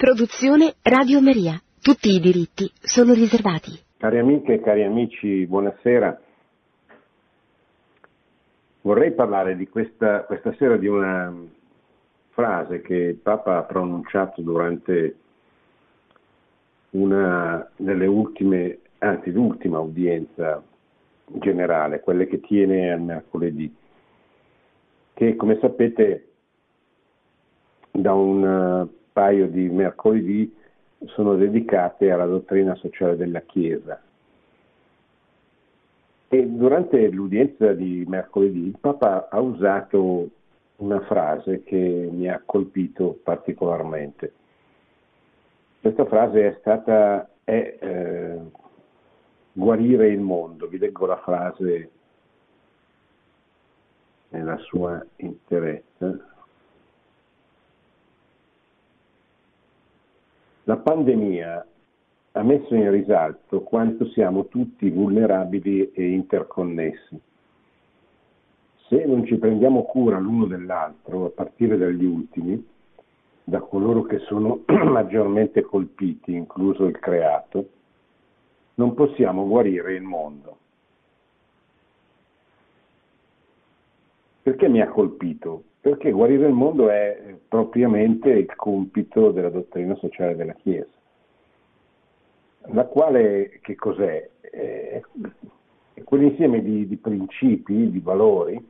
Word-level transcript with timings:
Produzione 0.00 0.76
Radio 0.80 1.20
Maria. 1.20 1.60
Tutti 1.78 2.08
i 2.08 2.20
diritti 2.20 2.72
sono 2.80 3.12
riservati. 3.12 3.78
Cari 3.98 4.18
amiche 4.18 4.54
e 4.54 4.60
cari 4.62 4.82
amici, 4.82 5.44
buonasera. 5.44 6.18
Vorrei 8.80 9.12
parlare 9.12 9.56
di 9.56 9.68
questa, 9.68 10.24
questa 10.24 10.54
sera 10.54 10.78
di 10.78 10.86
una 10.86 11.30
frase 12.30 12.80
che 12.80 12.94
il 12.94 13.16
Papa 13.16 13.58
ha 13.58 13.64
pronunciato 13.64 14.40
durante 14.40 15.16
una 16.92 17.70
delle 17.76 18.06
ultime, 18.06 18.78
anzi 19.00 19.30
l'ultima 19.30 19.80
udienza 19.80 20.62
generale, 21.26 22.00
quelle 22.00 22.26
che 22.26 22.40
tiene 22.40 22.90
al 22.90 23.02
mercoledì, 23.02 23.70
che 25.12 25.36
come 25.36 25.58
sapete 25.60 26.28
da 27.90 28.14
un 28.14 28.98
paio 29.12 29.48
di 29.48 29.68
mercoledì 29.68 30.54
sono 31.06 31.36
dedicate 31.36 32.10
alla 32.10 32.26
dottrina 32.26 32.74
sociale 32.76 33.16
della 33.16 33.40
Chiesa. 33.40 34.00
E 36.28 36.46
durante 36.46 37.08
l'udienza 37.08 37.72
di 37.72 38.04
mercoledì 38.06 38.66
il 38.66 38.76
Papa 38.78 39.28
ha 39.30 39.40
usato 39.40 40.28
una 40.76 41.00
frase 41.00 41.62
che 41.64 42.08
mi 42.12 42.28
ha 42.28 42.40
colpito 42.44 43.18
particolarmente. 43.22 44.32
Questa 45.80 46.04
frase 46.04 46.46
è 46.46 46.56
stata 46.60 47.28
è, 47.42 47.76
eh, 47.80 48.38
guarire 49.52 50.08
il 50.08 50.20
mondo. 50.20 50.68
Vi 50.68 50.78
leggo 50.78 51.06
la 51.06 51.18
frase 51.18 51.90
nella 54.28 54.56
sua 54.58 55.04
interezza. 55.16 56.29
La 60.70 60.76
pandemia 60.76 61.66
ha 62.30 62.42
messo 62.44 62.76
in 62.76 62.92
risalto 62.92 63.62
quanto 63.62 64.06
siamo 64.10 64.46
tutti 64.46 64.88
vulnerabili 64.88 65.90
e 65.90 66.12
interconnessi. 66.12 67.20
Se 68.86 69.04
non 69.04 69.26
ci 69.26 69.34
prendiamo 69.34 69.82
cura 69.82 70.20
l'uno 70.20 70.46
dell'altro, 70.46 71.24
a 71.24 71.30
partire 71.30 71.76
dagli 71.76 72.04
ultimi, 72.04 72.64
da 73.42 73.58
coloro 73.58 74.02
che 74.02 74.20
sono 74.20 74.62
maggiormente 74.86 75.62
colpiti, 75.62 76.34
incluso 76.34 76.84
il 76.84 77.00
creato, 77.00 77.68
non 78.74 78.94
possiamo 78.94 79.48
guarire 79.48 79.96
il 79.96 80.02
mondo. 80.02 80.56
Perché 84.40 84.68
mi 84.68 84.80
ha 84.80 84.88
colpito? 84.88 85.64
Perché 85.80 86.10
guarire 86.10 86.46
il 86.46 86.52
mondo 86.52 86.90
è 86.90 87.36
propriamente 87.48 88.28
il 88.28 88.54
compito 88.54 89.30
della 89.30 89.48
dottrina 89.48 89.94
sociale 89.94 90.36
della 90.36 90.52
Chiesa, 90.52 90.90
la 92.66 92.84
quale 92.84 93.60
che 93.62 93.74
cos'è? 93.76 94.28
È 94.40 95.00
quell'insieme 96.04 96.62
di, 96.62 96.86
di 96.86 96.96
principi, 96.96 97.90
di 97.90 98.00
valori 98.00 98.62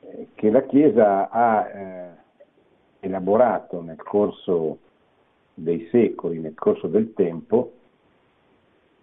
eh, 0.00 0.28
che 0.34 0.50
la 0.50 0.62
Chiesa 0.62 1.28
ha 1.28 1.68
eh, 1.68 2.08
elaborato 3.00 3.82
nel 3.82 4.02
corso 4.02 4.78
dei 5.52 5.88
secoli, 5.90 6.38
nel 6.38 6.54
corso 6.54 6.86
del 6.86 7.12
tempo, 7.12 7.72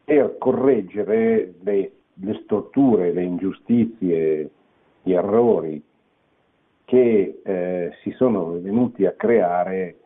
per 0.04 0.38
correggere 0.40 1.54
le, 1.60 1.92
le 2.14 2.40
storture, 2.44 3.12
le 3.12 3.24
ingiustizie, 3.24 4.50
gli 5.04 5.14
errori 5.14 5.84
che 6.88 7.42
eh, 7.44 7.92
si 8.02 8.12
sono 8.12 8.62
venuti 8.62 9.06
a 9.06 9.12
creare 9.12 9.98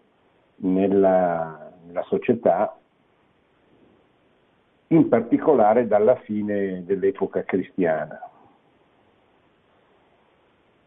nella, 0.61 1.71
nella 1.85 2.01
società, 2.05 2.75
in 4.87 5.07
particolare 5.07 5.85
dalla 5.85 6.15
fine 6.15 6.83
dell'epoca 6.83 7.43
cristiana. 7.43 8.19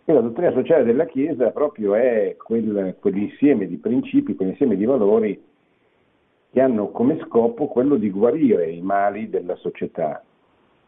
E 0.04 0.12
la 0.12 0.20
dottrina 0.20 0.50
sociale 0.50 0.82
della 0.82 1.06
Chiesa 1.06 1.50
proprio 1.50 1.94
è 1.94 2.34
quel, 2.38 2.96
quell'insieme 2.98 3.68
di 3.68 3.76
principi, 3.76 4.34
quell'insieme 4.34 4.74
di 4.74 4.84
valori 4.86 5.40
che 6.50 6.60
hanno 6.60 6.88
come 6.88 7.20
scopo 7.20 7.68
quello 7.68 7.94
di 7.94 8.10
guarire 8.10 8.68
i 8.68 8.80
mali 8.80 9.30
della 9.30 9.54
società, 9.54 10.24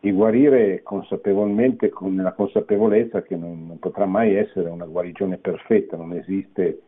di 0.00 0.12
guarire 0.12 0.82
consapevolmente 0.82 1.88
con 1.88 2.16
la 2.16 2.32
consapevolezza 2.32 3.22
che 3.22 3.36
non, 3.36 3.66
non, 3.66 3.78
potrà 3.78 4.06
mai 4.06 4.34
essere 4.34 4.68
una 4.68 4.84
guarigione 4.84 5.38
perfetta, 5.38 5.96
non, 5.96 6.12
esiste 6.12 6.80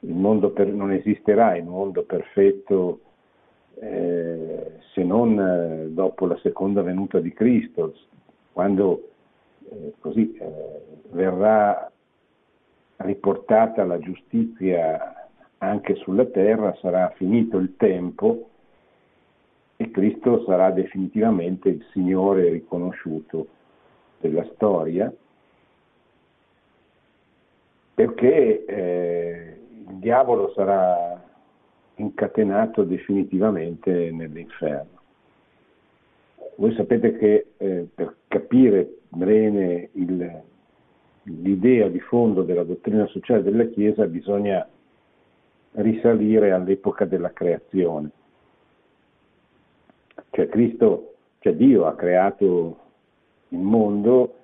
il 0.00 0.50
per, 0.50 0.68
non 0.68 0.92
esisterà 0.92 1.56
il 1.56 1.64
mondo 1.64 2.02
perfetto 2.02 3.00
eh, 3.80 4.78
se 4.92 5.02
non 5.02 5.38
eh, 5.38 5.88
dopo 5.90 6.26
la 6.26 6.38
seconda 6.38 6.82
venuta 6.82 7.20
di 7.20 7.32
Cristo, 7.32 7.94
quando 8.52 9.08
eh, 9.68 9.94
così 9.98 10.36
eh, 10.36 10.48
verrà 11.10 11.90
riportata 12.96 13.84
la 13.84 13.98
giustizia 13.98 15.28
anche 15.58 15.94
sulla 15.96 16.26
terra, 16.26 16.76
sarà 16.80 17.12
finito 17.16 17.58
il 17.58 17.74
tempo 17.76 18.50
e 19.76 19.90
Cristo 19.90 20.44
sarà 20.44 20.70
definitivamente 20.70 21.68
il 21.68 21.84
Signore 21.92 22.48
riconosciuto 22.50 23.46
della 24.20 24.44
storia, 24.54 25.12
perché 27.94 28.64
eh, 28.64 29.56
il 29.88 29.94
diavolo 29.96 30.52
sarà 30.54 31.22
incatenato 31.96 32.84
definitivamente 32.84 34.10
nell'inferno. 34.10 35.02
Voi 36.56 36.72
sapete 36.74 37.16
che 37.16 37.46
eh, 37.56 37.88
per 37.92 38.16
capire 38.28 38.98
bene 39.08 39.88
il, 39.92 40.42
l'idea 41.22 41.88
di 41.88 42.00
fondo 42.00 42.42
della 42.42 42.64
dottrina 42.64 43.06
sociale 43.06 43.42
della 43.42 43.66
Chiesa 43.66 44.06
bisogna 44.06 44.66
risalire 45.72 46.52
all'epoca 46.52 47.04
della 47.04 47.32
creazione 47.32 48.10
cioè 50.34 50.48
Cristo, 50.48 51.14
cioè 51.38 51.54
Dio 51.54 51.86
ha 51.86 51.94
creato 51.94 52.78
il 53.48 53.58
mondo 53.58 54.34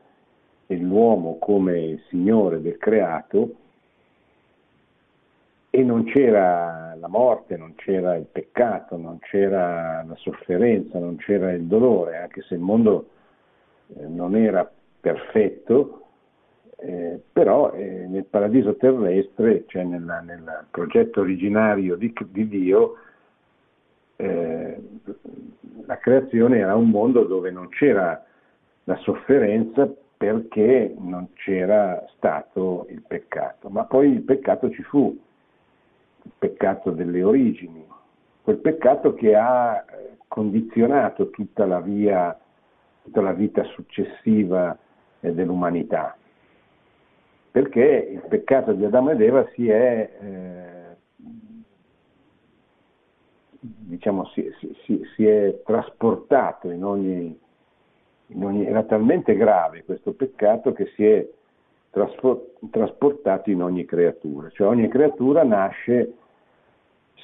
e 0.68 0.76
l'uomo 0.76 1.38
come 1.38 2.00
Signore 2.08 2.62
del 2.62 2.78
creato 2.78 3.54
e 5.70 5.82
non 5.82 6.04
c'era 6.04 6.94
la 6.98 7.08
morte, 7.08 7.56
non 7.56 7.74
c'era 7.74 8.14
il 8.16 8.26
peccato, 8.30 8.96
non 8.96 9.18
c'era 9.18 10.04
la 10.04 10.14
sofferenza, 10.16 10.98
non 10.98 11.16
c'era 11.16 11.52
il 11.52 11.64
dolore, 11.64 12.18
anche 12.18 12.42
se 12.42 12.54
il 12.54 12.60
mondo 12.60 13.08
eh, 13.96 14.06
non 14.06 14.36
era 14.36 14.70
perfetto, 15.00 16.06
eh, 16.76 17.20
però 17.32 17.72
eh, 17.72 18.06
nel 18.08 18.24
paradiso 18.24 18.76
terrestre, 18.76 19.64
cioè 19.66 19.82
nella, 19.82 20.20
nel 20.20 20.66
progetto 20.70 21.20
originario 21.20 21.96
di, 21.96 22.12
di 22.28 22.48
Dio, 22.48 22.94
la 25.90 25.98
creazione 25.98 26.58
era 26.58 26.76
un 26.76 26.88
mondo 26.88 27.24
dove 27.24 27.50
non 27.50 27.68
c'era 27.68 28.24
la 28.84 28.96
sofferenza 28.98 29.92
perché 30.16 30.94
non 30.96 31.32
c'era 31.32 32.04
stato 32.14 32.86
il 32.90 33.02
peccato, 33.02 33.68
ma 33.70 33.86
poi 33.86 34.12
il 34.12 34.22
peccato 34.22 34.70
ci 34.70 34.84
fu, 34.84 35.18
il 36.22 36.30
peccato 36.38 36.92
delle 36.92 37.24
origini, 37.24 37.84
quel 38.42 38.58
peccato 38.58 39.14
che 39.14 39.34
ha 39.34 39.78
eh, 39.78 40.18
condizionato 40.28 41.30
tutta 41.30 41.66
la, 41.66 41.80
via, 41.80 42.38
tutta 43.02 43.20
la 43.20 43.32
vita 43.32 43.64
successiva 43.64 44.78
eh, 45.18 45.32
dell'umanità, 45.32 46.16
perché 47.50 48.10
il 48.12 48.22
peccato 48.28 48.74
di 48.74 48.84
Adamo 48.84 49.10
ed 49.10 49.22
Eva 49.22 49.44
si 49.54 49.68
è 49.68 50.08
eh, 50.20 50.79
diciamo, 53.60 54.26
si, 54.28 54.50
si, 54.84 55.02
si, 55.14 55.26
è 55.26 55.60
trasportato 55.64 56.70
in 56.70 56.82
ogni, 56.82 57.38
in 58.28 58.44
ogni, 58.44 58.66
era 58.66 58.82
talmente 58.84 59.36
grave 59.36 59.84
questo 59.84 60.12
peccato 60.12 60.72
che 60.72 60.86
si 60.94 61.04
è 61.04 61.28
trasportato 61.90 63.50
in 63.50 63.62
ogni 63.62 63.84
creatura, 63.84 64.48
cioè 64.50 64.68
ogni 64.68 64.88
creatura 64.88 65.42
nasce 65.44 66.14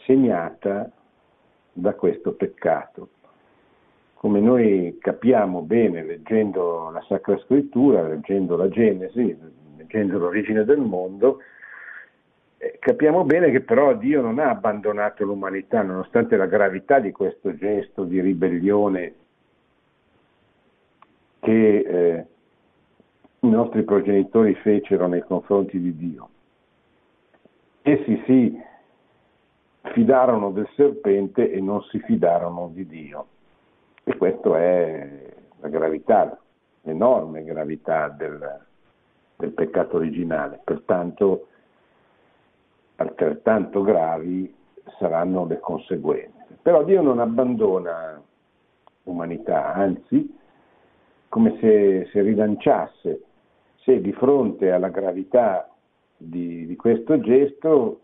segnata 0.05 0.91
da 1.73 1.95
questo 1.95 2.33
peccato. 2.33 3.09
Come 4.15 4.41
noi 4.41 4.97
capiamo 5.01 5.63
bene 5.63 6.03
leggendo 6.03 6.91
la 6.91 7.05
Sacra 7.07 7.39
Scrittura, 7.39 8.07
leggendo 8.07 8.57
la 8.57 8.69
Genesi, 8.69 9.37
leggendo 9.77 10.19
l'origine 10.19 10.65
del 10.65 10.81
mondo, 10.81 11.39
capiamo 12.79 13.25
bene 13.25 13.51
che 13.51 13.61
però 13.61 13.95
Dio 13.95 14.21
non 14.21 14.39
ha 14.39 14.51
abbandonato 14.51 15.25
l'umanità, 15.25 15.83
nonostante 15.83 16.37
la 16.37 16.47
gravità 16.47 16.99
di 16.99 17.13
questo 17.13 17.55
gesto 17.55 18.05
di 18.05 18.21
ribellione 18.21 19.15
che 21.41 21.79
eh, 21.79 22.27
i 23.41 23.49
nostri 23.49 23.85
progenitori 23.85 24.55
fecero 24.57 25.07
nei 25.07 25.23
confronti 25.23 25.79
di 25.79 25.97
Dio. 25.97 26.29
Essi 27.83 28.23
si 28.27 28.61
fidarono 29.93 30.51
del 30.51 30.69
serpente 30.75 31.51
e 31.51 31.61
non 31.61 31.83
si 31.83 32.01
fidarono 32.01 32.71
di 32.73 32.87
Dio. 32.87 33.27
E 34.03 34.17
questa 34.17 34.59
è 34.59 35.35
la 35.61 35.69
gravità, 35.69 36.39
l'enorme 36.83 37.45
gravità 37.45 38.09
del, 38.09 38.61
del 39.37 39.51
peccato 39.53 39.97
originale. 39.97 40.61
Pertanto 40.65 41.49
altrettanto 42.97 43.83
gravi 43.83 44.53
saranno 44.99 45.47
le 45.47 45.59
conseguenze. 45.61 46.59
Però 46.63 46.83
Dio 46.85 47.03
non 47.03 47.21
abbandona 47.21 48.21
l'umanità, 49.05 49.73
anzi, 49.75 50.35
come 51.29 51.57
se, 51.61 52.09
se 52.11 52.23
rilanciasse, 52.23 53.23
se 53.77 54.01
di 54.01 54.13
fronte 54.13 54.73
alla 54.73 54.89
gravità 54.89 55.71
di, 56.17 56.67
di 56.67 56.77
questo 56.77 57.21
gesto 57.21 58.01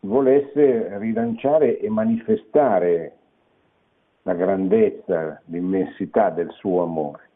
volesse 0.00 0.98
rilanciare 0.98 1.78
e 1.78 1.88
manifestare 1.88 3.16
la 4.22 4.34
grandezza, 4.34 5.40
l'immensità 5.46 6.30
del 6.30 6.50
suo 6.52 6.82
amore, 6.82 7.28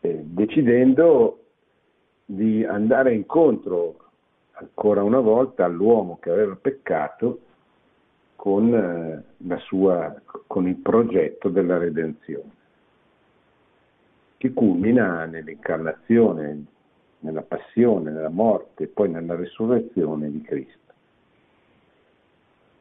eh, 0.00 0.20
decidendo 0.24 1.38
di 2.24 2.64
andare 2.64 3.14
incontro 3.14 3.96
ancora 4.52 5.02
una 5.02 5.20
volta 5.20 5.64
all'uomo 5.64 6.18
che 6.18 6.30
aveva 6.30 6.56
peccato 6.56 7.40
con, 8.36 8.74
eh, 8.74 9.58
sua, 9.60 10.14
con 10.46 10.66
il 10.66 10.76
progetto 10.76 11.48
della 11.48 11.78
redenzione, 11.78 12.50
che 14.36 14.52
culmina 14.52 15.24
nell'incarnazione, 15.26 16.64
nella 17.20 17.42
passione, 17.42 18.10
nella 18.10 18.28
morte 18.28 18.84
e 18.84 18.88
poi 18.88 19.10
nella 19.10 19.36
risurrezione 19.36 20.30
di 20.30 20.42
Cristo. 20.42 20.80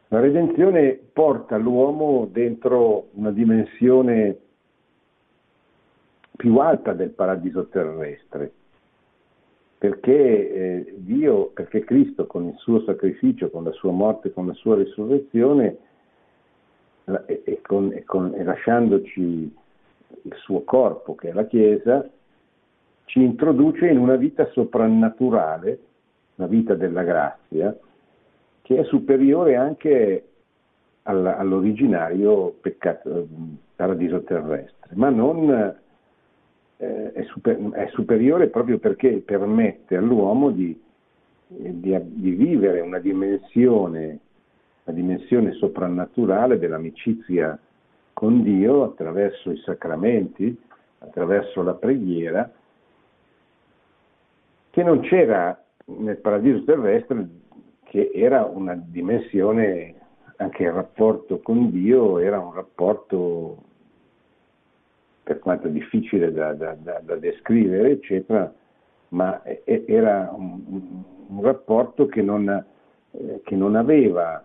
La 0.08 0.20
redenzione 0.20 1.00
porta 1.14 1.56
l'uomo 1.58 2.28
dentro 2.30 3.08
una 3.14 3.32
dimensione 3.32 4.38
più 6.36 6.58
alta 6.58 6.94
del 6.94 7.12
paradiso 7.12 7.68
terrestre, 7.68 8.52
perché 9.82 10.14
eh, 10.14 10.94
Dio, 10.98 11.48
perché 11.48 11.84
Cristo 11.84 12.28
con 12.28 12.46
il 12.46 12.56
suo 12.58 12.84
sacrificio, 12.84 13.50
con 13.50 13.64
la 13.64 13.72
sua 13.72 13.90
morte, 13.90 14.32
con 14.32 14.46
la 14.46 14.54
sua 14.54 14.76
risurrezione 14.76 15.78
e, 17.26 17.42
e, 17.44 17.62
con, 17.64 17.92
e, 17.92 18.04
con, 18.04 18.32
e 18.36 18.44
lasciandoci 18.44 19.56
il 20.22 20.36
suo 20.36 20.62
corpo, 20.66 21.16
che 21.16 21.30
è 21.30 21.34
la 21.34 21.48
Chiesa, 21.48 22.08
ci 23.06 23.24
introduce 23.24 23.88
in 23.88 23.98
una 23.98 24.18
vita 24.18 24.48
soprannaturale, 24.52 25.80
una 26.36 26.48
vita 26.48 26.76
della 26.76 27.02
grazia, 27.02 27.76
che 28.62 28.78
è 28.78 28.84
superiore 28.84 29.56
anche 29.56 30.26
all'originario 31.02 32.56
peccato, 32.62 33.28
paradiso 33.76 34.22
terrestre, 34.22 34.92
ma 34.94 35.10
non 35.10 35.76
eh, 36.82 37.12
è, 37.14 37.24
super, 37.26 37.58
è, 37.74 37.88
superiore 37.92 38.48
proprio 38.48 38.80
perché 38.80 39.18
permette 39.18 39.96
all'uomo 39.96 40.50
di, 40.50 40.80
di, 41.46 41.96
di 42.02 42.32
vivere 42.32 42.82
una 42.82 42.98
dimensione, 42.98 44.20
una 44.86 44.96
dimensione 44.96 45.52
soprannaturale 45.54 46.58
dell'amicizia 46.58 47.58
con 48.14 48.42
Dio 48.42 48.84
attraverso 48.84 49.52
i 49.52 49.58
sacramenti, 49.58 50.60
attraverso 51.00 51.62
la 51.62 51.76
preghiera, 51.76 52.52
che 54.72 54.84
non 54.84 55.02
c'era 55.02 55.64
nel 55.86 56.18
paradiso 56.18 56.64
terrestre, 56.64 57.28
che 57.84 58.10
era 58.12 58.44
una 58.44 58.74
dimensione, 58.76 59.94
anche 60.38 60.64
il 60.64 60.72
rapporto 60.72 61.42
con 61.42 61.70
Dio 61.70 62.18
era 62.18 62.40
un 62.40 62.54
rapporto 62.54 63.70
per 65.24 65.40
quanto 65.40 65.68
difficile 65.68 66.32
da, 66.32 66.54
da, 66.54 66.76
da, 66.80 67.00
da 67.04 67.16
descrivere, 67.16 67.92
eccetera, 67.92 68.52
ma 69.10 69.42
era 69.66 70.32
un, 70.36 71.04
un 71.28 71.42
rapporto 71.42 72.08
che 72.08 72.22
non, 72.22 72.48
eh, 73.12 73.42
che 73.44 73.56
non, 73.56 73.76
aveva, 73.76 74.44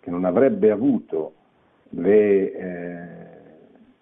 che 0.00 0.10
non 0.10 0.24
avrebbe 0.24 0.70
avuto 0.70 1.34
le, 1.90 2.52
eh, 2.52 3.28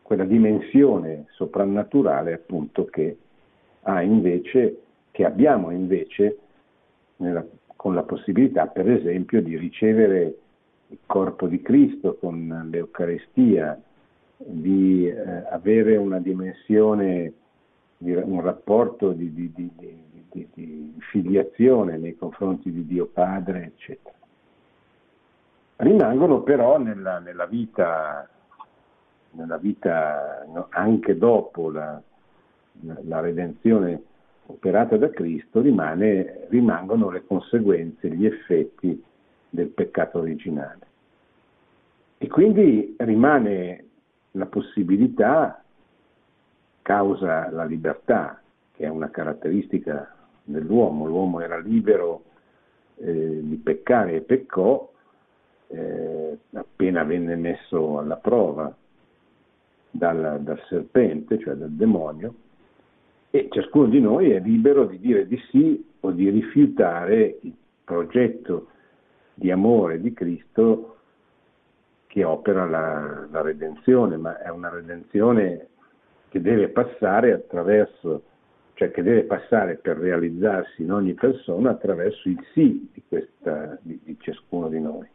quella 0.02 0.24
dimensione 0.24 1.26
soprannaturale 1.30 2.32
appunto 2.32 2.84
che, 2.84 3.16
invece, 4.02 4.80
che 5.10 5.24
abbiamo 5.24 5.70
invece 5.70 6.38
nella, 7.16 7.44
con 7.74 7.94
la 7.94 8.02
possibilità 8.02 8.66
per 8.66 8.90
esempio 8.90 9.42
di 9.42 9.56
ricevere 9.56 10.38
il 10.88 10.98
corpo 11.06 11.48
di 11.48 11.60
Cristo 11.60 12.16
con 12.16 12.69
l'Eucarestia, 12.70 13.80
di 14.36 15.08
eh, 15.08 15.44
avere 15.50 15.96
una 15.96 16.18
dimensione, 16.18 17.32
di, 17.96 18.12
un 18.12 18.40
rapporto 18.42 19.12
di, 19.12 19.32
di, 19.32 19.50
di, 19.54 19.74
filiazione 21.10 21.96
nei 21.96 22.16
confronti 22.16 22.70
di 22.70 22.86
Dio 22.86 23.06
Padre, 23.06 23.64
eccetera. 23.64 24.14
Rimangono 25.76 26.42
però 26.42 26.78
nella, 26.78 27.18
nella 27.18 27.46
vita, 27.46 28.28
nella 29.32 29.56
vita 29.56 30.44
no, 30.52 30.66
anche 30.70 31.16
dopo 31.16 31.70
la, 31.70 32.00
la, 32.80 33.20
redenzione 33.20 34.02
operata 34.46 34.96
da 34.96 35.10
Cristo, 35.10 35.60
rimane, 35.60 36.46
rimangono 36.48 37.10
le 37.10 37.24
conseguenze, 37.26 38.08
gli 38.10 38.26
effetti 38.26 39.02
del 39.48 39.68
peccato 39.68 40.18
originale. 40.18 40.84
E 42.18 42.28
quindi 42.28 42.94
rimane 42.98 43.85
la 44.36 44.46
possibilità 44.46 45.62
causa 46.82 47.50
la 47.50 47.64
libertà, 47.64 48.40
che 48.72 48.84
è 48.84 48.88
una 48.88 49.10
caratteristica 49.10 50.14
dell'uomo. 50.44 51.06
L'uomo 51.06 51.40
era 51.40 51.58
libero 51.58 52.24
eh, 52.96 53.40
di 53.42 53.56
peccare 53.56 54.16
e 54.16 54.20
peccò 54.20 54.88
eh, 55.68 56.38
appena 56.52 57.02
venne 57.02 57.34
messo 57.34 57.98
alla 57.98 58.16
prova 58.16 58.74
dal, 59.90 60.40
dal 60.42 60.62
serpente, 60.68 61.38
cioè 61.38 61.54
dal 61.54 61.72
demonio, 61.72 62.34
e 63.30 63.48
ciascuno 63.50 63.86
di 63.86 64.00
noi 64.00 64.30
è 64.30 64.38
libero 64.38 64.86
di 64.86 64.98
dire 64.98 65.26
di 65.26 65.38
sì 65.50 65.84
o 66.00 66.10
di 66.12 66.30
rifiutare 66.30 67.38
il 67.40 67.54
progetto 67.82 68.68
di 69.34 69.50
amore 69.50 70.00
di 70.00 70.12
Cristo 70.12 70.95
che 72.17 72.25
opera 72.25 72.65
la, 72.65 73.27
la 73.31 73.43
redenzione, 73.43 74.17
ma 74.17 74.41
è 74.41 74.49
una 74.49 74.70
redenzione 74.70 75.67
che 76.31 76.41
deve 76.41 76.69
passare 76.69 77.31
attraverso, 77.31 78.23
cioè 78.73 78.91
che 78.91 79.03
deve 79.03 79.25
passare 79.25 79.75
per 79.75 79.99
realizzarsi 79.99 80.81
in 80.81 80.93
ogni 80.93 81.13
persona 81.13 81.73
attraverso 81.73 82.31
il 82.31 82.43
sì 82.55 82.89
di, 82.91 83.03
questa, 83.06 83.77
di, 83.82 84.01
di 84.03 84.17
ciascuno 84.19 84.70
di 84.70 84.81
noi. 84.81 85.06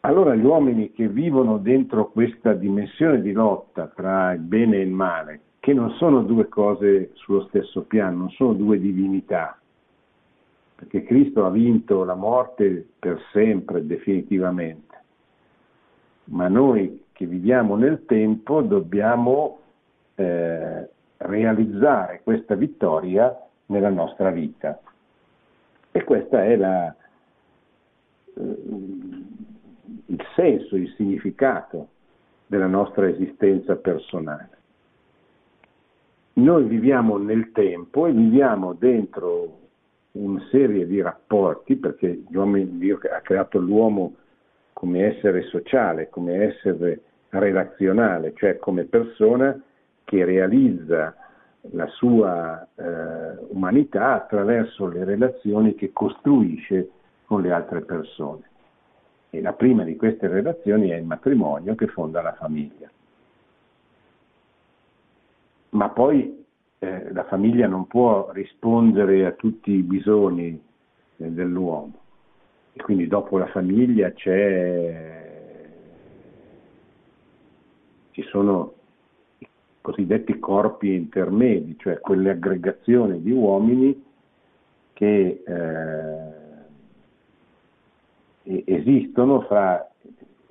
Allora 0.00 0.34
gli 0.34 0.44
uomini 0.44 0.90
che 0.90 1.06
vivono 1.06 1.58
dentro 1.58 2.10
questa 2.10 2.54
dimensione 2.54 3.22
di 3.22 3.30
lotta 3.30 3.86
tra 3.86 4.32
il 4.32 4.40
bene 4.40 4.78
e 4.78 4.80
il 4.80 4.90
male, 4.90 5.40
che 5.60 5.72
non 5.72 5.90
sono 5.90 6.22
due 6.22 6.48
cose 6.48 7.10
sullo 7.12 7.42
stesso 7.42 7.82
piano, 7.82 8.16
non 8.16 8.30
sono 8.30 8.54
due 8.54 8.80
divinità, 8.80 9.61
perché 10.82 11.04
Cristo 11.04 11.46
ha 11.46 11.50
vinto 11.50 12.02
la 12.02 12.16
morte 12.16 12.88
per 12.98 13.20
sempre, 13.30 13.86
definitivamente. 13.86 15.00
Ma 16.24 16.48
noi 16.48 17.04
che 17.12 17.24
viviamo 17.24 17.76
nel 17.76 18.04
tempo 18.04 18.62
dobbiamo 18.62 19.60
eh, 20.16 20.88
realizzare 21.18 22.22
questa 22.24 22.56
vittoria 22.56 23.32
nella 23.66 23.90
nostra 23.90 24.32
vita. 24.32 24.80
E 25.92 26.02
questo 26.02 26.36
è 26.36 26.56
la, 26.56 26.92
eh, 28.34 28.56
il 30.06 30.24
senso, 30.34 30.74
il 30.74 30.92
significato 30.96 31.88
della 32.46 32.66
nostra 32.66 33.06
esistenza 33.06 33.76
personale. 33.76 34.50
Noi 36.34 36.64
viviamo 36.64 37.18
nel 37.18 37.52
tempo 37.52 38.06
e 38.06 38.12
viviamo 38.12 38.72
dentro 38.72 39.60
una 40.12 40.42
serie 40.50 40.86
di 40.86 41.00
rapporti, 41.00 41.76
perché 41.76 42.22
Dio 42.28 42.98
ha 43.12 43.20
creato 43.20 43.58
l'uomo 43.58 44.16
come 44.72 45.06
essere 45.06 45.42
sociale, 45.42 46.08
come 46.08 46.34
essere 46.44 47.00
relazionale, 47.30 48.34
cioè 48.34 48.58
come 48.58 48.84
persona 48.84 49.58
che 50.04 50.24
realizza 50.24 51.14
la 51.70 51.86
sua 51.86 52.66
eh, 52.74 53.36
umanità 53.50 54.14
attraverso 54.14 54.86
le 54.86 55.04
relazioni 55.04 55.74
che 55.74 55.92
costruisce 55.92 56.90
con 57.24 57.40
le 57.40 57.52
altre 57.52 57.82
persone. 57.82 58.50
E 59.30 59.40
la 59.40 59.52
prima 59.52 59.84
di 59.84 59.96
queste 59.96 60.26
relazioni 60.26 60.90
è 60.90 60.96
il 60.96 61.04
matrimonio 61.04 61.74
che 61.74 61.86
fonda 61.86 62.20
la 62.20 62.34
famiglia. 62.34 62.90
Ma 65.70 65.88
poi 65.88 66.41
eh, 66.82 67.12
la 67.12 67.24
famiglia 67.24 67.66
non 67.68 67.86
può 67.86 68.30
rispondere 68.32 69.24
a 69.24 69.32
tutti 69.32 69.70
i 69.70 69.82
bisogni 69.82 70.60
dell'uomo. 71.14 71.92
E 72.72 72.82
quindi 72.82 73.06
dopo 73.06 73.38
la 73.38 73.46
famiglia 73.46 74.12
ci 74.12 74.30
sono 78.22 78.74
i 79.38 79.46
cosiddetti 79.80 80.40
corpi 80.40 80.92
intermedi, 80.92 81.76
cioè 81.78 82.00
quelle 82.00 82.30
aggregazioni 82.30 83.22
di 83.22 83.30
uomini 83.30 84.04
che 84.92 85.44
eh, 85.46 86.32
esistono 88.64 89.42
fra 89.42 89.88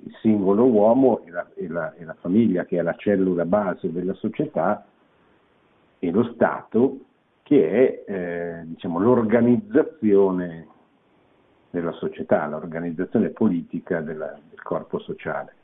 il 0.04 0.16
singolo 0.22 0.64
uomo 0.64 1.20
e 1.26 1.30
la, 1.30 1.46
e, 1.54 1.68
la, 1.68 1.92
e 1.92 2.04
la, 2.04 2.14
famiglia, 2.14 2.64
che 2.64 2.78
è 2.78 2.82
la 2.82 2.96
cellula 2.96 3.44
base 3.44 3.92
della 3.92 4.14
società, 4.14 4.86
e 6.04 6.10
lo 6.10 6.24
Stato, 6.34 6.98
che 7.42 8.04
è 8.04 8.10
eh, 8.10 8.62
diciamo, 8.64 8.98
l'organizzazione 8.98 10.66
della 11.70 11.92
società, 11.92 12.44
l'organizzazione 12.48 13.28
politica 13.28 14.00
della, 14.00 14.36
del 14.50 14.60
corpo 14.62 14.98
sociale. 14.98 15.54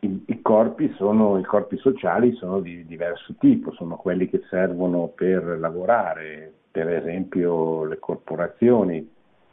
I, 0.00 0.22
i, 0.26 0.40
corpi 0.40 0.94
sono, 0.94 1.36
I, 1.36 1.42
corpi 1.42 1.78
sociali 1.78 2.32
sono 2.36 2.60
di 2.60 2.86
diverso 2.86 3.34
tipo, 3.40 3.72
sono 3.72 3.96
quelli 3.96 4.28
che 4.28 4.44
servono 4.48 5.08
per 5.08 5.58
lavorare, 5.58 6.52
per 6.70 6.88
esempio 6.90 7.82
le 7.86 7.98
corporazioni, 7.98 9.10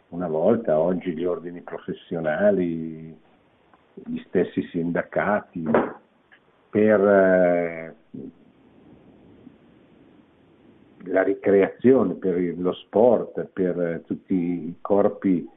una 0.09 0.27
volta, 0.27 0.77
oggi 0.77 1.15
gli 1.15 1.25
ordini 1.25 1.61
professionali, 1.61 3.19
gli 3.93 4.23
stessi 4.27 4.61
sindacati, 4.67 5.63
per 6.69 6.99
eh, 7.01 7.95
la 11.05 11.23
ricreazione, 11.23 12.13
per 12.13 12.35
lo 12.57 12.73
sport, 12.73 13.45
per 13.53 14.03
tutti 14.05 14.33
i 14.33 14.75
corpi 14.81 15.47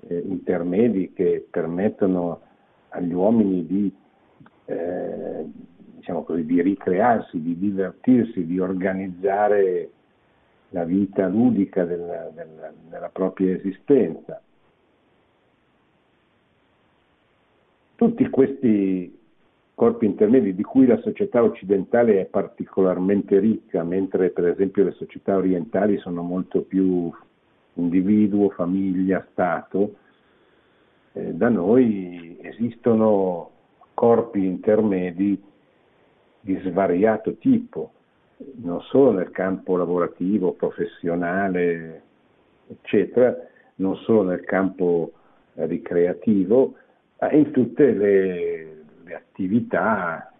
eh, 0.00 0.18
intermedi 0.26 1.12
che 1.12 1.46
permettono 1.50 2.40
agli 2.90 3.12
uomini 3.12 3.66
di, 3.66 3.94
eh, 4.66 5.44
diciamo 5.96 6.24
così, 6.24 6.44
di 6.44 6.62
ricrearsi, 6.62 7.40
di 7.40 7.58
divertirsi, 7.58 8.46
di 8.46 8.58
organizzare 8.58 9.90
la 10.70 10.84
vita 10.84 11.28
ludica 11.28 11.84
della, 11.84 12.30
della, 12.34 12.72
della 12.88 13.08
propria 13.08 13.54
esistenza. 13.54 14.40
Tutti 17.96 18.28
questi 18.28 19.22
corpi 19.74 20.06
intermedi 20.06 20.54
di 20.54 20.62
cui 20.62 20.86
la 20.86 20.98
società 20.98 21.42
occidentale 21.42 22.20
è 22.20 22.24
particolarmente 22.26 23.38
ricca, 23.38 23.82
mentre 23.82 24.30
per 24.30 24.46
esempio 24.48 24.84
le 24.84 24.92
società 24.92 25.36
orientali 25.36 25.98
sono 25.98 26.22
molto 26.22 26.62
più 26.62 27.10
individuo, 27.74 28.50
famiglia, 28.50 29.26
Stato, 29.32 29.96
eh, 31.12 31.32
da 31.32 31.48
noi 31.48 32.38
esistono 32.40 33.50
corpi 33.94 34.44
intermedi 34.44 35.42
di 36.40 36.60
svariato 36.64 37.36
tipo, 37.36 37.92
non 38.56 38.80
solo 38.82 39.12
nel 39.12 39.30
campo 39.30 39.76
lavorativo, 39.76 40.52
professionale, 40.52 42.02
eccetera, 42.68 43.34
non 43.76 43.96
solo 43.96 44.22
nel 44.22 44.44
campo 44.44 45.12
ricreativo, 45.54 46.74
ma 47.18 47.32
in 47.32 47.50
tutte 47.52 47.92
le, 47.92 48.73
le 49.04 49.14
attività 49.14 50.32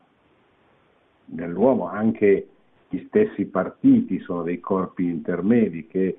dell'uomo, 1.25 1.87
anche 1.88 2.49
gli 2.88 3.04
stessi 3.06 3.47
partiti 3.47 4.21
sono 4.21 4.42
dei 4.42 4.61
corpi 4.61 5.04
intermedi 5.04 5.87
che 5.87 6.18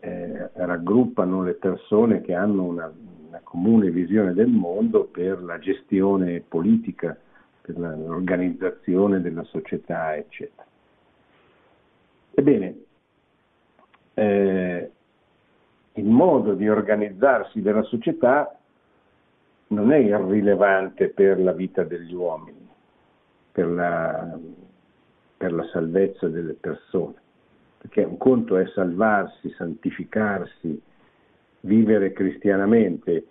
eh, 0.00 0.50
raggruppano 0.54 1.42
le 1.42 1.54
persone 1.54 2.20
che 2.22 2.34
hanno 2.34 2.64
una, 2.64 2.92
una, 3.28 3.40
comune 3.42 3.90
visione 3.90 4.32
del 4.32 4.48
mondo 4.48 5.04
per 5.04 5.42
la 5.42 5.58
gestione 5.58 6.40
politica, 6.40 7.16
per 7.60 7.78
l'organizzazione 7.78 9.20
della 9.20 9.44
società, 9.44 10.16
eccetera. 10.16 10.66
Ebbene, 12.32 12.82
eh, 14.14 14.90
il 15.94 16.04
modo 16.04 16.54
di 16.54 16.68
organizzarsi 16.68 17.60
della 17.60 17.82
società 17.82 18.59
non 19.70 19.92
è 19.92 19.98
irrilevante 19.98 21.08
per 21.08 21.40
la 21.40 21.52
vita 21.52 21.84
degli 21.84 22.12
uomini, 22.12 22.68
per 23.52 23.68
la, 23.68 24.38
per 25.36 25.52
la 25.52 25.64
salvezza 25.72 26.28
delle 26.28 26.54
persone, 26.54 27.14
perché 27.78 28.02
un 28.02 28.16
conto 28.16 28.56
è 28.56 28.66
salvarsi, 28.74 29.50
santificarsi, 29.50 30.80
vivere 31.60 32.12
cristianamente 32.12 33.26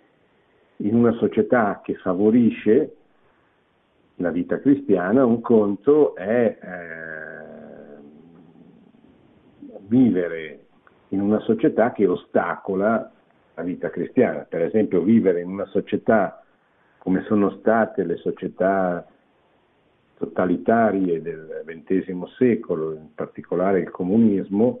in 0.76 0.94
una 0.94 1.12
società 1.12 1.80
che 1.82 1.94
favorisce 1.96 2.94
la 4.16 4.30
vita 4.30 4.58
cristiana, 4.60 5.24
un 5.24 5.40
conto 5.40 6.14
è 6.14 6.58
eh, 6.60 7.98
vivere 9.80 10.64
in 11.08 11.20
una 11.20 11.40
società 11.40 11.92
che 11.92 12.06
ostacola 12.06 13.12
la 13.54 13.62
vita 13.62 13.90
cristiana. 13.90 14.46
Per 14.48 14.62
esempio 14.62 15.02
vivere 15.02 15.40
in 15.40 15.48
una 15.48 15.66
società 15.66 16.42
come 16.98 17.22
sono 17.22 17.50
state 17.58 18.04
le 18.04 18.16
società 18.16 19.06
totalitarie 20.18 21.22
del 21.22 21.62
XX 21.64 22.24
secolo, 22.36 22.92
in 22.92 23.14
particolare 23.14 23.80
il 23.80 23.90
comunismo, 23.90 24.80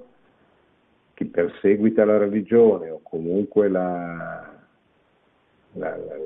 che 1.14 1.24
perseguita 1.24 2.04
la 2.04 2.18
religione 2.18 2.90
o 2.90 3.00
comunque 3.02 3.68
la, 3.68 4.52
la, 5.72 5.96
la, 5.96 6.16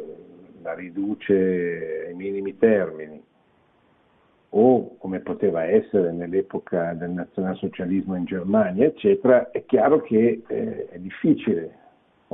la 0.62 0.74
riduce 0.74 2.06
ai 2.08 2.14
minimi 2.14 2.58
termini, 2.58 3.22
o 4.56 4.96
come 4.98 5.20
poteva 5.20 5.62
essere 5.64 6.10
nell'epoca 6.10 6.92
del 6.94 7.10
nazionalsocialismo 7.10 8.16
in 8.16 8.24
Germania, 8.24 8.86
eccetera, 8.86 9.52
è 9.52 9.64
chiaro 9.64 10.00
che 10.00 10.42
eh, 10.44 10.88
è 10.88 10.98
difficile 10.98 11.82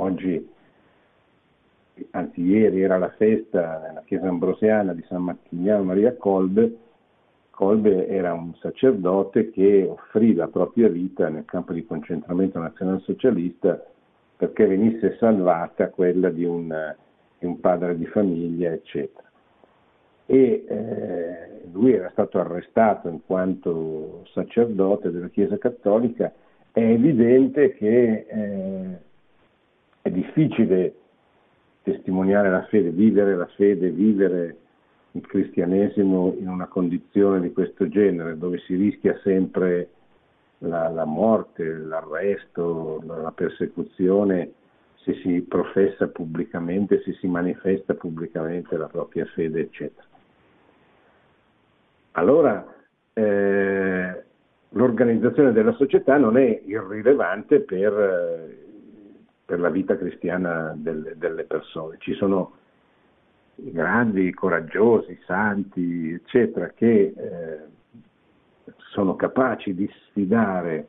Oggi, 0.00 0.48
anzi 2.12 2.40
ieri 2.40 2.80
era 2.80 2.96
la 2.96 3.10
festa 3.10 3.80
nella 3.86 4.02
chiesa 4.06 4.28
ambrosiana 4.28 4.94
di 4.94 5.04
San 5.06 5.24
Martiniano 5.24 5.82
Maria 5.82 6.16
Colbe. 6.16 6.74
Colbe 7.50 8.08
era 8.08 8.32
un 8.32 8.54
sacerdote 8.54 9.50
che 9.50 9.86
offrì 9.86 10.32
la 10.32 10.48
propria 10.48 10.88
vita 10.88 11.28
nel 11.28 11.44
campo 11.44 11.74
di 11.74 11.84
concentramento 11.84 12.58
nazionalsocialista 12.58 13.84
perché 14.38 14.66
venisse 14.66 15.18
salvata 15.18 15.90
quella 15.90 16.30
di 16.30 16.46
un, 16.46 16.74
di 17.38 17.44
un 17.44 17.60
padre 17.60 17.94
di 17.98 18.06
famiglia, 18.06 18.72
eccetera. 18.72 19.28
E 20.24 20.64
eh, 20.66 21.68
lui 21.70 21.92
era 21.92 22.08
stato 22.12 22.38
arrestato 22.38 23.08
in 23.08 23.20
quanto 23.26 24.24
sacerdote 24.32 25.10
della 25.10 25.28
Chiesa 25.28 25.58
Cattolica. 25.58 26.32
È 26.72 26.80
evidente 26.80 27.74
che 27.74 28.26
eh, 28.26 29.08
difficile 30.10 30.94
testimoniare 31.82 32.50
la 32.50 32.64
fede, 32.64 32.90
vivere 32.90 33.36
la 33.36 33.48
fede, 33.56 33.90
vivere 33.90 34.56
il 35.12 35.26
cristianesimo 35.26 36.36
in 36.38 36.48
una 36.48 36.66
condizione 36.66 37.40
di 37.40 37.52
questo 37.52 37.88
genere, 37.88 38.38
dove 38.38 38.58
si 38.60 38.76
rischia 38.76 39.18
sempre 39.22 39.88
la, 40.58 40.88
la 40.88 41.04
morte, 41.04 41.64
l'arresto, 41.64 43.02
la, 43.06 43.16
la 43.16 43.32
persecuzione 43.32 44.52
se 45.02 45.14
si 45.22 45.40
professa 45.40 46.08
pubblicamente, 46.08 47.02
se 47.02 47.14
si 47.14 47.26
manifesta 47.26 47.94
pubblicamente 47.94 48.76
la 48.76 48.86
propria 48.86 49.24
fede, 49.26 49.60
eccetera. 49.60 50.06
Allora, 52.12 52.74
eh, 53.14 54.24
l'organizzazione 54.68 55.52
della 55.52 55.72
società 55.72 56.18
non 56.18 56.36
è 56.36 56.62
irrilevante 56.66 57.60
per 57.60 57.92
eh, 57.92 58.69
per 59.50 59.58
la 59.58 59.68
vita 59.68 59.96
cristiana 59.96 60.72
delle, 60.76 61.14
delle 61.16 61.42
persone. 61.42 61.96
Ci 61.98 62.14
sono 62.14 62.52
grandi, 63.56 64.32
coraggiosi, 64.32 65.18
santi, 65.26 66.12
eccetera, 66.12 66.68
che 66.68 67.12
eh, 67.16 67.58
sono 68.92 69.16
capaci 69.16 69.74
di 69.74 69.90
sfidare 70.06 70.86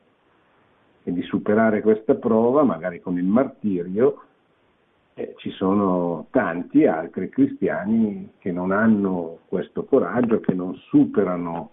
e 1.02 1.12
di 1.12 1.22
superare 1.22 1.82
questa 1.82 2.14
prova, 2.14 2.62
magari 2.62 3.00
con 3.00 3.18
il 3.18 3.24
martirio, 3.24 4.22
eh, 5.14 5.34
ci 5.38 5.50
sono 5.50 6.28
tanti 6.30 6.86
altri 6.86 7.30
cristiani 7.30 8.34
che 8.38 8.52
non 8.52 8.70
hanno 8.70 9.40
questo 9.48 9.86
coraggio, 9.86 10.38
che 10.38 10.54
non 10.54 10.76
superano 10.76 11.70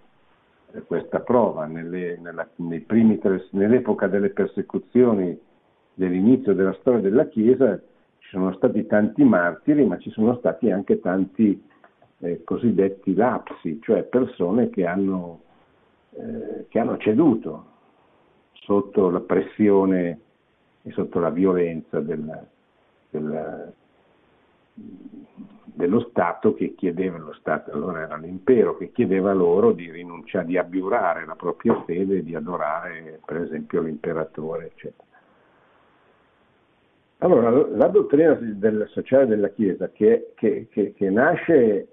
eh, 0.71 0.81
questa 0.81 1.19
prova. 1.19 1.67
Nelle, 1.67 2.17
nella, 2.17 2.49
primi, 2.87 3.21
nell'epoca 3.51 4.07
delle 4.07 4.31
persecuzioni 4.31 5.39
dell'inizio 5.99 6.53
della 6.53 6.73
storia 6.79 7.01
della 7.01 7.27
Chiesa 7.27 7.77
ci 8.19 8.29
sono 8.29 8.53
stati 8.53 8.85
tanti 8.85 9.21
martiri, 9.23 9.85
ma 9.85 9.97
ci 9.97 10.09
sono 10.11 10.37
stati 10.37 10.71
anche 10.71 11.01
tanti 11.01 11.61
eh, 12.19 12.43
cosiddetti 12.45 13.13
lapsi, 13.13 13.79
cioè 13.81 14.03
persone 14.03 14.69
che 14.69 14.85
hanno, 14.85 15.41
eh, 16.11 16.67
che 16.69 16.79
hanno 16.79 16.97
ceduto 16.97 17.65
sotto 18.53 19.09
la 19.09 19.19
pressione 19.19 20.19
e 20.83 20.91
sotto 20.91 21.19
la 21.19 21.31
violenza 21.31 21.99
del, 21.99 22.47
del, 23.09 23.73
dello 25.65 25.99
Stato 26.09 26.53
che 26.53 26.75
chiedeva, 26.75 27.17
lo 27.17 27.33
Stato 27.33 27.71
allora 27.71 28.03
era 28.03 28.15
l'impero, 28.15 28.77
che 28.77 28.93
chiedeva 28.93 29.33
loro 29.33 29.73
di 29.73 29.91
rinunciare, 29.91 30.45
di 30.45 30.57
abiurare 30.57 31.25
la 31.25 31.35
propria 31.35 31.83
fede 31.83 32.19
e 32.19 32.23
di 32.23 32.35
adorare 32.35 33.19
per 33.25 33.41
esempio 33.41 33.81
l'imperatore, 33.81 34.67
eccetera. 34.67 35.07
Allora, 37.21 37.49
la 37.49 37.87
dottrina 37.87 38.33
del 38.35 38.87
sociale 38.91 39.25
della 39.27 39.49
Chiesa 39.49 39.89
che, 39.89 40.31
che, 40.35 40.67
che, 40.69 40.93
che 40.93 41.09
nasce 41.09 41.87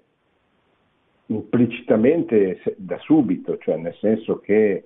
implicitamente 1.25 2.61
da 2.77 2.97
subito, 2.99 3.57
cioè 3.57 3.75
nel 3.75 3.95
senso 3.95 4.39
che 4.39 4.83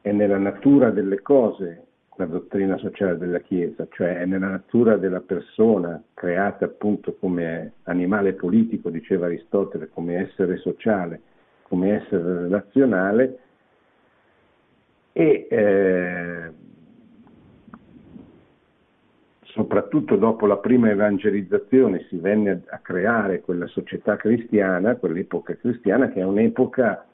è 0.00 0.12
nella 0.12 0.38
natura 0.38 0.90
delle 0.90 1.20
cose 1.20 1.84
la 2.16 2.24
dottrina 2.24 2.78
sociale 2.78 3.18
della 3.18 3.40
Chiesa, 3.40 3.86
cioè 3.90 4.20
è 4.20 4.24
nella 4.24 4.48
natura 4.48 4.96
della 4.96 5.20
persona 5.20 6.02
creata 6.14 6.64
appunto 6.64 7.14
come 7.16 7.74
animale 7.82 8.32
politico, 8.32 8.88
diceva 8.88 9.26
Aristotele, 9.26 9.90
come 9.90 10.16
essere 10.26 10.56
sociale, 10.56 11.20
come 11.62 12.02
essere 12.02 12.22
relazionale 12.44 13.38
e 15.12 15.46
eh, 15.50 16.50
soprattutto 19.56 20.16
dopo 20.16 20.44
la 20.44 20.58
prima 20.58 20.90
evangelizzazione 20.90 22.04
si 22.10 22.18
venne 22.18 22.62
a 22.68 22.78
creare 22.78 23.40
quella 23.40 23.66
società 23.66 24.16
cristiana, 24.16 24.96
quell'epoca 24.96 25.56
cristiana 25.56 26.10
che 26.10 26.20
è 26.20 26.24
un'epoca 26.24 27.06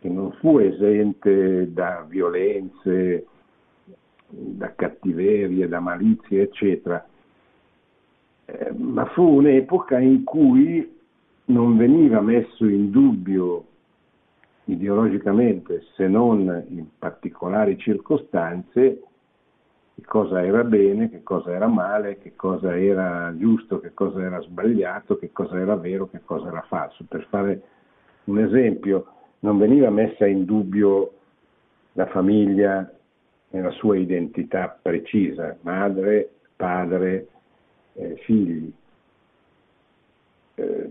che 0.00 0.08
non 0.08 0.32
fu 0.40 0.58
esente 0.58 1.70
da 1.70 2.06
violenze, 2.08 3.26
da 4.28 4.74
cattiverie, 4.74 5.68
da 5.68 5.80
malizie, 5.80 6.42
eccetera, 6.42 7.06
eh, 8.46 8.72
ma 8.74 9.04
fu 9.06 9.24
un'epoca 9.24 9.98
in 9.98 10.24
cui 10.24 10.96
non 11.46 11.76
veniva 11.76 12.22
messo 12.22 12.66
in 12.66 12.90
dubbio 12.90 13.64
ideologicamente, 14.64 15.84
se 15.94 16.08
non 16.08 16.64
in 16.68 16.86
particolari 16.98 17.76
circostanze, 17.76 19.02
che 19.98 20.04
cosa 20.06 20.44
era 20.44 20.62
bene, 20.62 21.10
che 21.10 21.24
cosa 21.24 21.52
era 21.52 21.66
male, 21.66 22.18
che 22.18 22.36
cosa 22.36 22.78
era 22.78 23.34
giusto, 23.36 23.80
che 23.80 23.94
cosa 23.94 24.22
era 24.22 24.40
sbagliato, 24.40 25.18
che 25.18 25.32
cosa 25.32 25.58
era 25.58 25.74
vero, 25.74 26.08
che 26.08 26.20
cosa 26.24 26.46
era 26.46 26.64
falso. 26.68 27.04
Per 27.08 27.26
fare 27.28 27.62
un 28.24 28.38
esempio, 28.38 29.06
non 29.40 29.58
veniva 29.58 29.90
messa 29.90 30.24
in 30.24 30.44
dubbio 30.44 31.14
la 31.94 32.06
famiglia 32.06 32.88
nella 33.50 33.72
sua 33.72 33.96
identità 33.96 34.78
precisa, 34.80 35.56
madre, 35.62 36.30
padre, 36.54 37.26
eh, 37.94 38.14
figli. 38.22 38.72
Eh, 40.54 40.90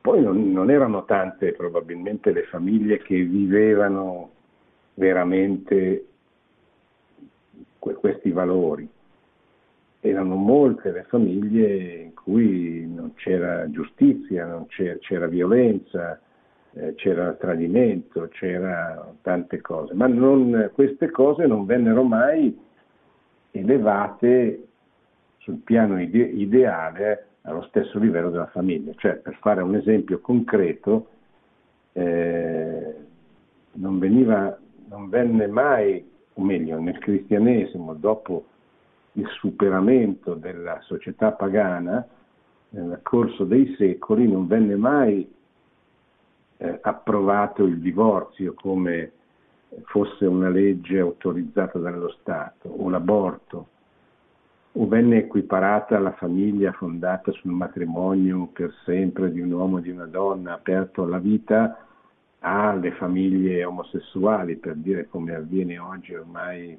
poi 0.00 0.22
non, 0.22 0.50
non, 0.52 0.70
erano 0.70 1.04
tante 1.04 1.52
probabilmente 1.52 2.32
le 2.32 2.44
famiglie 2.44 2.96
che 3.02 3.22
vivevano 3.22 4.30
veramente 4.94 6.06
que- 7.80 7.94
questi 7.94 8.30
valori. 8.30 8.88
Erano 10.02 10.36
molte 10.36 10.92
le 10.92 11.04
famiglie 11.08 12.02
in 12.02 12.14
cui 12.14 12.86
non 12.86 13.14
c'era 13.14 13.68
giustizia, 13.70 14.46
non 14.46 14.66
c'era, 14.66 14.96
c'era 14.98 15.26
violenza, 15.26 16.18
eh, 16.72 16.94
c'era 16.94 17.32
tradimento, 17.32 18.28
c'era 18.28 19.12
tante 19.22 19.60
cose, 19.60 19.92
ma 19.94 20.06
non, 20.06 20.70
queste 20.72 21.10
cose 21.10 21.46
non 21.46 21.66
vennero 21.66 22.02
mai 22.02 22.56
elevate 23.50 24.68
sul 25.38 25.56
piano 25.56 26.00
ide- 26.00 26.22
ideale 26.22 27.26
allo 27.42 27.62
stesso 27.62 27.98
livello 27.98 28.30
della 28.30 28.46
famiglia. 28.46 28.92
Cioè, 28.96 29.16
per 29.16 29.36
fare 29.40 29.62
un 29.62 29.74
esempio 29.74 30.20
concreto, 30.20 31.08
eh, 31.92 32.94
non, 33.72 33.98
veniva, 33.98 34.56
non 34.88 35.08
venne 35.08 35.46
mai, 35.46 36.09
o 36.40 36.44
meglio, 36.44 36.80
nel 36.80 36.98
cristianesimo, 36.98 37.94
dopo 37.94 38.44
il 39.12 39.26
superamento 39.38 40.34
della 40.34 40.80
società 40.82 41.32
pagana, 41.32 42.06
nel 42.70 43.00
corso 43.02 43.44
dei 43.44 43.74
secoli, 43.76 44.26
non 44.26 44.46
venne 44.46 44.76
mai 44.76 45.30
eh, 46.56 46.78
approvato 46.82 47.64
il 47.64 47.78
divorzio 47.78 48.54
come 48.54 49.12
fosse 49.84 50.24
una 50.24 50.48
legge 50.48 50.98
autorizzata 50.98 51.78
dallo 51.78 52.10
Stato, 52.20 52.68
o 52.68 52.88
l'aborto, 52.88 53.66
o 54.72 54.86
venne 54.86 55.18
equiparata 55.18 55.98
la 55.98 56.12
famiglia 56.12 56.72
fondata 56.72 57.32
sul 57.32 57.50
matrimonio 57.50 58.48
per 58.52 58.72
sempre 58.84 59.30
di 59.30 59.40
un 59.40 59.52
uomo 59.52 59.78
e 59.78 59.82
di 59.82 59.90
una 59.90 60.06
donna, 60.06 60.54
aperto 60.54 61.02
alla 61.02 61.18
vita, 61.18 61.86
alle 62.40 62.92
famiglie 62.92 63.64
omosessuali, 63.64 64.56
per 64.56 64.74
dire 64.76 65.08
come 65.08 65.34
avviene 65.34 65.78
oggi 65.78 66.14
ormai 66.14 66.78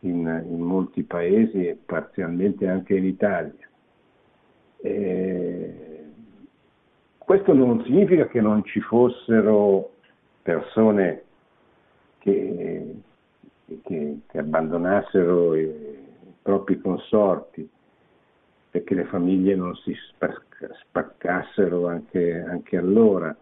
in, 0.00 0.44
in 0.48 0.60
molti 0.60 1.02
paesi 1.02 1.66
e 1.66 1.78
parzialmente 1.84 2.68
anche 2.68 2.96
in 2.96 3.04
Italia. 3.04 3.68
E 4.78 5.92
questo 7.18 7.52
non 7.52 7.82
significa 7.84 8.26
che 8.26 8.40
non 8.40 8.64
ci 8.64 8.80
fossero 8.80 9.92
persone 10.42 11.22
che, 12.18 12.94
che, 13.82 14.18
che 14.26 14.38
abbandonassero 14.38 15.54
i, 15.54 15.62
i, 15.62 16.00
propri 16.42 16.80
consorti, 16.80 17.68
perché 18.70 18.94
le 18.94 19.04
famiglie 19.04 19.54
non 19.54 19.76
si 19.76 19.94
spaccassero 20.88 21.86
anche, 21.86 22.42
anche 22.42 22.76
allora, 22.76 23.36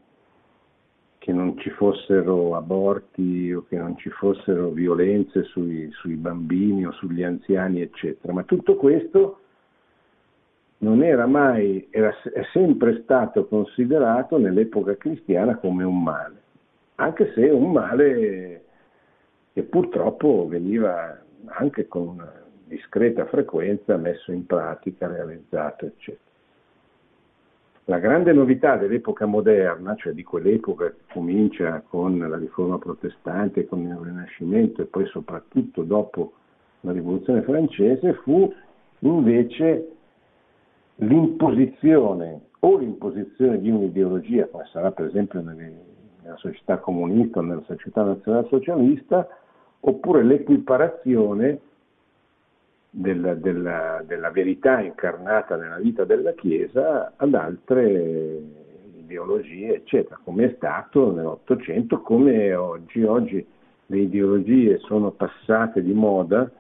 che 1.21 1.35
non 1.35 1.59
ci 1.59 1.69
fossero 1.69 2.57
aborti 2.57 3.53
o 3.53 3.67
che 3.69 3.77
non 3.77 3.95
ci 3.99 4.09
fossero 4.09 4.71
violenze 4.71 5.43
sui, 5.43 5.91
sui 5.93 6.15
bambini 6.15 6.87
o 6.87 6.93
sugli 6.93 7.23
anziani, 7.23 7.83
eccetera. 7.83 8.33
Ma 8.33 8.43
tutto 8.45 8.77
questo 8.77 9.41
non 10.79 11.03
era 11.03 11.27
mai, 11.27 11.87
era, 11.91 12.11
è 12.23 12.43
sempre 12.55 13.03
stato 13.03 13.47
considerato 13.47 14.39
nell'epoca 14.39 14.97
cristiana 14.97 15.59
come 15.59 15.85
un 15.85 16.03
male, 16.03 16.43
anche 16.95 17.33
se 17.35 17.51
un 17.51 17.71
male 17.71 18.65
che 19.53 19.63
purtroppo 19.65 20.49
veniva 20.49 21.21
anche 21.49 21.87
con 21.87 22.27
discreta 22.65 23.27
frequenza 23.27 23.99
messo 23.99 24.33
in 24.33 24.47
pratica, 24.47 25.07
realizzato, 25.07 25.85
eccetera. 25.85 26.30
La 27.91 27.99
grande 27.99 28.33
novità 28.33 28.77
dell'epoca 28.77 29.27
moderna, 29.27 29.97
cioè 29.97 30.13
di 30.13 30.23
quell'epoca 30.23 30.91
che 30.91 30.99
comincia 31.13 31.83
con 31.89 32.21
la 32.21 32.37
riforma 32.37 32.79
protestante, 32.79 33.67
con 33.67 33.81
il 33.81 33.99
Rinascimento 34.01 34.81
e 34.81 34.85
poi 34.85 35.07
soprattutto 35.07 35.83
dopo 35.83 36.35
la 36.83 36.93
rivoluzione 36.93 37.43
francese, 37.43 38.15
fu 38.23 38.55
invece 39.01 39.89
l'imposizione 40.99 42.43
o 42.61 42.77
l'imposizione 42.77 43.61
di 43.61 43.71
un'ideologia, 43.71 44.47
come 44.47 44.69
sarà 44.71 44.93
per 44.93 45.07
esempio 45.07 45.41
nella 45.41 46.37
società 46.37 46.79
comunista 46.79 47.41
o 47.41 47.43
nella 47.43 47.65
società 47.67 48.05
nazionalsocialista, 48.05 49.27
oppure 49.81 50.23
l'equiparazione 50.23 51.59
del, 52.91 53.39
della, 53.41 54.03
della, 54.05 54.31
verità 54.31 54.81
incarnata 54.81 55.57
nella 55.57 55.79
vita 55.79 56.05
della 56.05 56.33
Chiesa 56.33 57.13
ad 57.17 57.35
altre 57.35 58.43
ideologie, 58.99 59.77
eccetera, 59.77 60.19
come 60.23 60.47
è 60.47 60.55
stato 60.57 61.13
nell'Ottocento, 61.13 62.01
come 62.01 62.55
oggi. 62.55 63.03
Oggi 63.05 63.47
le 63.87 63.99
ideologie 63.99 64.79
sono 64.79 65.11
passate 65.11 65.83
di 65.83 65.93
moda 65.93 66.51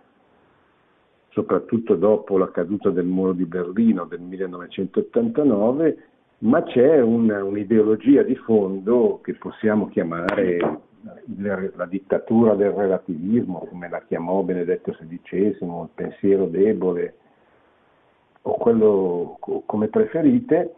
soprattutto 1.30 1.94
dopo 1.94 2.38
la 2.38 2.50
caduta 2.50 2.90
del 2.90 3.06
muro 3.06 3.32
di 3.32 3.44
Berlino 3.44 4.04
del 4.04 4.20
1989, 4.20 6.04
ma 6.38 6.62
c'è 6.64 7.00
un, 7.00 7.30
un'ideologia 7.30 8.22
di 8.22 8.34
fondo 8.34 9.20
che 9.22 9.34
possiamo 9.34 9.88
chiamare 9.88 10.58
la 11.76 11.86
dittatura 11.86 12.54
del 12.54 12.70
relativismo, 12.70 13.66
come 13.68 13.88
la 13.88 14.02
chiamò 14.02 14.42
Benedetto 14.42 14.92
XVI, 14.92 15.56
il 15.60 15.88
pensiero 15.94 16.46
debole, 16.46 17.14
o 18.42 18.54
quello 18.54 19.38
come 19.66 19.88
preferite, 19.88 20.74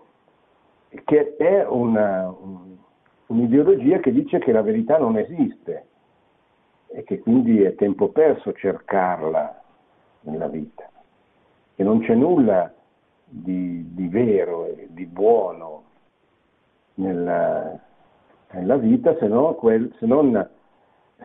che 1.05 1.37
è 1.37 1.67
una, 1.67 2.29
un, 2.29 2.77
un'ideologia 3.27 3.99
che 3.99 4.13
dice 4.13 4.39
che 4.39 4.53
la 4.53 4.63
verità 4.63 4.99
non 4.99 5.17
esiste 5.17 5.87
e 6.89 7.03
che 7.05 7.21
quindi 7.21 7.63
è 7.63 7.75
tempo 7.75 8.11
perso 8.11 8.53
cercarla 8.53 9.63
nella 10.21 10.49
vita, 10.49 10.89
che 11.75 11.83
non 11.83 12.01
c'è 12.01 12.15
nulla 12.15 12.73
di, 13.25 13.95
di 13.95 14.09
vero 14.09 14.67
e 14.67 14.89
di 14.91 15.07
buono 15.07 15.85
nella, 16.95 17.81
nella 18.53 18.77
vita 18.77 19.17
se 19.19 19.27
non, 19.27 19.55
quel, 19.57 19.93
se 19.99 20.07
non 20.07 20.49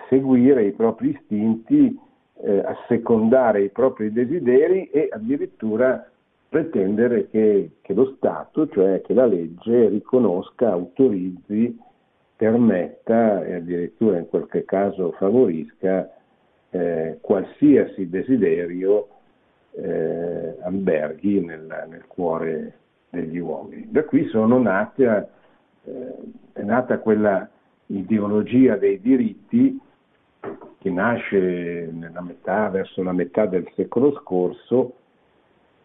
seguire 0.10 0.66
i 0.66 0.72
propri 0.72 1.10
istinti 1.10 2.00
eh, 2.40 2.60
assecondare 2.60 3.64
i 3.64 3.70
propri 3.70 4.12
desideri 4.12 4.90
e 4.90 5.10
addirittura 5.12 6.10
pretendere 6.50 7.30
che, 7.30 7.72
che, 7.82 7.94
lo 7.94 8.14
Stato, 8.16 8.68
cioè 8.70 9.02
che 9.02 9.14
la 9.14 9.26
legge, 9.26 9.90
riconosca, 9.90 10.72
autorizzi, 10.72 11.78
permetta 12.36 13.44
e 13.44 13.56
addirittura 13.56 14.18
in 14.18 14.28
qualche 14.28 14.64
caso 14.64 15.12
favorisca 15.14 16.10
eh, 16.70 17.18
qualsiasi 17.20 18.10
desiderio 18.10 19.08
eh, 19.72 20.58
alberghi 20.62 21.44
nel, 21.44 21.86
nel, 21.90 22.06
cuore 22.08 22.74
degli 23.10 23.40
uomini. 23.40 23.88
Da 23.90 24.04
qui 24.04 24.28
sono 24.28 24.60
nate, 24.60 25.28
eh, 25.86 26.14
è 26.58 26.64
nata 26.64 27.00
quella 27.00 27.48
ideologia 27.88 28.76
dei 28.78 29.00
diritti 29.00 29.80
che 30.80 30.90
nasce 30.90 31.90
metà, 31.92 32.70
verso 32.70 33.04
la 33.04 33.12
metà 33.12 33.46
del 33.46 33.70
secolo 33.76 34.14
scorso, 34.22 34.94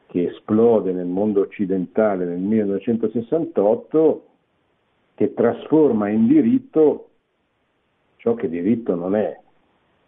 che 0.07 0.29
esplode 0.29 0.93
nel 0.93 1.07
mondo 1.07 1.43
occidentale 1.43 2.25
nel 2.25 2.39
1968, 2.39 4.27
che 5.15 5.35
trasforma 5.35 6.09
in 6.09 6.27
diritto 6.27 7.09
ciò 8.17 8.35
che 8.35 8.49
diritto 8.49 8.95
non 8.95 9.15
è, 9.15 9.39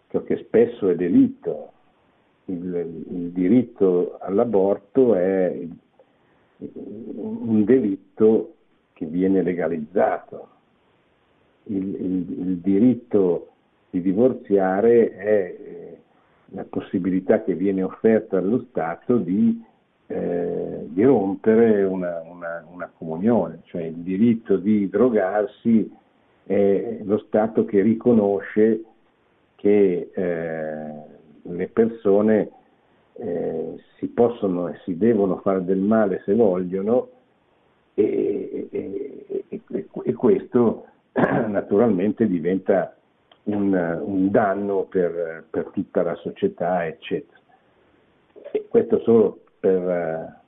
ciò 0.08 0.22
che 0.22 0.38
spesso 0.38 0.88
è 0.88 0.94
delitto. 0.94 1.72
Il, 2.46 3.04
il 3.10 3.30
diritto 3.30 4.18
all'aborto 4.20 5.14
è 5.14 5.66
un 6.56 7.64
delitto 7.64 8.54
che 8.94 9.06
viene 9.06 9.42
legalizzato. 9.42 10.48
Il, 11.64 11.94
il, 11.94 12.40
il 12.40 12.56
diritto 12.58 13.48
di 13.90 14.02
divorziare 14.02 15.16
è 15.16 15.56
eh, 15.58 15.98
la 16.46 16.64
possibilità 16.64 17.42
che 17.42 17.54
viene 17.54 17.82
offerta 17.82 18.38
allo 18.38 18.66
Stato 18.68 19.16
di, 19.16 19.62
eh, 20.06 20.86
di 20.88 21.04
rompere 21.04 21.84
una, 21.84 22.20
una, 22.22 22.64
una, 22.72 22.90
comunione, 22.96 23.60
cioè 23.64 23.82
il 23.82 23.96
diritto 23.96 24.56
di 24.56 24.88
drogarsi 24.88 25.90
è 26.44 26.98
lo 27.02 27.18
Stato 27.18 27.64
che 27.64 27.80
riconosce 27.82 28.82
che 29.54 30.10
eh, 30.12 30.92
le 31.42 31.68
persone 31.68 32.50
eh, 33.14 33.76
si 33.98 34.08
possono 34.08 34.68
e 34.68 34.80
si 34.84 34.96
devono 34.96 35.38
fare 35.38 35.64
del 35.64 35.78
male 35.78 36.22
se 36.24 36.34
vogliono 36.34 37.08
e, 37.94 38.68
e, 38.70 39.44
e, 39.48 39.88
e 40.02 40.12
questo 40.14 40.86
naturalmente 41.48 42.26
diventa 42.26 42.96
un, 43.44 43.72
un 43.72 44.30
danno 44.30 44.84
per, 44.84 45.44
per, 45.48 45.70
tutta 45.72 46.02
la 46.02 46.14
società, 46.16 46.86
eccetera. 46.86 47.38
E 48.50 48.66
questo 48.68 49.00
solo 49.00 49.40
per, 49.60 50.42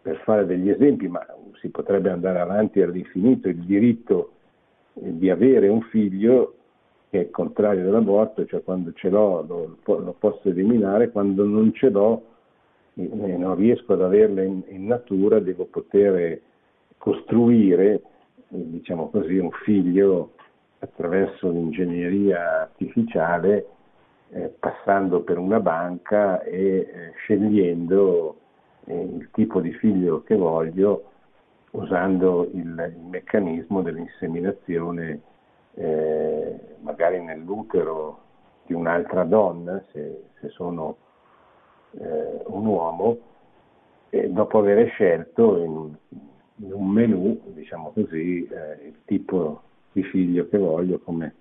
per, 0.00 0.16
fare 0.24 0.46
degli 0.46 0.70
esempi, 0.70 1.08
ma 1.08 1.24
si 1.54 1.68
potrebbe 1.68 2.10
andare 2.10 2.40
avanti 2.40 2.80
all'infinito, 2.80 3.48
il 3.48 3.64
diritto 3.64 4.32
di 4.92 5.30
avere 5.30 5.68
un 5.68 5.82
figlio 5.82 6.56
che 7.10 7.20
è 7.20 7.30
contrario 7.30 7.84
dell'aborto, 7.84 8.46
cioè 8.46 8.62
quando 8.62 8.92
ce 8.92 9.10
l'ho 9.10 9.42
lo, 9.42 9.76
lo 9.84 10.14
posso 10.18 10.48
eliminare, 10.48 11.10
quando 11.10 11.44
non 11.44 11.72
ce 11.74 11.90
l'ho 11.90 12.22
e 12.94 13.36
non 13.36 13.54
riesco 13.56 13.94
ad 13.94 14.02
averla 14.02 14.42
in, 14.42 14.62
in 14.68 14.86
natura, 14.86 15.40
devo 15.40 15.64
poter 15.64 16.40
costruire, 16.98 18.02
diciamo 18.52 19.08
così, 19.08 19.38
un 19.38 19.50
figlio 19.64 20.32
attraverso 20.80 21.50
l'ingegneria 21.50 22.62
artificiale, 22.62 23.66
eh, 24.30 24.52
passando 24.58 25.22
per 25.22 25.38
una 25.38 25.60
banca 25.60 26.42
e 26.42 26.58
eh, 26.58 27.12
scegliendo 27.16 28.36
eh, 28.86 29.00
il 29.00 29.28
tipo 29.32 29.60
di 29.60 29.72
figlio 29.74 30.22
che 30.22 30.34
voglio 30.34 31.04
usando 31.70 32.48
il, 32.52 32.94
il 32.94 33.02
meccanismo 33.08 33.80
dell'inseminazione 33.80 35.20
eh, 35.74 36.60
magari 36.80 37.22
nell'utero 37.22 38.20
di 38.66 38.74
un'altra 38.74 39.24
donna, 39.24 39.82
se, 39.92 40.24
se 40.40 40.48
sono 40.50 40.96
eh, 41.92 42.42
un 42.46 42.66
uomo, 42.66 43.18
dopo 44.10 44.58
aver 44.58 44.88
scelto 44.90 45.56
in, 45.56 45.96
in 46.62 46.72
un 46.72 46.88
menu, 46.88 47.40
diciamo 47.54 47.90
così, 47.92 48.46
eh, 48.46 48.86
il 48.86 48.94
tipo 49.04 49.62
di 49.92 50.02
figlio 50.04 50.48
che 50.48 50.58
voglio, 50.58 50.98
come, 51.00 51.34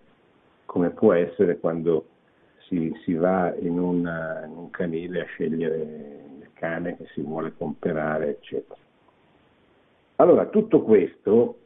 come 0.65 0.89
può 0.89 1.13
essere 1.13 1.59
quando 1.59 2.07
si, 2.67 2.91
si 3.03 3.13
va 3.13 3.53
in, 3.55 3.79
una, 3.79 4.45
in, 4.45 4.57
un 4.57 4.69
canile 4.71 5.21
a 5.21 5.25
scegliere 5.25 5.77
il 6.39 6.49
cane 6.53 6.97
che 6.97 7.05
si 7.13 7.21
vuole 7.21 7.53
comprare, 7.55 8.29
eccetera. 8.29 8.79
Allora, 10.15 10.47
tutto 10.47 10.81
questo 10.81 11.57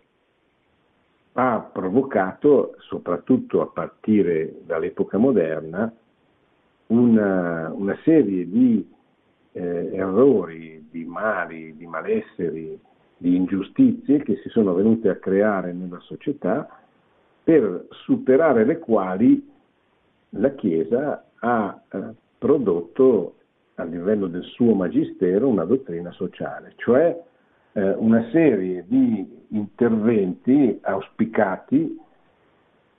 ha 1.33 1.59
provocato, 1.59 2.75
soprattutto 2.79 3.61
a 3.61 3.67
partire 3.67 4.61
dall'epoca 4.65 5.17
moderna, 5.17 5.91
una, 6.87 7.71
una 7.73 7.97
serie 8.03 8.47
di 8.47 8.89
eh, 9.53 9.89
errori, 9.93 10.87
di 10.89 11.03
mali, 11.03 11.75
di 11.75 11.85
malesseri, 11.85 12.79
di 13.25 13.35
ingiustizie 13.35 14.21
che 14.21 14.35
si 14.43 14.49
sono 14.49 14.75
venute 14.75 15.09
a 15.09 15.15
creare 15.15 15.73
nella 15.73 15.99
società 16.01 16.69
per 17.43 17.87
superare 17.89 18.65
le 18.65 18.77
quali 18.77 19.51
la 20.29 20.53
Chiesa 20.53 21.25
ha 21.39 21.81
eh, 21.89 21.99
prodotto 22.37 23.37
a 23.75 23.83
livello 23.83 24.27
del 24.27 24.43
suo 24.43 24.75
magistero 24.75 25.47
una 25.47 25.65
dottrina 25.65 26.11
sociale, 26.11 26.73
cioè 26.75 27.19
eh, 27.73 27.91
una 27.93 28.29
serie 28.29 28.85
di 28.87 29.43
interventi 29.49 30.77
auspicati 30.83 31.99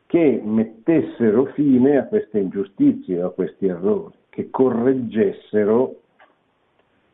che 0.07 0.41
mettessero 0.45 1.45
fine 1.55 1.99
a 1.99 2.07
queste 2.07 2.41
ingiustizie, 2.41 3.23
a 3.23 3.29
questi 3.29 3.67
errori, 3.67 4.15
che 4.29 4.51
correggessero 4.51 6.01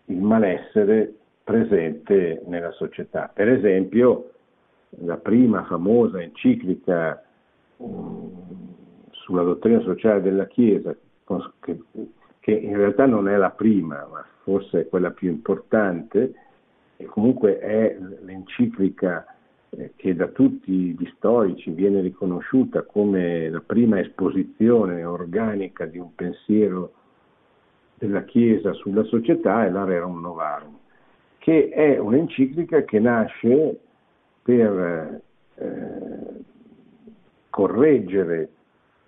il 0.06 0.20
malessere 0.20 1.16
presente 1.42 2.42
nella 2.46 2.70
società. 2.72 3.30
Per 3.32 3.48
esempio, 3.48 4.32
la 5.00 5.16
prima 5.16 5.64
famosa 5.64 6.20
enciclica 6.20 7.22
um, 7.78 8.30
sulla 9.10 9.42
dottrina 9.42 9.80
sociale 9.80 10.20
della 10.22 10.46
Chiesa, 10.46 10.94
che, 11.60 12.52
in 12.52 12.76
realtà 12.76 13.06
non 13.06 13.28
è 13.28 13.36
la 13.36 13.50
prima, 13.50 14.06
ma 14.10 14.24
forse 14.42 14.80
è 14.80 14.88
quella 14.88 15.10
più 15.10 15.30
importante, 15.30 16.34
e 16.96 17.04
comunque 17.06 17.58
è 17.58 17.96
l'enciclica 18.22 19.24
eh, 19.70 19.92
che 19.96 20.14
da 20.14 20.26
tutti 20.28 20.72
gli 20.72 21.12
storici 21.16 21.70
viene 21.70 22.00
riconosciuta 22.00 22.82
come 22.82 23.48
la 23.48 23.62
prima 23.64 23.98
esposizione 24.00 25.04
organica 25.04 25.86
di 25.86 25.98
un 25.98 26.14
pensiero 26.14 26.92
della 27.94 28.24
Chiesa 28.24 28.72
sulla 28.74 29.04
società, 29.04 29.64
è 29.64 29.70
l'Arerum 29.70 30.20
Novarum 30.20 30.71
che 31.42 31.70
è 31.70 31.98
un'enciclica 31.98 32.84
che 32.84 33.00
nasce 33.00 33.80
per 34.42 35.20
eh, 35.56 36.44
correggere 37.50 38.48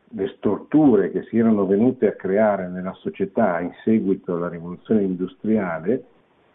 le 0.08 0.28
storture 0.36 1.12
che 1.12 1.22
si 1.28 1.38
erano 1.38 1.64
venute 1.64 2.08
a 2.08 2.16
creare 2.16 2.66
nella 2.66 2.92
società 2.94 3.60
in 3.60 3.72
seguito 3.84 4.34
alla 4.34 4.48
rivoluzione 4.48 5.02
industriale, 5.02 6.04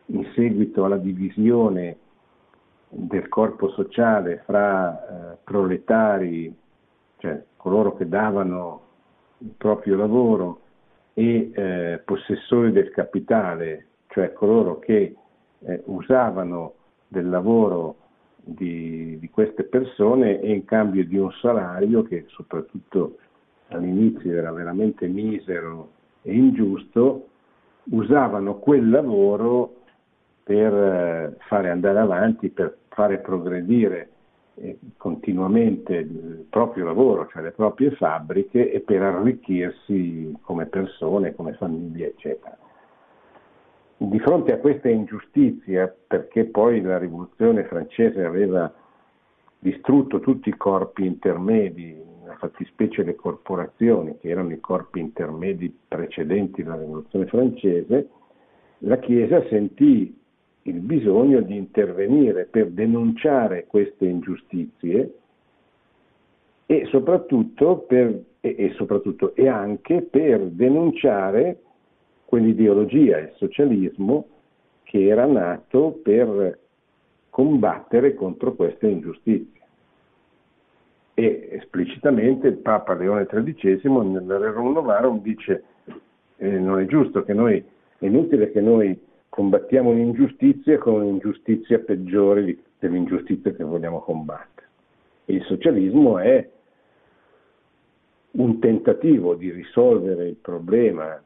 in 0.08 0.30
seguito 0.36 0.84
alla 0.84 0.98
divisione 0.98 1.96
del 2.89 3.30
corpo 3.30 3.70
sociale 3.70 4.42
fra 4.44 5.32
eh, 5.32 5.38
proletari, 5.46 6.54
cioè 7.20 7.42
coloro 7.56 7.96
che 7.96 8.06
davano 8.06 8.82
il 9.38 9.54
proprio 9.56 9.96
lavoro, 9.96 10.60
e 11.13 11.52
eh, 11.54 12.02
possessori 12.04 12.74
del 12.74 12.92
capitale, 12.92 13.86
cioè 14.08 14.34
coloro 14.34 14.80
che 14.80 15.15
eh, 15.65 15.82
usavano 15.86 16.74
del 17.08 17.30
lavoro 17.30 17.95
di, 18.36 19.17
di, 19.19 19.30
queste 19.30 19.63
persone 19.63 20.39
e 20.39 20.52
in 20.54 20.65
cambio 20.65 21.06
di 21.06 21.17
un 21.17 21.32
salario 21.41 22.04
che 22.04 22.26
soprattutto 22.28 23.17
all'inizio 23.69 24.32
era 24.32 24.52
veramente 24.52 25.08
misero 25.08 25.91
e 26.22 26.34
ingiusto, 26.34 27.28
usavano 27.91 28.58
quel 28.60 28.89
lavoro 28.89 29.76
per 30.43 30.74
eh, 30.74 31.36
fare 31.48 31.69
andare 31.69 32.00
avanti, 32.00 32.50
per 32.50 32.78
fare 32.89 33.19
progredire 33.19 34.10
eh, 34.56 34.78
continuamente 34.98 35.95
il 35.95 36.45
proprio 36.50 36.86
lavoro, 36.86 37.28
cioè 37.32 37.43
le 37.43 37.52
proprie 37.52 37.91
fabbriche 37.91 38.72
e 38.72 38.80
per 38.82 39.02
arricchirsi 39.02 40.36
come 40.41 40.65
persone, 40.65 41.36
come 41.36 41.54
famiglie, 41.54 42.08
eccetera. 42.08 42.58
Di 44.02 44.20
fronte 44.20 44.54
a 44.54 44.60
questa 44.60 44.88
ingiustizia, 44.88 45.94
perché 46.08 46.46
poi 46.46 46.82
la 46.82 46.98
rivoluzione 46.98 47.66
francese 47.66 48.24
aveva 48.24 48.74
distrutto 49.60 50.22
tutti 50.22 50.48
i 50.48 50.56
corpi 50.56 51.06
intermedi, 51.06 52.02
una 52.24 52.38
fattispecie 52.38 53.04
le 53.04 53.16
corporazioni, 53.16 54.18
che 54.18 54.30
erano 54.30 54.54
i 54.54 54.60
corpi 54.62 55.02
intermedi 55.02 55.78
precedenti 55.86 56.62
alla 56.62 56.78
rivoluzione 56.78 57.26
francese, 57.26 58.08
la 58.80 58.98
Chiesa 59.00 59.46
sentì 59.50 60.18
il 60.62 60.80
bisogno 60.80 61.42
di 61.42 61.58
intervenire 61.58 62.46
per 62.46 62.70
denunciare 62.70 63.66
queste 63.68 64.06
ingiustizie 64.06 65.14
e 66.66 66.86
soprattutto, 66.86 67.80
per, 67.80 68.18
e, 68.40 68.56
e, 68.58 68.72
soprattutto, 68.78 69.36
e 69.36 69.50
anche 69.50 70.04
per 70.04 70.40
denunciare 70.40 71.64
quell'ideologia, 72.30 73.18
il 73.18 73.34
socialismo, 73.38 74.28
che 74.84 75.08
era 75.08 75.26
nato 75.26 76.00
per 76.04 76.60
combattere 77.32 78.13
contro 78.13 78.54
queste 78.54 78.88
ingiustizie. 78.88 79.62
E 81.15 81.50
esplicitamente 81.54 82.48
il 82.48 82.58
Papa 82.58 82.94
Leone 82.94 83.26
XIII 83.26 83.82
nel 83.82 84.28
Rerum 84.28 84.74
Novarum 84.74 85.22
dice 85.22 85.63
eh, 86.38 86.60
non 86.60 86.80
è 86.80 86.86
giusto 86.86 87.24
che 87.24 87.34
noi, 87.34 87.63
è 87.98 88.06
inutile 88.06 88.52
che 88.52 88.62
noi 88.62 88.98
combattiamo 89.28 89.89
un'ingiustizia 89.89 90.78
con 90.78 91.02
un'ingiustizia 91.02 91.80
peggiore 91.80 92.58
dell'ingiustizia 92.78 93.52
che 93.54 93.63
vogliamo 93.63 94.02
combattere. 94.02 94.68
E 95.26 95.34
il 95.34 95.44
socialismo 95.46 96.20
è 96.20 96.48
un 98.32 98.60
tentativo 98.60 99.34
di 99.34 99.50
risolvere 99.50 100.28
il 100.28 100.36
problema 100.36 101.20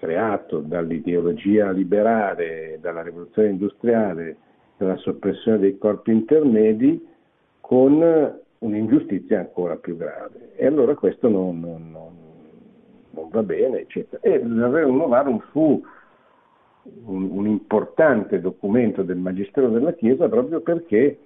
creato 0.00 0.60
dall'ideologia 0.60 1.72
liberale, 1.72 2.78
dalla 2.80 3.02
rivoluzione 3.02 3.50
industriale, 3.50 4.36
dalla 4.78 4.96
soppressione 4.96 5.58
dei 5.58 5.76
corpi 5.76 6.10
intermedi, 6.10 7.06
con 7.60 8.40
un'ingiustizia 8.60 9.40
ancora 9.40 9.76
più 9.76 9.98
grave. 9.98 10.54
E 10.56 10.64
allora 10.64 10.94
questo 10.94 11.28
non, 11.28 11.60
non, 11.60 11.90
non, 11.90 12.12
non 13.10 13.28
va 13.28 13.42
bene, 13.42 13.80
eccetera. 13.80 14.22
E 14.22 14.42
l'Avere 14.42 14.90
Novarum 14.90 15.38
fu 15.50 15.84
un, 17.04 17.30
un 17.32 17.46
importante 17.46 18.40
documento 18.40 19.02
del 19.02 19.18
Magistero 19.18 19.68
della 19.68 19.92
Chiesa 19.92 20.30
proprio 20.30 20.62
perché 20.62 21.18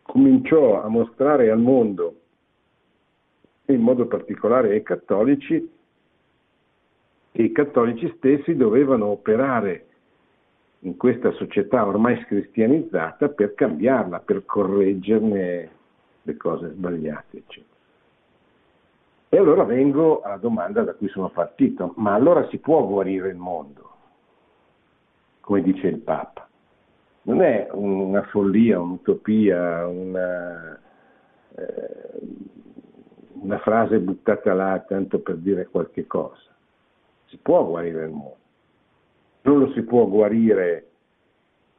cominciò 0.00 0.82
a 0.82 0.88
mostrare 0.88 1.50
al 1.50 1.60
mondo 1.60 2.20
in 3.66 3.80
modo 3.80 4.06
particolare 4.06 4.70
ai 4.72 4.82
cattolici, 4.82 5.72
che 7.34 7.42
i 7.42 7.50
cattolici 7.50 8.14
stessi 8.16 8.54
dovevano 8.54 9.06
operare 9.06 9.86
in 10.80 10.96
questa 10.96 11.32
società 11.32 11.84
ormai 11.84 12.22
scristianizzata 12.26 13.28
per 13.30 13.54
cambiarla, 13.54 14.20
per 14.20 14.44
correggerne 14.44 15.70
le 16.22 16.36
cose 16.36 16.70
sbagliate, 16.70 17.38
eccetera. 17.38 17.74
E 19.30 19.36
allora 19.36 19.64
vengo 19.64 20.20
alla 20.20 20.36
domanda 20.36 20.82
da 20.82 20.94
cui 20.94 21.08
sono 21.08 21.28
partito, 21.28 21.94
ma 21.96 22.14
allora 22.14 22.46
si 22.50 22.58
può 22.58 22.86
guarire 22.86 23.30
il 23.30 23.36
mondo? 23.36 23.90
Come 25.40 25.60
dice 25.62 25.88
il 25.88 25.98
Papa. 25.98 26.48
Non 27.22 27.42
è 27.42 27.66
una 27.72 28.22
follia, 28.26 28.78
un'utopia, 28.78 29.88
una, 29.88 30.80
eh, 31.56 32.10
una 33.40 33.58
frase 33.58 33.98
buttata 33.98 34.54
là 34.54 34.78
tanto 34.86 35.18
per 35.18 35.34
dire 35.34 35.66
qualche 35.66 36.06
cosa. 36.06 36.53
Si 37.34 37.40
può 37.42 37.66
guarire 37.66 38.04
il 38.04 38.10
mondo. 38.12 38.36
Non 39.42 39.58
lo 39.58 39.72
si 39.72 39.82
può 39.82 40.06
guarire 40.06 40.86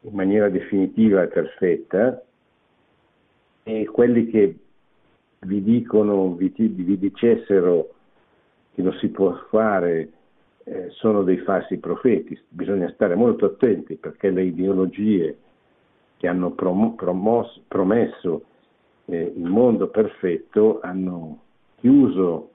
in 0.01 0.13
maniera 0.13 0.49
definitiva 0.49 1.23
e 1.23 1.27
perfetta 1.27 2.21
e 3.63 3.85
quelli 3.85 4.27
che 4.27 4.55
vi 5.39 5.63
dicono, 5.63 6.35
vi, 6.35 6.53
vi 6.57 6.97
dicessero 6.97 7.93
che 8.73 8.81
lo 8.81 8.91
si 8.99 9.07
può 9.07 9.33
fare 9.49 10.11
eh, 10.65 10.89
sono 10.89 11.23
dei 11.23 11.37
falsi 11.37 11.77
profeti. 11.77 12.37
Bisogna 12.49 12.91
stare 12.91 13.15
molto 13.15 13.45
attenti 13.45 13.95
perché 13.95 14.31
le 14.31 14.43
ideologie 14.43 15.37
che 16.17 16.27
hanno 16.27 16.51
prom- 16.51 16.95
promosso, 16.95 17.61
promesso 17.69 18.43
eh, 19.05 19.33
il 19.33 19.45
mondo 19.45 19.87
perfetto 19.87 20.81
hanno 20.81 21.39
chiuso 21.77 22.49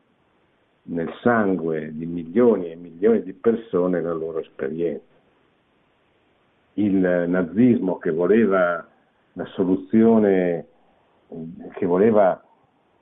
nel 0.90 1.12
sangue 1.22 1.90
di 1.92 2.06
milioni 2.06 2.70
e 2.70 2.76
milioni 2.76 3.22
di 3.22 3.32
persone 3.32 4.00
la 4.00 4.12
loro 4.12 4.38
esperienza. 4.38 5.04
Il 6.74 6.94
nazismo 6.94 7.98
che 7.98 8.10
voleva 8.10 8.86
la 9.34 9.44
soluzione, 9.46 10.66
che 11.74 11.86
voleva 11.86 12.42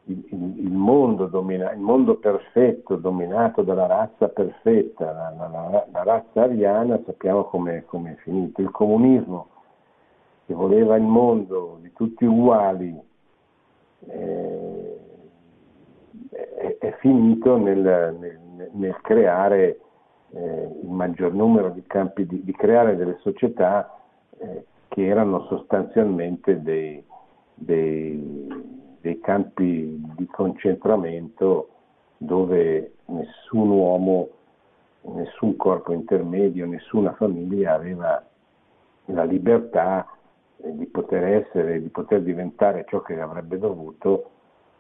il, 0.05 0.25
il, 0.31 0.73
mondo, 0.73 1.27
domina, 1.27 1.73
il 1.73 1.81
mondo, 1.81 2.17
perfetto 2.17 2.97
dominato 2.97 3.63
dalla 3.63 3.87
razza 3.87 4.29
perfetta, 4.29 5.05
la, 5.05 5.49
la, 5.49 5.87
la 5.91 6.03
razza 6.03 6.43
ariana, 6.43 7.01
sappiamo 7.05 7.45
come 7.45 7.85
è 7.85 8.15
finito. 8.23 8.61
Il 8.61 8.71
comunismo 8.71 9.49
che 10.47 10.55
voleva 10.55 10.97
il 10.97 11.03
mondo 11.03 11.79
di 11.81 11.93
tutti 11.93 12.25
uguali, 12.25 12.99
eh, 14.07 14.88
è, 16.31 16.97
finito 17.01 17.57
nel, 17.57 18.17
nel, 18.19 18.71
nel 18.73 18.97
creare 19.03 19.81
eh, 20.31 20.69
il 20.83 20.89
maggior 20.89 21.33
numero 21.33 21.71
di 21.71 21.83
campi, 21.87 22.27
di, 22.27 22.43
di 22.45 22.53
creare 22.53 22.97
delle 22.97 23.19
società 23.21 24.01
eh, 24.39 24.65
che 24.89 25.07
erano 25.07 25.45
sostanzialmente 25.47 26.63
dei, 26.63 27.03
dei, 27.55 28.49
dei 29.01 29.21
campi 29.21 30.03
di 30.17 30.27
concentramento 30.27 31.69
dove 32.17 32.95
nessun 33.07 33.71
uomo, 33.71 34.29
nessun 35.03 35.57
corpo 35.57 35.93
intermedio, 35.93 36.67
nessuna 36.67 37.15
famiglia 37.15 37.75
aveva 37.75 38.23
la 39.07 39.25
libertà 39.25 40.07
eh, 40.59 40.77
di 40.77 40.87
poter 40.87 41.25
essere, 41.25 41.81
di 41.81 41.89
poter 41.89 42.23
diventare 42.23 42.85
ciò 42.89 43.01
che 43.03 43.19
avrebbe 43.21 43.59
dovuto 43.59 44.31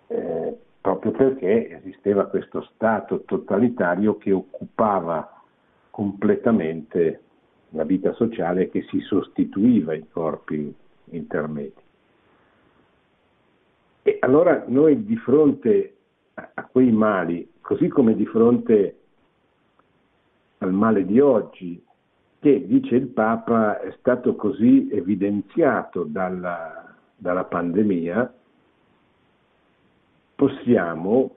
eh, 0.08 0.56
proprio 0.88 1.12
perché 1.12 1.76
esisteva 1.76 2.28
questo 2.28 2.62
Stato 2.72 3.22
totalitario 3.24 4.16
che 4.16 4.32
occupava 4.32 5.42
completamente 5.90 7.20
la 7.70 7.84
vita 7.84 8.14
sociale 8.14 8.70
che 8.70 8.86
si 8.88 9.00
sostituiva 9.00 9.92
ai 9.92 10.08
corpi 10.08 10.74
intermedi. 11.10 11.74
E 14.02 14.16
allora 14.20 14.64
noi 14.66 15.04
di 15.04 15.16
fronte 15.16 15.96
a 16.34 16.64
quei 16.64 16.90
mali, 16.90 17.50
così 17.60 17.88
come 17.88 18.14
di 18.14 18.24
fronte 18.24 18.96
al 20.58 20.72
male 20.72 21.04
di 21.04 21.20
oggi, 21.20 21.84
che 22.40 22.66
dice 22.66 22.94
il 22.94 23.08
Papa 23.08 23.80
è 23.80 23.94
stato 23.98 24.36
così 24.36 24.88
evidenziato 24.90 26.04
dalla, 26.04 26.94
dalla 27.14 27.44
pandemia, 27.44 28.32
possiamo, 30.38 31.34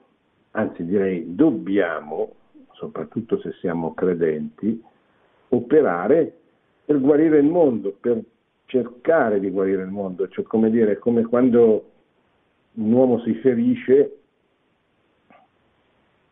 anzi 0.51 0.85
direi 0.85 1.33
dobbiamo, 1.33 2.33
soprattutto 2.73 3.39
se 3.39 3.51
siamo 3.53 3.95
credenti, 3.95 4.79
operare 5.49 6.31
per 6.85 7.01
guarire 7.01 7.39
il 7.39 7.47
mondo, 7.47 7.97
per 7.99 8.21
cercare 8.65 9.39
di 9.39 9.49
guarire 9.49 9.81
il 9.81 9.89
mondo, 9.89 10.27
cioè 10.27 10.45
come 10.45 10.69
dire, 10.69 10.99
come 10.99 11.23
quando 11.23 11.89
un 12.73 12.91
uomo 12.91 13.19
si 13.21 13.33
ferisce 13.33 14.17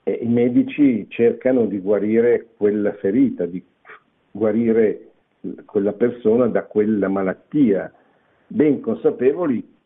e 0.04 0.12
i 0.22 0.28
medici 0.28 1.08
cercano 1.10 1.66
di 1.66 1.80
guarire 1.80 2.50
quella 2.56 2.94
ferita, 2.94 3.48
di 3.48 3.66
guarire 4.30 5.10
quella 5.66 5.94
persona 5.94 6.46
da 6.46 6.66
quella 6.66 7.08
malattia, 7.08 7.92
ben 8.46 8.80
consapevoli 8.80 9.78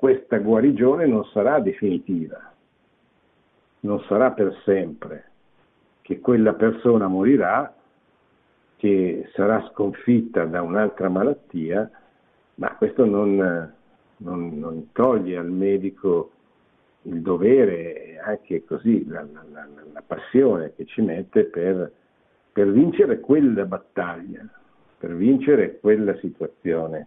questa 0.00 0.38
guarigione 0.38 1.04
non 1.04 1.26
sarà 1.26 1.60
definitiva, 1.60 2.50
non 3.80 4.00
sarà 4.08 4.30
per 4.30 4.58
sempre, 4.64 5.24
che 6.00 6.20
quella 6.20 6.54
persona 6.54 7.06
morirà, 7.06 7.70
che 8.76 9.28
sarà 9.34 9.62
sconfitta 9.70 10.46
da 10.46 10.62
un'altra 10.62 11.10
malattia, 11.10 11.90
ma 12.54 12.74
questo 12.76 13.04
non, 13.04 13.74
non, 14.16 14.58
non 14.58 14.90
toglie 14.92 15.36
al 15.36 15.50
medico 15.50 16.30
il 17.02 17.20
dovere 17.20 18.04
e 18.06 18.18
anche 18.20 18.64
così 18.64 19.06
la, 19.06 19.20
la, 19.20 19.68
la, 19.92 20.02
passione 20.06 20.72
che 20.76 20.86
ci 20.86 21.02
mette 21.02 21.44
per, 21.44 21.92
per 22.50 22.72
vincere 22.72 23.20
quella 23.20 23.66
battaglia, 23.66 24.48
per 24.96 25.14
vincere 25.14 25.78
quella 25.78 26.16
situazione, 26.20 27.06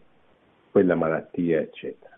quella 0.69 0.93
malattia, 0.93 1.59
eccetera. 1.59 2.12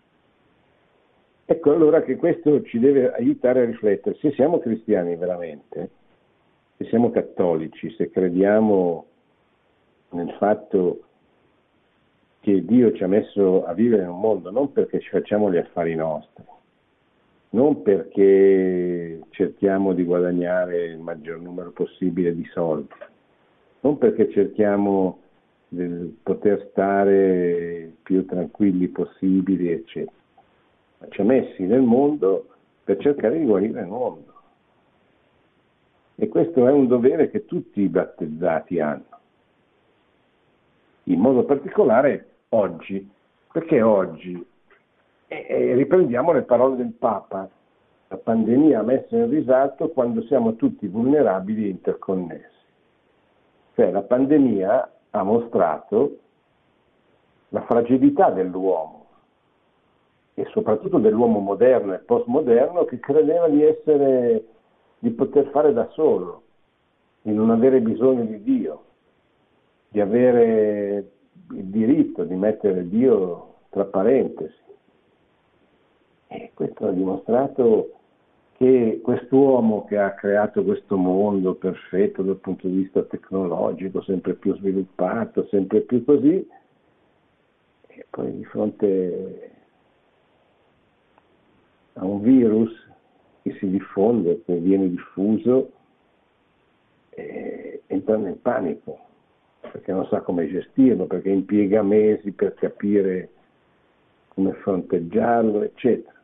Ecco 1.48 1.72
allora 1.72 2.02
che 2.02 2.16
questo 2.16 2.62
ci 2.62 2.80
deve 2.80 3.12
aiutare 3.12 3.62
a 3.62 3.64
riflettere. 3.64 4.16
Se 4.16 4.32
siamo 4.32 4.58
cristiani 4.58 5.14
veramente, 5.14 5.90
se 6.76 6.84
siamo 6.86 7.10
cattolici, 7.10 7.88
se 7.92 8.10
crediamo 8.10 9.06
nel 10.10 10.34
fatto 10.38 11.02
che 12.40 12.64
Dio 12.64 12.92
ci 12.92 13.04
ha 13.04 13.06
messo 13.06 13.64
a 13.64 13.72
vivere 13.74 14.02
in 14.02 14.08
un 14.08 14.20
mondo 14.20 14.50
non 14.50 14.72
perché 14.72 14.98
ci 15.00 15.08
facciamo 15.08 15.50
gli 15.50 15.56
affari 15.56 15.94
nostri, 15.94 16.44
non 17.50 17.82
perché 17.82 19.20
cerchiamo 19.30 19.92
di 19.92 20.02
guadagnare 20.02 20.86
il 20.86 20.98
maggior 20.98 21.40
numero 21.40 21.70
possibile 21.70 22.34
di 22.34 22.44
soldi, 22.52 22.94
non 23.80 23.98
perché 23.98 24.30
cerchiamo 24.30 25.20
di 25.68 26.16
poter 26.22 26.68
stare 26.70 27.92
più 28.02 28.24
tranquilli 28.26 28.88
possibili, 28.88 29.70
eccetera, 29.70 30.12
ci 31.08 31.20
ha 31.20 31.24
messi 31.24 31.64
nel 31.64 31.82
mondo 31.82 32.48
per 32.84 32.98
cercare 32.98 33.38
di 33.38 33.44
guarire 33.44 33.80
il 33.80 33.86
mondo. 33.86 34.34
E 36.14 36.28
questo 36.28 36.66
è 36.66 36.72
un 36.72 36.86
dovere 36.86 37.30
che 37.30 37.44
tutti 37.44 37.82
i 37.82 37.88
battezzati 37.88 38.80
hanno, 38.80 39.04
in 41.04 41.20
modo 41.20 41.44
particolare 41.44 42.28
oggi, 42.50 43.08
perché 43.52 43.82
oggi 43.82 44.44
e, 45.26 45.46
e 45.48 45.74
riprendiamo 45.74 46.32
le 46.32 46.42
parole 46.42 46.76
del 46.76 46.92
Papa. 46.92 47.48
La 48.08 48.16
pandemia 48.16 48.80
ha 48.80 48.84
messo 48.84 49.16
in 49.16 49.28
risalto 49.28 49.88
quando 49.88 50.22
siamo 50.22 50.54
tutti 50.54 50.86
vulnerabili 50.86 51.66
e 51.66 51.70
interconnessi. 51.70 52.54
Cioè 53.74 53.90
la 53.90 54.02
pandemia 54.02 54.92
ha 55.10 55.22
mostrato 55.22 56.18
la 57.48 57.62
fragilità 57.62 58.30
dell'uomo 58.30 58.95
e 60.38 60.44
soprattutto 60.50 60.98
dell'uomo 60.98 61.38
moderno 61.38 61.94
e 61.94 61.98
postmoderno 61.98 62.84
che 62.84 63.00
credeva 63.00 63.48
di 63.48 63.62
essere, 63.62 64.44
di 64.98 65.08
poter 65.12 65.48
fare 65.48 65.72
da 65.72 65.88
solo, 65.92 66.42
di 67.22 67.32
non 67.32 67.48
avere 67.48 67.80
bisogno 67.80 68.24
di 68.24 68.42
Dio, 68.42 68.82
di 69.88 69.98
avere 69.98 71.10
il 71.52 71.64
diritto 71.64 72.24
di 72.24 72.34
mettere 72.34 72.86
Dio 72.86 73.54
tra 73.70 73.86
parentesi. 73.86 74.54
E 76.26 76.50
questo 76.52 76.86
ha 76.86 76.90
dimostrato 76.90 77.92
che 78.58 79.00
quest'uomo 79.02 79.86
che 79.86 79.96
ha 79.96 80.12
creato 80.12 80.62
questo 80.64 80.98
mondo 80.98 81.54
perfetto 81.54 82.22
dal 82.22 82.36
punto 82.36 82.68
di 82.68 82.76
vista 82.76 83.02
tecnologico, 83.04 84.02
sempre 84.02 84.34
più 84.34 84.54
sviluppato, 84.56 85.46
sempre 85.46 85.80
più 85.80 86.04
così, 86.04 86.46
e 87.86 88.06
poi 88.10 88.36
di 88.36 88.44
fronte 88.44 89.55
a 91.96 92.04
un 92.04 92.20
virus 92.20 92.70
che 93.42 93.52
si 93.58 93.68
diffonde, 93.68 94.42
che 94.44 94.56
viene 94.56 94.88
diffuso, 94.88 95.72
eh, 97.10 97.82
entra 97.86 98.16
nel 98.16 98.36
panico, 98.36 98.98
perché 99.60 99.92
non 99.92 100.06
sa 100.06 100.20
come 100.20 100.48
gestirlo, 100.48 101.06
perché 101.06 101.30
impiega 101.30 101.82
mesi 101.82 102.32
per 102.32 102.54
capire 102.54 103.30
come 104.28 104.52
fronteggiarlo, 104.52 105.62
eccetera. 105.62 106.14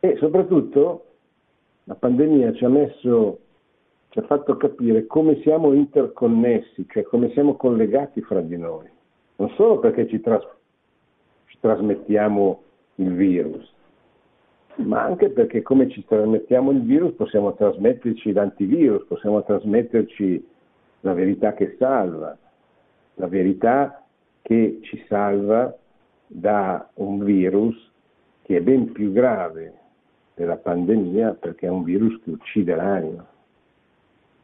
E 0.00 0.16
soprattutto 0.16 1.04
la 1.84 1.94
pandemia 1.94 2.52
ci 2.54 2.64
ha 2.64 2.68
messo, 2.68 3.38
ci 4.08 4.18
ha 4.18 4.22
fatto 4.22 4.56
capire 4.56 5.06
come 5.06 5.40
siamo 5.42 5.72
interconnessi, 5.72 6.86
cioè 6.88 7.04
come 7.04 7.30
siamo 7.30 7.54
collegati 7.54 8.20
fra 8.22 8.40
di 8.40 8.56
noi. 8.56 8.88
Non 9.36 9.50
solo 9.50 9.78
perché 9.78 10.08
ci, 10.08 10.20
tras- 10.20 10.46
ci 11.46 11.58
trasmettiamo 11.60 12.62
il 12.96 13.14
virus, 13.14 13.72
ma 14.76 15.02
anche 15.02 15.30
perché 15.30 15.62
come 15.62 15.88
ci 15.88 16.04
trasmettiamo 16.04 16.70
il 16.72 16.82
virus 16.82 17.14
possiamo 17.14 17.54
trasmetterci 17.54 18.32
l'antivirus, 18.32 19.04
possiamo 19.06 19.42
trasmetterci 19.44 20.46
la 21.00 21.12
verità 21.12 21.52
che 21.52 21.76
salva, 21.78 22.36
la 23.14 23.26
verità 23.26 24.04
che 24.42 24.80
ci 24.82 25.04
salva 25.08 25.76
da 26.26 26.88
un 26.94 27.22
virus 27.22 27.92
che 28.42 28.56
è 28.56 28.60
ben 28.60 28.92
più 28.92 29.12
grave 29.12 29.72
della 30.34 30.56
pandemia 30.56 31.34
perché 31.34 31.66
è 31.66 31.70
un 31.70 31.84
virus 31.84 32.20
che 32.22 32.30
uccide 32.30 32.74
l'anima. 32.74 33.24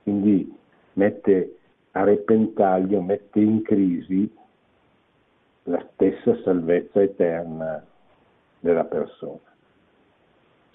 Quindi 0.03 0.57
mette 0.95 1.57
a 1.93 2.05
repentaglio, 2.05 3.03
mette 3.03 3.41
in 3.41 3.63
crisi 3.63 4.33
la 5.65 5.85
stessa 5.93 6.37
salvezza 6.43 7.03
eterna 7.03 7.85
della 8.61 8.85
persona. 8.85 9.39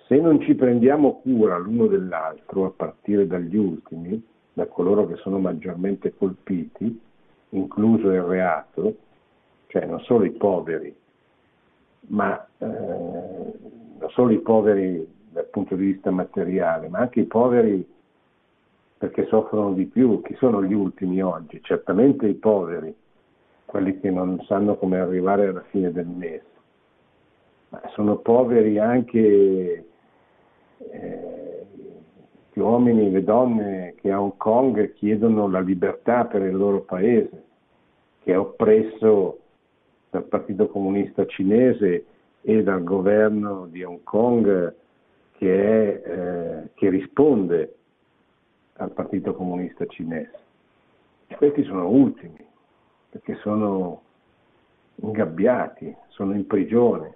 Se 0.08 0.16
non 0.20 0.40
ci 0.42 0.54
prendiamo 0.54 1.20
cura 1.22 1.58
l'uno 1.58 1.88
dell'altro, 1.88 2.66
a 2.66 2.70
partire 2.70 3.26
dagli 3.26 3.56
ultimi, 3.56 4.24
da 4.54 4.68
coloro 4.68 5.08
che 5.08 5.16
sono 5.16 5.40
maggiormente 5.40 6.14
colpiti, 6.16 7.02
incluso 7.50 8.12
il 8.12 8.22
reato, 8.22 8.96
cioè 9.68 9.86
non 9.86 10.00
solo 10.02 10.26
i 10.26 10.32
poveri, 10.32 10.96
ma 12.08 12.48
eh, 12.60 12.66
non 12.68 14.10
solo 14.10 14.32
i 14.32 14.40
poveri 14.40 15.12
dal 15.32 15.48
punto 15.48 15.76
di 15.76 15.86
vista 15.86 16.12
materiale, 16.12 16.88
ma 16.88 17.00
anche 17.00 17.22
i 17.22 17.26
poveri 17.26 17.86
perché 18.98 19.26
soffrono 19.26 19.74
di 19.74 19.86
più. 19.86 20.22
Chi 20.22 20.36
sono 20.36 20.64
gli 20.64 20.74
ultimi 20.74 21.22
oggi? 21.24 21.60
Certamente 21.64 22.28
i 22.28 22.36
poveri, 22.36 22.96
quelli 23.66 24.00
che 24.00 24.12
non 24.12 24.40
sanno 24.46 24.78
come 24.78 25.00
arrivare 25.00 25.48
alla 25.48 25.64
fine 25.70 25.92
del 25.92 26.06
mese, 26.06 26.46
ma 27.70 27.82
sono 27.96 28.18
poveri 28.18 28.78
anche 28.78 29.86
eh, 30.78 31.66
gli 32.54 32.60
uomini, 32.60 33.12
le 33.12 33.24
donne 33.24 33.96
che 33.98 34.12
a 34.12 34.22
Hong 34.22 34.38
Kong 34.38 34.94
chiedono 34.94 35.48
la 35.48 35.60
libertà 35.60 36.26
per 36.26 36.42
il 36.42 36.56
loro 36.56 36.82
paese, 36.82 37.44
che 38.24 38.32
è 38.34 38.40
oppresso 38.40 39.40
dal 40.10 40.24
Partito 40.24 40.68
Comunista 40.68 41.26
Cinese 41.26 42.06
e 42.42 42.64
dal 42.64 42.84
governo 42.84 43.68
di 43.70 43.84
Hong 43.84 44.04
Kong 44.04 44.74
che, 45.38 45.64
è, 45.64 46.10
eh, 46.10 46.70
che 46.74 46.90
risponde 46.90 47.76
al 48.78 48.92
Partito 48.92 49.34
Comunista 49.34 49.86
Cinese. 49.88 50.40
E 51.28 51.36
questi 51.36 51.64
sono 51.64 51.90
ultimi, 51.90 52.46
perché 53.10 53.36
sono 53.42 54.02
ingabbiati, 54.96 55.94
sono 56.10 56.34
in 56.34 56.46
prigione. 56.48 57.14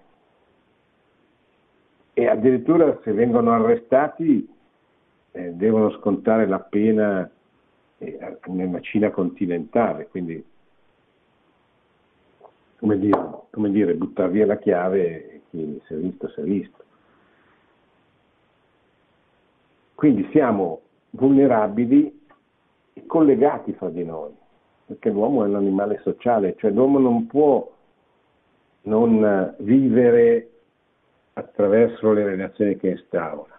E 2.19 2.27
addirittura 2.27 2.99
se 3.01 3.13
vengono 3.13 3.53
arrestati 3.53 4.45
eh, 5.31 5.53
devono 5.53 5.89
scontare 5.91 6.47
la 6.47 6.59
pena 6.59 7.31
eh, 7.97 8.37
nella 8.47 8.81
Cina 8.81 9.09
continentale, 9.09 10.09
quindi 10.09 10.43
come 12.77 12.99
dire, 12.99 13.17
come 13.49 13.71
dire, 13.71 13.93
buttare 13.93 14.31
via 14.31 14.45
la 14.45 14.57
chiave, 14.57 15.43
chi 15.49 15.81
si 15.85 15.93
è 15.93 15.95
visto 15.95 16.27
si 16.27 16.41
è 16.41 16.43
visto. 16.43 16.83
Quindi 19.95 20.27
siamo 20.33 20.81
vulnerabili 21.11 22.25
e 22.95 23.05
collegati 23.05 23.71
fra 23.71 23.87
di 23.87 24.03
noi, 24.03 24.33
perché 24.87 25.09
l'uomo 25.09 25.45
è 25.45 25.47
un 25.47 25.55
animale 25.55 26.01
sociale, 26.03 26.57
cioè 26.57 26.71
l'uomo 26.71 26.99
non 26.99 27.27
può 27.27 27.65
non 28.81 29.55
vivere 29.59 30.49
attraverso 31.39 32.11
le 32.11 32.23
relazioni 32.23 32.77
che 32.77 32.89
instaura. 32.89 33.57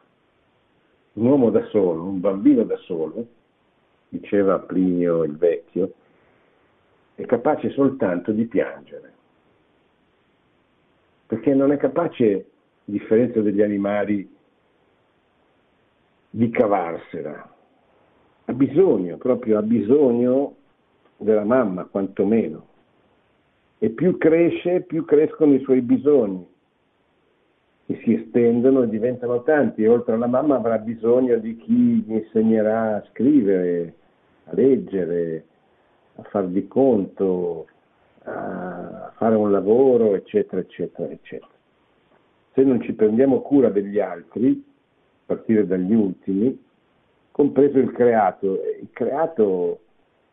Un 1.14 1.26
uomo 1.26 1.50
da 1.50 1.64
solo, 1.66 2.04
un 2.04 2.20
bambino 2.20 2.62
da 2.62 2.76
solo, 2.76 3.26
diceva 4.08 4.58
Plinio 4.60 5.24
il 5.24 5.36
vecchio, 5.36 5.92
è 7.14 7.24
capace 7.26 7.70
soltanto 7.70 8.32
di 8.32 8.46
piangere, 8.46 9.12
perché 11.26 11.54
non 11.54 11.72
è 11.72 11.76
capace, 11.76 12.34
a 12.34 12.42
differenza 12.84 13.40
degli 13.40 13.62
animali, 13.62 14.36
di 16.30 16.50
cavarsela. 16.50 17.54
Ha 18.44 18.52
bisogno, 18.52 19.16
proprio 19.16 19.58
ha 19.58 19.62
bisogno 19.62 20.56
della 21.16 21.44
mamma, 21.44 21.84
quantomeno. 21.84 22.68
E 23.78 23.90
più 23.90 24.16
cresce, 24.18 24.82
più 24.82 25.04
crescono 25.04 25.54
i 25.54 25.60
suoi 25.60 25.80
bisogni 25.80 26.46
e 27.90 28.00
si 28.04 28.14
estendono 28.14 28.82
e 28.82 28.88
diventano 28.88 29.42
tanti. 29.42 29.84
Oltre 29.84 30.14
alla 30.14 30.28
mamma 30.28 30.54
avrà 30.54 30.78
bisogno 30.78 31.38
di 31.38 31.56
chi 31.56 31.72
gli 31.72 32.12
insegnerà 32.12 32.96
a 32.96 33.04
scrivere, 33.10 33.94
a 34.44 34.54
leggere, 34.54 35.44
a 36.14 36.22
far 36.22 36.46
di 36.46 36.68
conto, 36.68 37.66
a 38.22 39.12
fare 39.16 39.34
un 39.34 39.50
lavoro, 39.50 40.14
eccetera, 40.14 40.60
eccetera, 40.60 41.10
eccetera. 41.10 41.50
Se 42.52 42.62
non 42.62 42.80
ci 42.80 42.92
prendiamo 42.92 43.40
cura 43.40 43.70
degli 43.70 43.98
altri, 43.98 44.52
a 44.52 45.22
partire 45.26 45.66
dagli 45.66 45.92
ultimi, 45.92 46.56
compreso 47.32 47.78
il 47.78 47.90
creato, 47.90 48.60
il 48.80 48.88
creato 48.92 49.80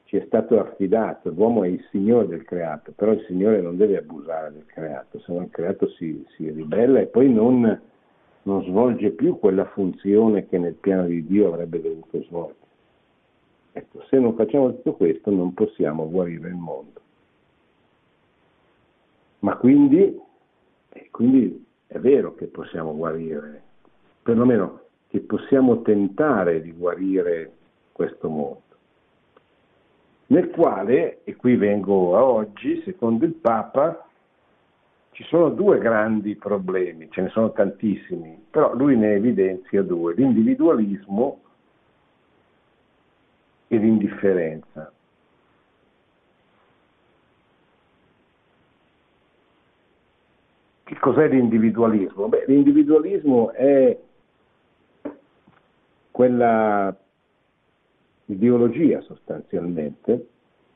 ci 0.07 0.15
è 0.15 0.23
stato 0.25 0.57
affidato, 0.57 1.29
l'uomo 1.31 1.65
è 1.65 1.67
il 1.67 1.85
signore 1.91 2.27
del 2.27 2.45
creato, 2.45 2.93
però 2.93 3.11
il 3.11 3.25
signore 3.27 3.59
non 3.59 3.75
deve 3.75 3.97
abusare 3.97 4.53
del 4.53 4.65
creato, 4.65 5.19
se 5.19 5.33
no 5.33 5.41
il 5.41 5.49
creato 5.49 5.89
si, 5.89 6.25
si 6.29 6.49
ribella 6.49 7.01
e 7.01 7.07
poi 7.07 7.29
non, 7.29 7.81
non 8.43 8.63
svolge 8.63 9.09
più 9.09 9.37
quella 9.37 9.65
funzione 9.65 10.47
che 10.47 10.57
nel 10.57 10.75
piano 10.75 11.07
di 11.07 11.25
Dio 11.25 11.51
avrebbe 11.51 11.81
dovuto 11.81 12.23
svolgere. 12.23 12.65
Ecco, 13.73 14.01
se 14.09 14.17
non 14.17 14.33
facciamo 14.35 14.69
tutto 14.75 14.93
questo 14.93 15.29
non 15.29 15.53
possiamo 15.53 16.09
guarire 16.09 16.47
il 16.47 16.55
mondo. 16.55 17.01
Ma 19.39 19.57
quindi, 19.57 20.17
quindi 21.11 21.65
è 21.85 21.99
vero 21.99 22.33
che 22.33 22.45
possiamo 22.45 22.95
guarire, 22.95 23.61
perlomeno 24.23 24.83
che 25.09 25.19
possiamo 25.19 25.81
tentare 25.81 26.61
di 26.61 26.71
guarire 26.71 27.51
questo 27.91 28.29
mondo, 28.29 28.61
nel 30.27 30.49
quale, 30.49 31.23
e 31.23 31.35
qui 31.35 31.55
vengo 31.55 32.17
a 32.17 32.23
oggi, 32.23 32.81
secondo 32.83 33.25
il 33.25 33.33
Papa, 33.33 34.07
ci 35.11 35.23
sono 35.23 35.49
due 35.49 35.79
grandi 35.79 36.35
problemi, 36.35 37.09
ce 37.09 37.21
ne 37.21 37.29
sono 37.29 37.51
tantissimi, 37.51 38.45
però 38.49 38.75
lui 38.75 38.95
ne 38.97 39.13
evidenzia 39.13 39.81
due, 39.81 40.13
l'individualismo 40.13 41.41
e 43.67 43.77
l'indifferenza. 43.77 44.91
Che 50.83 50.99
cos'è 50.99 51.27
l'individualismo? 51.27 52.27
Beh, 52.27 52.45
l'individualismo 52.47 53.51
è 53.51 53.97
quella 56.11 56.95
ideologia 58.27 59.01
sostanzialmente 59.01 60.27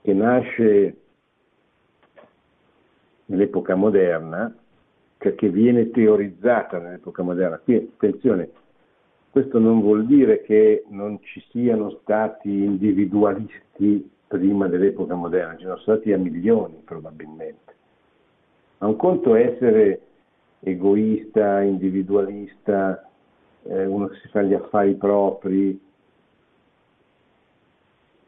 che 0.02 0.14
nasce 0.14 0.96
nell'epoca 3.26 3.76
moderna, 3.76 4.54
cioè 5.20 5.36
che 5.36 5.50
viene 5.50 5.90
teorizzata 5.92 6.80
nell'epoca 6.80 7.24
moderna. 7.24 7.60
Qui, 7.60 7.76
attenzione, 7.76 8.50
questo 9.30 9.60
non 9.60 9.80
vuol 9.82 10.06
dire 10.06 10.42
che 10.42 10.84
non 10.90 11.20
ci 11.22 11.42
siano 11.52 11.92
stati 12.02 12.50
individualisti 12.50 14.10
prima 14.28 14.68
dell'epoca 14.68 15.16
moderna, 15.16 15.56
ci 15.58 15.64
sono 15.64 15.78
stati 15.78 16.12
a 16.12 16.18
milioni 16.18 16.82
probabilmente. 16.84 17.76
Ma 18.80 18.88
un 18.88 18.96
conto 18.96 19.36
è 19.36 19.46
essere 19.46 20.02
egoista, 20.60 21.62
individualista, 21.62 23.10
eh, 23.64 23.86
uno 23.86 24.08
che 24.08 24.18
si 24.18 24.28
fa 24.30 24.42
gli 24.42 24.54
affari 24.54 24.96
propri, 24.96 25.80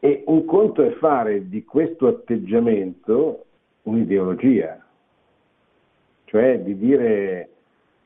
e 0.04 0.22
un 0.26 0.44
conto 0.44 0.82
è 0.82 0.90
fare 0.96 1.48
di 1.48 1.64
questo 1.64 2.08
atteggiamento 2.08 3.46
un'ideologia, 3.84 4.78
cioè 6.26 6.60
di 6.60 6.76
dire 6.76 7.48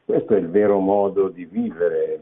questo 0.04 0.34
è 0.34 0.38
il 0.38 0.48
vero 0.48 0.78
modo 0.78 1.26
di 1.26 1.44
vivere. 1.44 2.20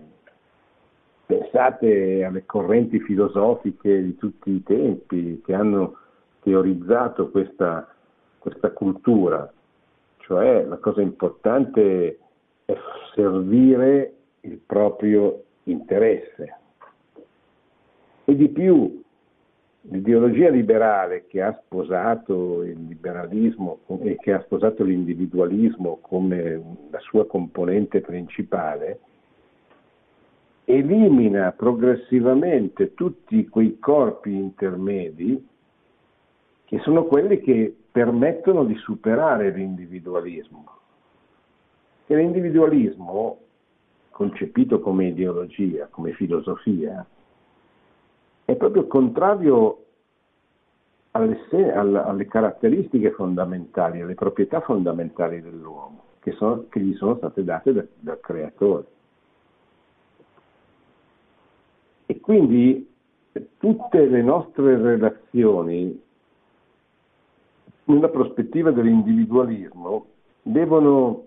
Pensate 1.27 2.25
alle 2.25 2.47
correnti 2.47 3.01
filosofiche 3.01 4.03
di 4.03 4.17
tutti 4.17 4.51
i 4.51 4.63
tempi 4.63 5.43
che 5.45 5.53
hanno 5.53 5.99
teorizzato 6.41 7.29
questa, 7.29 7.87
questa 8.39 8.71
cultura, 8.71 9.53
cioè 10.21 10.65
la 10.65 10.79
cosa 10.79 11.03
importante 11.03 12.19
è 12.65 12.75
servire 13.15 14.15
il 14.41 14.59
proprio 14.65 15.43
interesse. 15.65 16.57
E 18.25 18.35
di 18.35 18.49
più, 18.49 19.05
l'ideologia 19.89 20.51
liberale 20.51 21.27
che 21.27 21.43
ha 21.43 21.59
sposato 21.65 22.63
il 22.63 22.87
liberalismo 22.87 23.81
e 24.01 24.17
che 24.17 24.33
ha 24.33 24.41
sposato 24.43 24.83
l'individualismo 24.83 25.99
come 26.01 26.63
la 26.91 26.99
sua 27.01 27.27
componente 27.27 28.01
principale, 28.01 29.01
elimina 30.65 31.53
progressivamente 31.53 32.95
tutti 32.95 33.49
quei 33.49 33.79
corpi 33.79 34.35
intermedi 34.35 35.47
che 36.65 36.81
sono 36.81 37.05
quelli 37.05 37.41
che 37.41 37.75
permettono 37.93 38.65
di 38.65 38.75
superare 38.77 39.51
l'individualismo. 39.51 40.65
E 42.09 42.17
l'individualismo, 42.17 43.39
concepito 44.11 44.81
come 44.81 45.07
ideologia, 45.07 45.87
come 45.89 46.13
filosofia, 46.13 47.07
è 48.47 48.55
proprio 48.55 48.87
contrario 48.87 49.85
alle, 51.11 51.73
alle, 51.73 52.27
caratteristiche 52.27 53.11
fondamentali, 53.11 54.01
alle 54.01 54.15
proprietà 54.15 54.61
fondamentali 54.61 55.43
dell'uomo, 55.43 56.05
che, 56.21 56.31
sono, 56.33 56.67
che 56.69 56.81
gli 56.81 56.95
sono 56.95 57.17
state 57.17 57.43
date 57.43 57.73
da, 57.73 57.85
dal 57.99 58.21
creatore. 58.21 58.87
E 62.07 62.21
quindi 62.21 62.89
tutte 63.59 64.07
le 64.07 64.23
nostre 64.23 64.77
relazioni, 64.79 66.01
nella 67.85 68.09
prospettiva 68.09 68.71
dell'individualismo, 68.71 70.07
devono 70.43 71.27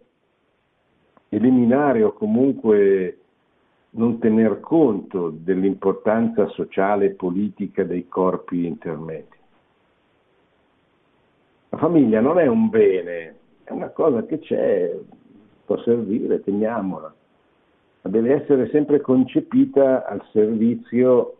eliminare 1.27 2.01
o 2.03 2.13
comunque 2.13 3.18
non 3.91 4.19
tener 4.19 4.59
conto 4.59 5.29
dell'importanza 5.29 6.47
sociale 6.49 7.05
e 7.05 7.11
politica 7.11 7.83
dei 7.83 8.07
corpi 8.07 8.65
intermedi. 8.65 9.37
La 11.69 11.77
famiglia 11.77 12.19
non 12.19 12.39
è 12.39 12.47
un 12.47 12.69
bene, 12.69 13.35
è 13.63 13.71
una 13.71 13.89
cosa 13.89 14.25
che 14.25 14.39
c'è, 14.39 14.95
può 15.65 15.77
servire, 15.81 16.41
teniamola, 16.41 17.13
ma 18.01 18.09
deve 18.09 18.33
essere 18.33 18.69
sempre 18.69 19.01
concepita 19.01 20.05
al 20.05 20.23
servizio 20.31 21.35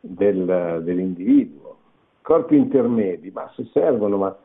del, 0.00 0.82
dell'individuo. 0.84 1.76
Corpi 2.22 2.56
intermedi, 2.56 3.30
ma 3.30 3.50
se 3.54 3.64
servono, 3.72 4.16
ma 4.16 4.36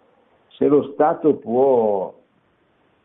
se 0.49 0.67
lo 0.67 0.91
Stato 0.93 1.35
può 1.35 2.13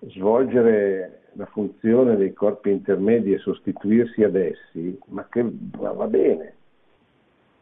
svolgere 0.01 1.21
la 1.37 1.47
funzione 1.47 2.17
dei 2.17 2.33
corpi 2.33 2.71
intermedi 2.71 3.33
e 3.33 3.39
sostituirsi 3.39 4.23
ad 4.23 4.37
essi, 4.37 4.99
ma 5.07 5.27
che 5.29 5.45
va 5.77 6.07
bene. 6.07 6.55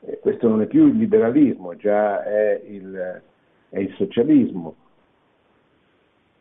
Eh, 0.01 0.19
questo 0.21 0.49
non 0.49 0.63
è 0.63 0.67
più 0.67 0.89
il 0.89 0.97
liberalismo, 0.97 1.77
già 1.77 2.25
è 2.25 2.61
il, 2.67 3.23
è 3.69 3.79
il 3.79 3.95
socialismo, 3.95 4.75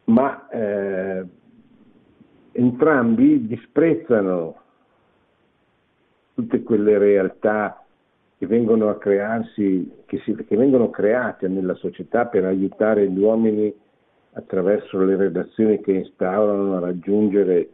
ma 0.05 0.49
eh, 0.49 1.25
entrambi 2.53 3.47
disprezzano 3.47 4.59
tutte 6.33 6.63
quelle 6.63 6.97
realtà 6.97 7.83
che 8.37 8.47
vengono 8.47 8.89
a 8.89 8.97
crearsi, 8.97 10.03
che, 10.05 10.17
si, 10.19 10.33
che 10.33 10.57
vengono 10.57 10.89
create 10.89 11.47
nella 11.47 11.75
società 11.75 12.25
per 12.25 12.45
aiutare 12.45 13.07
gli 13.07 13.19
uomini 13.19 13.71
attraverso 14.33 15.03
le 15.03 15.15
redazioni 15.15 15.81
che 15.81 15.91
instaurano 15.93 16.77
a 16.77 16.79
raggiungere 16.79 17.69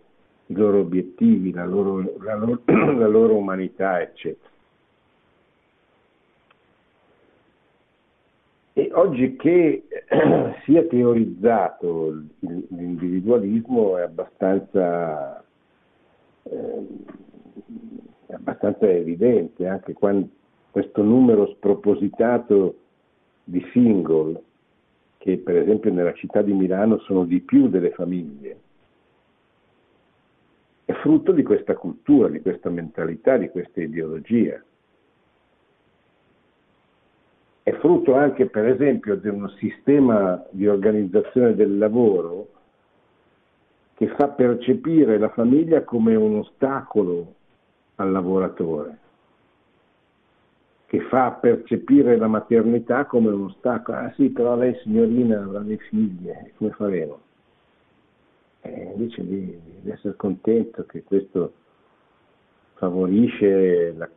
i 0.48 0.54
loro 0.54 0.80
obiettivi, 0.80 1.52
la 1.52 1.66
loro, 1.66 2.16
la 2.20 2.36
loro, 2.36 2.62
la 2.66 3.08
loro 3.08 3.36
umanità, 3.36 4.02
eccetera. 4.02 4.50
E 8.74 8.90
oggi 8.94 9.36
che 9.36 9.88
sia 10.66 10.84
teorizzato 10.86 12.22
l'individualismo 12.40 13.98
è 13.98 14.04
abbastanza, 14.04 15.44
eh, 16.44 16.88
è 18.28 18.34
abbastanza 18.34 18.88
evidente, 18.90 19.68
anche 19.68 19.94
quando 19.94 20.30
questo 20.72 21.02
numero 21.02 21.48
spropositato 21.56 22.76
di 23.44 23.66
single 23.72 24.44
che 25.28 25.40
per 25.40 25.58
esempio 25.58 25.92
nella 25.92 26.14
città 26.14 26.42
di 26.42 26.54
Milano 26.54 27.00
sono 27.00 27.26
di 27.26 27.42
più 27.42 27.68
delle 27.68 27.92
famiglie, 27.92 28.60
è 30.86 30.94
frutto 30.94 31.34
di 31.34 31.44
questa 31.44 31.76
cultura, 31.76 32.30
di 32.30 32.40
questa 32.40 32.70
mentalità, 32.70 33.36
di 33.36 33.50
questa 33.50 33.82
ideologia. 33.82 34.64
È 37.62 37.74
frutto 37.74 38.16
anche, 38.16 38.46
per 38.46 38.70
esempio, 38.70 39.18
di 39.18 39.28
un 39.28 39.50
sistema 39.58 40.42
di 40.50 40.66
organizzazione 40.66 41.56
del 41.56 41.78
lavoro 41.78 42.48
che 43.96 44.08
fa 44.16 44.30
percepire 44.30 45.18
la 45.18 45.30
famiglia 45.32 45.84
come 45.84 46.16
un 46.16 46.38
ostacolo 46.38 47.34
al 47.96 48.12
lavoratore 48.14 49.00
che 50.88 51.02
fa 51.02 51.32
percepire 51.32 52.16
la 52.16 52.28
maternità 52.28 53.06
come 53.06 53.30
uno 53.30 53.46
ostacolo. 53.46 53.98
Ah 53.98 54.14
sì, 54.16 54.30
però 54.30 54.56
lei 54.56 54.74
signorina 54.82 55.44
avrà 55.44 55.60
dei 55.60 55.78
figli, 55.78 56.32
come 56.56 56.72
faremo? 56.72 57.20
E 58.62 58.92
invece 58.96 59.26
di, 59.26 59.60
di, 59.82 59.92
essere 59.92 60.16
contento 60.16 60.86
che 60.86 61.04
questo 61.04 61.54
favorisce 62.76 63.94
la, 63.98 64.10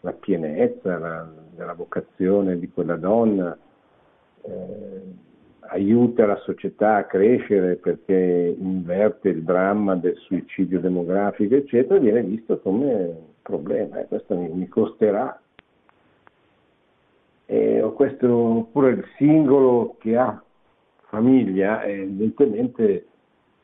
la 0.00 0.12
pienezza 0.12 0.96
la, 0.96 1.28
della 1.56 1.74
vocazione 1.74 2.56
di 2.56 2.70
quella 2.70 2.96
donna, 2.96 3.58
eh, 4.42 5.02
aiuta 5.72 6.26
la 6.26 6.36
società 6.36 6.96
a 6.96 7.04
crescere 7.04 7.76
perché 7.76 8.54
inverte 8.58 9.30
il 9.30 9.42
dramma 9.42 9.96
del 9.96 10.16
suicidio 10.18 10.78
demografico, 10.78 11.56
eccetera, 11.56 11.98
viene 11.98 12.22
visto 12.22 12.60
come 12.60 12.94
un 12.94 13.16
problema. 13.42 14.00
Eh, 14.00 14.06
questo 14.06 14.36
mi, 14.36 14.48
mi 14.50 14.68
costerà 14.68 15.36
eh, 17.46 17.92
questo, 17.94 18.28
oppure 18.32 18.90
il 18.90 19.04
singolo 19.16 19.96
che 19.98 20.16
ha 20.16 20.42
famiglia, 21.08 21.84
evidentemente 21.84 23.06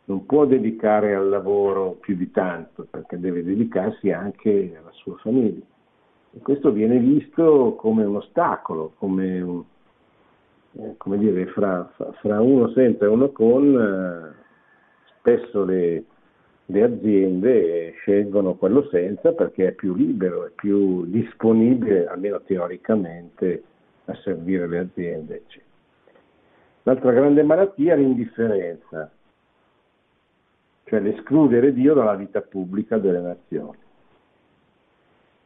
non 0.05 0.25
può 0.27 0.47
dedicare 0.47 1.15
al 1.15 1.29
lavoro 1.29 1.93
più 2.01 2.17
di 2.17 2.31
tanto, 2.31 2.87
perché 2.91 3.19
deve 3.19 3.43
dedicarsi 3.43 4.11
anche 4.11 4.77
alla 4.79 4.93
sua 4.93 5.17
famiglia. 5.17 5.65
E 6.33 6.41
questo 6.41 6.73
viene 6.73 6.99
visto 6.99 7.75
come 7.79 8.05
un 8.05 8.17
ostacolo, 8.17 8.93
come, 8.99 9.41
un, 9.41 9.63
eh, 10.73 10.95
come 10.97 11.19
dire, 11.19 11.47
fra, 11.47 11.91
fra, 12.21 12.41
uno 12.41 12.71
senza 12.73 13.05
e 13.05 13.09
uno 13.09 13.31
con, 13.31 13.75
eh, 13.77 14.45
spesso 15.19 15.65
le, 15.65 16.05
le 16.71 16.83
aziende 16.83 17.93
scelgono 17.93 18.55
quello 18.55 18.87
senza 18.89 19.33
perché 19.33 19.69
è 19.69 19.73
più 19.73 19.95
libero, 19.95 20.47
è 20.47 20.51
più 20.51 21.07
disponibile, 21.07 22.07
almeno 22.07 22.43
teoricamente, 22.43 23.63
a 24.05 24.15
servire 24.17 24.67
le 24.67 24.79
aziende. 24.79 25.43
L'altra 26.83 27.13
grande 27.13 27.43
malattia 27.43 27.95
è 27.95 27.97
l'indifferenza, 27.97 29.11
cioè 30.85 31.01
l'escludere 31.01 31.73
Dio 31.73 31.95
dalla 31.95 32.15
vita 32.15 32.43
pubblica 32.43 32.99
delle 32.99 33.21
nazioni. 33.21 33.79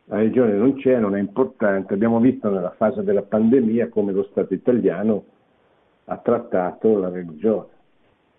La 0.06 0.16
religione 0.16 0.54
non 0.54 0.74
c'è, 0.74 0.98
non 0.98 1.14
è 1.14 1.20
importante. 1.20 1.94
Abbiamo 1.94 2.18
visto 2.18 2.50
nella 2.50 2.72
fase 2.72 3.04
della 3.04 3.22
pandemia 3.22 3.88
come 3.88 4.12
lo 4.12 4.24
Stato 4.24 4.54
italiano 4.54 5.24
ha 6.06 6.16
trattato 6.18 6.98
la 6.98 7.08
religione, 7.08 7.68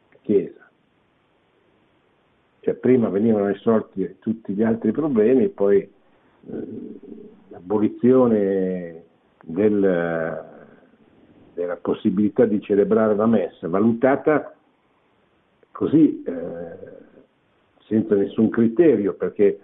la 0.10 0.18
Chiesa. 0.22 0.63
Cioè 2.64 2.76
prima 2.76 3.10
venivano 3.10 3.48
risolti 3.48 4.16
tutti 4.20 4.54
gli 4.54 4.64
altri 4.64 4.94
problemi, 4.94 5.50
poi 5.50 5.80
eh, 5.80 5.92
l'abolizione 7.50 9.04
del, 9.44 10.46
della 11.54 11.76
possibilità 11.76 12.46
di 12.46 12.62
celebrare 12.62 13.16
la 13.16 13.26
messa, 13.26 13.68
valutata 13.68 14.56
così, 15.72 16.24
eh, 16.24 16.78
senza 17.86 18.16
nessun 18.16 18.48
criterio, 18.48 19.14
perché 19.16 19.60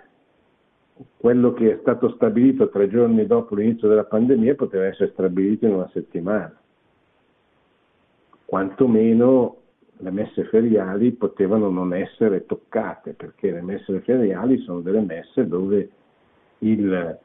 quello 1.15 1.53
che 1.53 1.71
è 1.71 1.77
stato 1.79 2.09
stabilito 2.15 2.67
tre 2.67 2.89
giorni 2.89 3.25
dopo 3.25 3.55
l'inizio 3.55 3.87
della 3.87 4.03
pandemia 4.03 4.55
poteva 4.55 4.87
essere 4.87 5.11
stabilito 5.13 5.65
in 5.65 5.75
una 5.75 5.89
settimana. 5.93 6.53
Quantomeno 8.43 9.58
le 10.01 10.11
messe 10.11 10.45
feriali 10.45 11.11
potevano 11.11 11.69
non 11.69 11.93
essere 11.93 12.45
toccate, 12.45 13.13
perché 13.13 13.51
le 13.51 13.61
messe 13.61 13.99
feriali 13.99 14.57
sono 14.59 14.79
delle 14.79 15.01
messe 15.01 15.45
dove 15.45 15.89
il, 16.59 17.19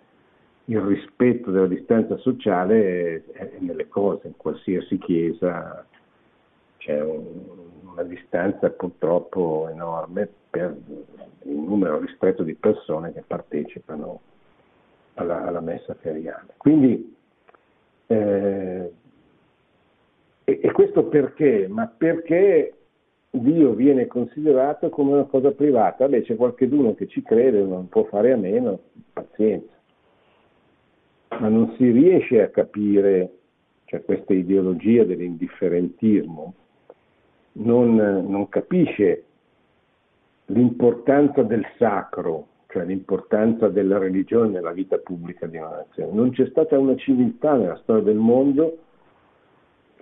il 0.65 0.81
rispetto 0.81 1.51
della 1.51 1.69
distanza 1.69 2.17
sociale 2.19 3.23
è, 3.27 3.33
è, 3.33 3.51
nelle 3.59 3.89
cose, 3.89 4.27
in 4.27 4.37
qualsiasi 4.37 4.99
chiesa 4.99 5.87
c'è 6.79 7.01
un, 7.01 7.25
una 7.93 8.03
distanza 8.03 8.71
purtroppo 8.71 9.69
enorme 9.71 10.29
per 10.51 10.77
il 11.45 11.57
numero 11.57 11.99
ristretto 12.01 12.43
di 12.43 12.55
persone 12.55 13.13
che 13.13 13.23
partecipano 13.25 14.21
alla, 15.15 15.47
alla 15.47 15.61
messa 15.61 15.95
feriale. 15.95 16.55
Quindi 16.57 17.17
eh, 18.09 18.93
e, 20.45 20.61
e 20.63 20.73
questo 20.73 21.05
perché? 21.05 21.67
Ma 21.69 21.87
perché 21.87 22.75
Dio 23.31 23.73
viene 23.73 24.07
considerato 24.07 24.91
come 24.91 25.13
una 25.13 25.25
cosa 25.25 25.51
privata. 25.51 26.07
Beh, 26.07 26.23
c'è 26.23 26.37
qualcuno 26.37 26.95
che 26.95 27.09
ci 27.09 27.23
crede, 27.23 27.63
non 27.63 27.89
può 27.89 28.05
fare 28.05 28.33
a 28.33 28.37
meno, 28.37 28.79
pazienza. 29.13 29.73
Ma 31.41 31.49
non 31.49 31.75
si 31.77 31.91
riesce 31.91 32.43
a 32.43 32.49
capire, 32.49 33.33
cioè 33.87 34.05
questa 34.05 34.35
ideologia 34.35 35.03
dell'indifferentismo, 35.03 36.55
non, 37.55 37.95
non 37.95 38.49
capisce 38.49 39.25
l'importanza 40.47 41.43
del 41.43 41.67
sacro, 41.77 42.47
cioè 42.69 42.85
l'importanza 42.85 43.69
della 43.69 43.99
religione 43.99 44.51
nella 44.51 44.73
vita 44.73 44.99
pubblica 44.99 45.47
di 45.47 45.57
una 45.57 45.71
nazione. 45.71 46.13
Non 46.13 46.31
c'è 46.31 46.47
stata 46.47 46.79
una 46.79 46.95
civiltà 46.97 47.55
nella 47.57 47.77
storia 47.79 48.03
del 48.05 48.17
mondo 48.17 48.79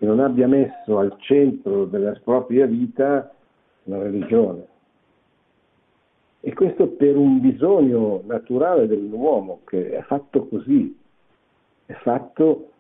che 0.03 0.09
non 0.09 0.19
abbia 0.19 0.49
messo 0.49 0.99
al 0.99 1.15
centro 1.21 1.85
della 1.85 2.19
propria 2.25 2.67
vita 2.67 3.33
la 3.85 4.03
religione. 4.03 4.67
E 6.41 6.53
questo 6.55 6.89
per 6.89 7.17
un 7.17 7.41
bisogno 7.41 8.21
naturale 8.27 8.89
dell'uomo 8.89 9.61
che 9.65 9.93
è 9.93 10.03
fatto 10.03 10.49
così, 10.49 10.99
è 11.87 11.93
fatto, 11.93 12.71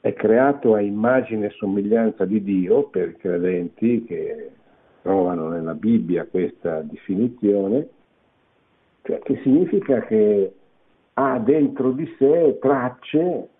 è 0.00 0.12
creato 0.14 0.74
a 0.74 0.80
immagine 0.80 1.46
e 1.46 1.50
somiglianza 1.50 2.24
di 2.24 2.42
Dio 2.42 2.88
per 2.88 3.10
i 3.10 3.16
credenti 3.16 4.02
che 4.02 4.50
trovano 5.02 5.48
nella 5.48 5.74
Bibbia 5.74 6.26
questa 6.26 6.80
definizione, 6.80 7.88
cioè 9.02 9.20
che 9.20 9.38
significa 9.44 10.00
che 10.06 10.52
ha 11.12 11.38
dentro 11.38 11.92
di 11.92 12.12
sé 12.18 12.58
tracce 12.60 13.50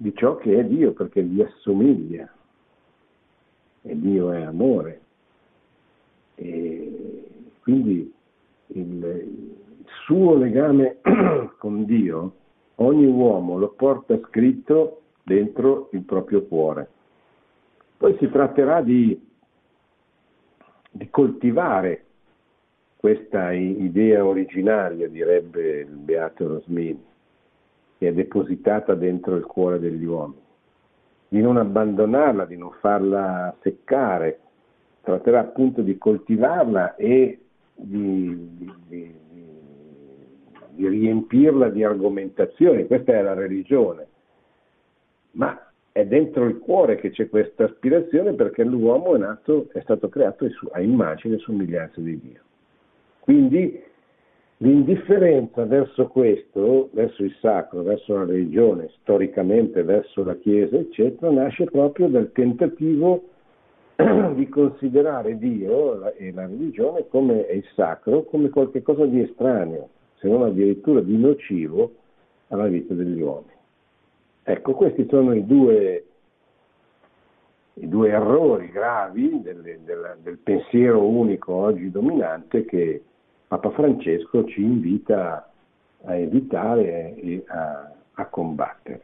di 0.00 0.14
ciò 0.14 0.36
che 0.36 0.58
è 0.58 0.64
Dio, 0.64 0.92
perché 0.92 1.22
gli 1.22 1.42
assomiglia. 1.42 2.32
E 3.82 3.98
Dio 3.98 4.32
è 4.32 4.42
amore. 4.42 5.00
E 6.36 7.28
quindi 7.60 8.12
il, 8.68 9.56
suo 10.04 10.36
legame 10.36 10.98
con 11.58 11.84
Dio, 11.84 12.32
ogni 12.76 13.06
uomo 13.06 13.58
lo 13.58 13.70
porta 13.70 14.18
scritto 14.28 15.02
dentro 15.22 15.88
il 15.92 16.02
proprio 16.02 16.44
cuore. 16.44 16.88
Poi 17.96 18.16
si 18.18 18.28
tratterà 18.30 18.80
di, 18.80 19.20
di 20.90 21.10
coltivare 21.10 22.04
questa 22.96 23.52
idea 23.52 24.24
originaria, 24.24 25.08
direbbe 25.08 25.80
il 25.80 25.96
Beato 25.96 26.46
Rosmini, 26.46 27.04
che 27.98 28.08
è 28.08 28.12
depositata 28.12 28.94
dentro 28.94 29.34
il 29.34 29.44
cuore 29.44 29.78
degli 29.80 30.04
uomini, 30.04 30.40
di 31.28 31.40
non 31.40 31.56
abbandonarla, 31.56 32.46
di 32.46 32.56
non 32.56 32.70
farla 32.80 33.54
seccare, 33.60 34.38
tratterà 35.02 35.40
appunto 35.40 35.82
di 35.82 35.98
coltivarla 35.98 36.94
e 36.94 37.40
di, 37.74 38.48
di, 38.56 38.72
di, 38.86 39.14
di 40.70 40.88
riempirla 40.88 41.68
di 41.70 41.82
argomentazioni, 41.82 42.86
questa 42.86 43.12
è 43.12 43.22
la 43.22 43.34
religione, 43.34 44.06
ma 45.32 45.60
è 45.90 46.06
dentro 46.06 46.44
il 46.44 46.58
cuore 46.58 46.96
che 46.96 47.10
c'è 47.10 47.28
questa 47.28 47.64
aspirazione 47.64 48.32
perché 48.34 48.62
l'uomo 48.62 49.16
è, 49.16 49.18
nato, 49.18 49.68
è 49.72 49.80
stato 49.80 50.08
creato 50.08 50.48
a 50.70 50.80
immagine 50.80 51.34
e 51.34 51.38
somiglianza 51.38 52.00
di 52.00 52.20
Dio. 52.20 52.40
Quindi 53.18 53.82
L'indifferenza 54.60 55.64
verso 55.66 56.08
questo, 56.08 56.88
verso 56.92 57.22
il 57.22 57.32
sacro, 57.40 57.82
verso 57.82 58.14
la 58.14 58.24
religione, 58.24 58.90
storicamente 59.00 59.84
verso 59.84 60.24
la 60.24 60.34
Chiesa, 60.34 60.76
eccetera, 60.76 61.30
nasce 61.30 61.64
proprio 61.66 62.08
dal 62.08 62.32
tentativo 62.32 63.22
di 64.34 64.48
considerare 64.48 65.38
Dio 65.38 66.12
e 66.12 66.32
la 66.32 66.46
religione 66.46 67.06
come 67.06 67.46
il 67.52 67.64
sacro 67.74 68.24
come 68.24 68.48
qualcosa 68.48 69.06
di 69.06 69.20
estraneo, 69.20 69.90
se 70.16 70.26
non 70.26 70.42
addirittura 70.42 71.02
di 71.02 71.16
nocivo 71.16 71.92
alla 72.48 72.66
vita 72.66 72.94
degli 72.94 73.20
uomini. 73.20 73.52
Ecco, 74.42 74.72
questi 74.72 75.06
sono 75.08 75.34
i 75.34 75.46
due, 75.46 76.04
i 77.74 77.88
due 77.88 78.08
errori 78.08 78.70
gravi 78.70 79.40
del, 79.40 79.62
del, 79.84 80.16
del 80.20 80.38
pensiero 80.38 81.06
unico 81.06 81.52
oggi 81.52 81.92
dominante 81.92 82.64
che 82.64 83.02
Papa 83.48 83.70
Francesco 83.70 84.44
ci 84.44 84.62
invita 84.62 85.50
a 86.04 86.14
evitare 86.14 87.14
e 87.16 87.44
a, 87.46 87.92
a 88.12 88.26
combattere. 88.26 89.02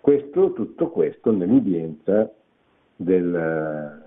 Questo, 0.00 0.52
tutto 0.52 0.90
questo 0.90 1.32
nell'udienza 1.32 2.30
del, 2.96 4.02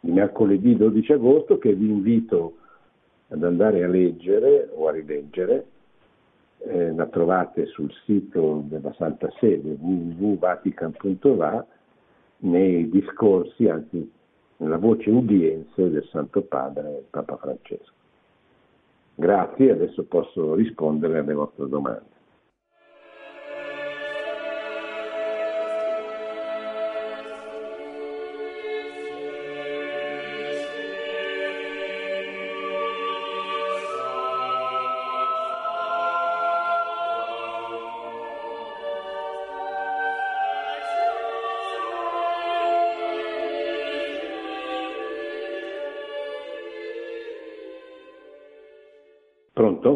mercoledì 0.00 0.76
12 0.76 1.12
agosto 1.12 1.58
che 1.58 1.74
vi 1.74 1.88
invito 1.90 2.56
ad 3.28 3.42
andare 3.42 3.84
a 3.84 3.88
leggere 3.88 4.70
o 4.72 4.88
a 4.88 4.92
rileggere, 4.92 5.66
eh, 6.58 6.92
la 6.94 7.06
trovate 7.06 7.66
sul 7.66 7.92
sito 8.04 8.62
della 8.66 8.92
Santa 8.94 9.30
Sede 9.38 9.76
www.vatican.va 9.78 11.66
nei 12.40 12.88
discorsi, 12.88 13.68
anzi 13.68 14.10
nella 14.58 14.78
voce 14.78 15.10
udienze 15.10 15.90
del 15.90 16.06
Santo 16.10 16.42
Padre 16.42 17.04
Papa 17.10 17.36
Francesco. 17.36 17.92
Grazie, 19.14 19.72
adesso 19.72 20.04
posso 20.04 20.54
rispondere 20.54 21.18
alle 21.18 21.34
vostre 21.34 21.68
domande. 21.68 22.17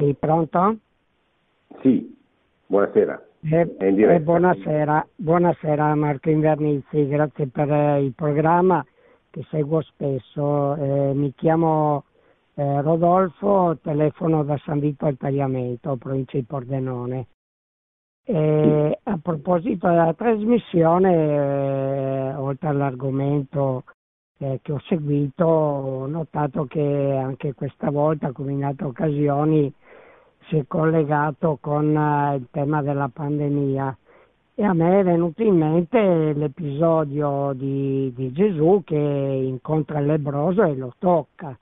Pronto? 0.03 0.09
Sì, 0.09 0.17
pronto? 0.19 0.79
Sì, 1.81 2.17
buonasera. 2.67 3.27
Eh, 3.45 3.77
eh, 3.79 4.21
buonasera, 4.21 5.07
buonasera 5.15 5.95
Marco 5.95 6.29
Invernizzi, 6.29 7.07
grazie 7.07 7.47
per 7.47 7.71
eh, 7.71 8.03
il 8.03 8.13
programma 8.13 8.85
che 9.31 9.45
seguo 9.49 9.81
spesso. 9.83 10.75
Eh, 10.75 11.13
mi 11.15 11.33
chiamo 11.35 12.05
eh, 12.55 12.81
Rodolfo, 12.83 13.79
telefono 13.81 14.43
da 14.43 14.57
San 14.65 14.81
Vito 14.81 15.07
al 15.07 15.17
Tagliamento, 15.17 15.97
provincia 15.97 16.37
di 16.37 16.45
Pordenone. 16.45 17.27
E 18.25 18.99
a 19.03 19.19
proposito 19.23 19.89
della 19.89 20.15
trasmissione, 20.15 21.13
eh, 21.13 22.35
oltre 22.35 22.69
all'argomento 22.69 23.85
eh, 24.39 24.59
che 24.63 24.73
ho 24.73 24.81
seguito, 24.87 25.45
ho 25.45 26.07
notato 26.07 26.65
che 26.65 27.21
anche 27.21 27.55
questa 27.55 27.91
volta, 27.91 28.33
come 28.33 28.53
in 28.53 28.65
altre 28.65 28.87
occasioni, 28.87 29.73
si 30.53 30.59
è 30.59 30.65
collegato 30.69 31.57
con 31.63 31.97
eh, 31.97 32.37
il 32.37 32.47
tema 32.51 32.83
della 32.83 33.09
pandemia. 33.11 33.97
E 34.55 34.65
a 34.65 34.75
me 34.75 35.01
è 35.01 35.03
venuto 35.03 35.43
in 35.43 35.57
mente 35.57 36.35
l'episodio 36.35 37.55
di, 37.55 38.13
di 38.15 38.31
Gesù 38.33 38.83
che 38.85 38.97
incontra 38.97 39.99
il 40.01 40.07
lebroso 40.07 40.63
e 40.63 40.77
lo 40.77 40.93
tocca. 40.99 41.57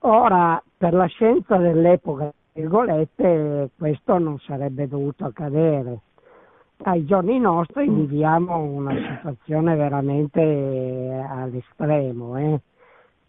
Ora, 0.00 0.60
per 0.76 0.92
la 0.92 1.06
scienza 1.06 1.56
dell'epoca 1.56 2.32
virgolette, 2.52 3.70
questo 3.78 4.18
non 4.18 4.40
sarebbe 4.40 4.88
dovuto 4.88 5.26
accadere. 5.26 6.00
Ai 6.78 7.04
giorni 7.04 7.38
nostri 7.38 7.88
viviamo 7.88 8.58
una 8.58 8.92
situazione 8.92 9.76
veramente 9.76 11.24
all'estremo, 11.30 12.36
eh? 12.36 12.60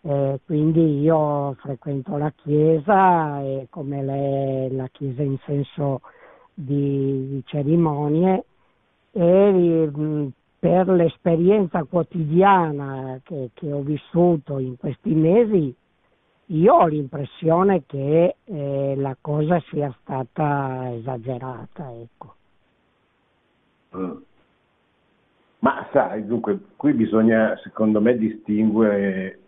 Eh, 0.07 0.39
quindi 0.45 0.99
io 0.99 1.53
frequento 1.61 2.15
la 2.15 2.31
chiesa 2.35 3.41
e 3.41 3.65
come 3.71 4.03
le, 4.03 4.69
la 4.69 4.87
chiesa 4.91 5.23
in 5.23 5.35
senso 5.45 6.01
di, 6.53 7.27
di 7.27 7.43
cerimonie 7.45 8.45
e 9.11 9.89
mh, 9.91 10.27
per 10.59 10.89
l'esperienza 10.89 11.83
quotidiana 11.85 13.19
che, 13.23 13.49
che 13.55 13.71
ho 13.71 13.81
vissuto 13.81 14.59
in 14.59 14.77
questi 14.77 15.15
mesi 15.15 15.75
io 16.49 16.73
ho 16.75 16.85
l'impressione 16.85 17.85
che 17.87 18.35
eh, 18.43 18.93
la 18.95 19.17
cosa 19.19 19.59
sia 19.71 19.91
stata 20.01 20.93
esagerata, 20.93 21.91
ecco. 21.91 22.35
Mm. 23.97 24.17
Ma 25.59 25.87
sai, 25.91 26.27
dunque, 26.27 26.59
qui 26.75 26.93
bisogna, 26.93 27.57
secondo 27.63 27.99
me, 27.99 28.15
distinguere 28.15 29.39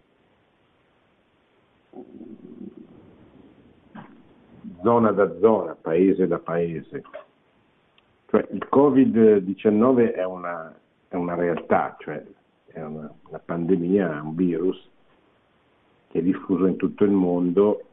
zona 4.82 5.12
da 5.12 5.38
zona, 5.40 5.76
paese 5.76 6.28
da 6.28 6.40
paese. 6.40 7.04
Cioè, 8.28 8.48
il 8.52 8.68
Covid-19 8.70 10.14
è 10.14 10.24
una, 10.26 10.78
è 11.08 11.16
una 11.16 11.36
realtà, 11.36 11.96
cioè 12.00 12.24
è 12.68 12.82
una, 12.82 13.12
una 13.28 13.40
pandemia, 13.40 14.22
un 14.22 14.36
virus 14.36 14.90
che 16.10 16.20
è 16.20 16.22
diffuso 16.22 16.66
in 16.66 16.78
tutto 16.78 17.04
il 17.04 17.12
mondo, 17.12 17.84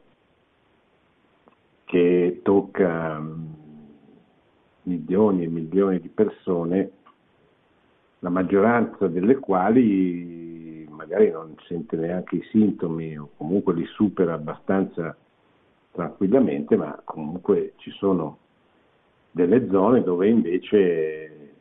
che 1.85 2.39
tocca 2.43 3.19
mm, 3.19 3.45
milioni 4.83 5.43
e 5.43 5.47
milioni 5.47 5.99
di 5.99 6.09
persone, 6.09 6.91
la 8.19 8.29
maggioranza 8.29 9.07
delle 9.07 9.35
quali 9.35 10.44
magari 10.95 11.29
non 11.29 11.55
sente 11.67 11.95
neanche 11.95 12.37
i 12.37 12.47
sintomi 12.49 13.17
o 13.17 13.29
comunque 13.37 13.73
li 13.73 13.85
supera 13.85 14.33
abbastanza 14.33 15.15
tranquillamente, 15.91 16.75
ma 16.75 16.99
comunque 17.03 17.73
ci 17.77 17.91
sono 17.91 18.39
delle 19.31 19.67
zone 19.69 20.01
dove 20.01 20.27
invece 20.27 21.53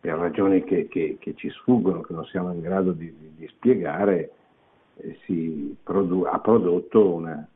per 0.00 0.16
ragioni 0.18 0.62
che, 0.64 0.86
che, 0.88 1.16
che 1.18 1.34
ci 1.34 1.48
sfuggono, 1.48 2.02
che 2.02 2.12
non 2.12 2.24
siamo 2.26 2.52
in 2.52 2.60
grado 2.60 2.92
di, 2.92 3.10
di, 3.36 3.46
spiegare, 3.48 4.32
eh, 4.96 5.76
produ- 5.82 6.26
ha 6.26 6.38
prodotto 6.40 7.14
una, 7.14 7.48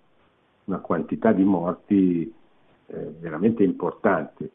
una, 0.64 0.78
quantità 0.78 1.32
di 1.32 1.44
morti 1.44 2.32
eh, 2.86 3.12
veramente 3.20 3.62
importante. 3.64 4.50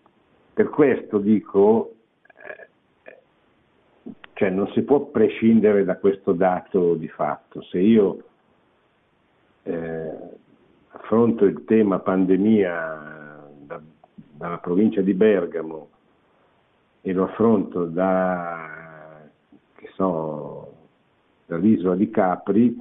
Per 0.53 0.69
questo 0.69 1.19
dico, 1.19 1.92
cioè 4.43 4.51
non 4.51 4.67
si 4.73 4.81
può 4.81 5.05
prescindere 5.05 5.85
da 5.85 5.95
questo 5.95 6.33
dato 6.33 6.95
di 6.95 7.07
fatto. 7.07 7.61
Se 7.61 7.79
io 7.79 8.23
eh, 9.63 10.11
affronto 10.89 11.45
il 11.45 11.63
tema 11.63 11.99
pandemia 11.99 13.47
da, 13.59 13.81
dalla 14.33 14.57
provincia 14.57 14.99
di 14.99 15.13
Bergamo 15.13 15.87
e 16.99 17.13
lo 17.13 17.23
affronto 17.23 17.85
da, 17.85 19.21
so, 19.93 20.73
dall'isola 21.45 21.95
di 21.95 22.09
Capri, 22.09 22.77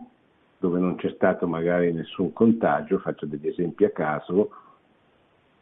dove 0.59 0.81
non 0.81 0.97
c'è 0.97 1.11
stato 1.11 1.47
magari 1.47 1.93
nessun 1.93 2.33
contagio, 2.33 2.99
faccio 2.99 3.25
degli 3.25 3.47
esempi 3.47 3.85
a 3.85 3.91
caso, 3.91 4.51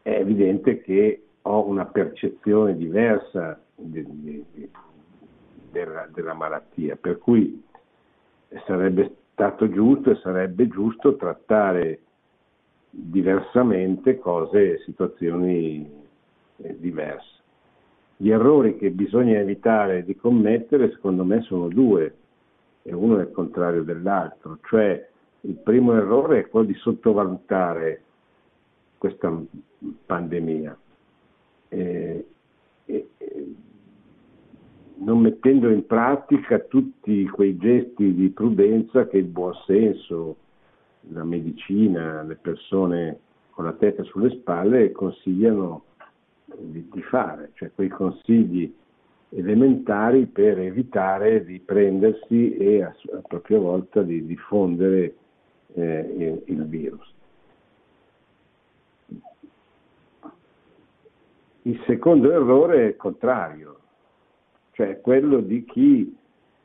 è 0.01 0.13
evidente 0.13 0.81
che 0.81 1.25
ho 1.43 1.69
una 1.69 1.85
percezione 1.85 2.75
diversa 2.75 3.61
di, 3.75 4.03
di, 4.09 4.45
di, 4.51 4.71
della, 5.71 6.09
della 6.13 6.35
malattia, 6.35 6.97
per 6.97 7.19
cui 7.19 7.63
sarebbe 8.67 9.17
stato 9.33 9.71
giusto 9.71 10.11
e 10.11 10.17
sarebbe 10.17 10.69
giusto 10.69 11.17
trattare 11.17 12.01
diversamente 12.91 14.19
cose, 14.19 14.83
situazioni 14.85 15.89
eh, 16.57 16.77
diverse. 16.79 17.39
Gli 18.17 18.31
errori 18.31 18.77
che 18.77 18.91
bisogna 18.91 19.39
evitare 19.39 20.05
di 20.05 20.15
commettere, 20.17 20.91
secondo 20.91 21.25
me, 21.25 21.41
sono 21.43 21.69
due 21.69 22.15
e 22.83 22.93
uno 22.93 23.19
è 23.19 23.23
il 23.23 23.31
contrario 23.31 23.83
dell'altro, 23.83 24.59
cioè 24.65 25.09
il 25.43 25.55
primo 25.55 25.95
errore 25.95 26.41
è 26.41 26.49
quello 26.49 26.67
di 26.67 26.75
sottovalutare 26.75 28.03
questa 28.99 29.35
pandemia, 30.05 30.77
e, 31.69 31.79
e, 31.79 31.79
e, 31.79 32.27
non 35.01 35.21
mettendo 35.21 35.69
in 35.71 35.87
pratica 35.87 36.59
tutti 36.59 37.27
quei 37.29 37.57
gesti 37.57 38.15
di 38.15 38.29
prudenza 38.31 39.07
che 39.07 39.19
il 39.19 39.25
buonsenso, 39.25 40.37
la 41.13 41.25
medicina, 41.25 42.23
le 42.23 42.37
persone 42.37 43.19
con 43.51 43.65
la 43.65 43.73
testa 43.73 44.03
sulle 44.05 44.31
spalle 44.31 44.93
consigliano 44.93 45.85
di, 46.57 46.89
di 46.93 47.03
fare, 47.03 47.51
cioè 47.55 47.71
quei 47.75 47.89
consigli 47.89 48.73
elementari 49.31 50.27
per 50.27 50.59
evitare 50.59 51.45
di 51.45 51.61
prendersi 51.61 52.57
e 52.57 52.83
a, 52.83 52.89
a 52.89 53.23
propria 53.27 53.59
volta 53.59 54.03
di 54.03 54.27
diffondere 54.27 55.15
eh, 55.75 56.43
il 56.47 56.65
virus. 56.67 57.15
Il 61.63 61.81
secondo 61.87 62.33
errore 62.33 62.85
è 62.85 62.87
il 62.89 62.97
contrario, 62.97 63.80
cioè 64.81 64.99
quello 65.03 65.41
di 65.41 65.63
chi 65.67 66.17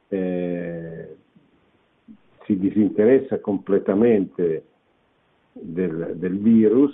eh, 0.07 1.15
si 2.45 2.57
disinteressa 2.57 3.41
completamente 3.41 4.63
del, 5.51 6.13
del 6.15 6.39
virus, 6.39 6.93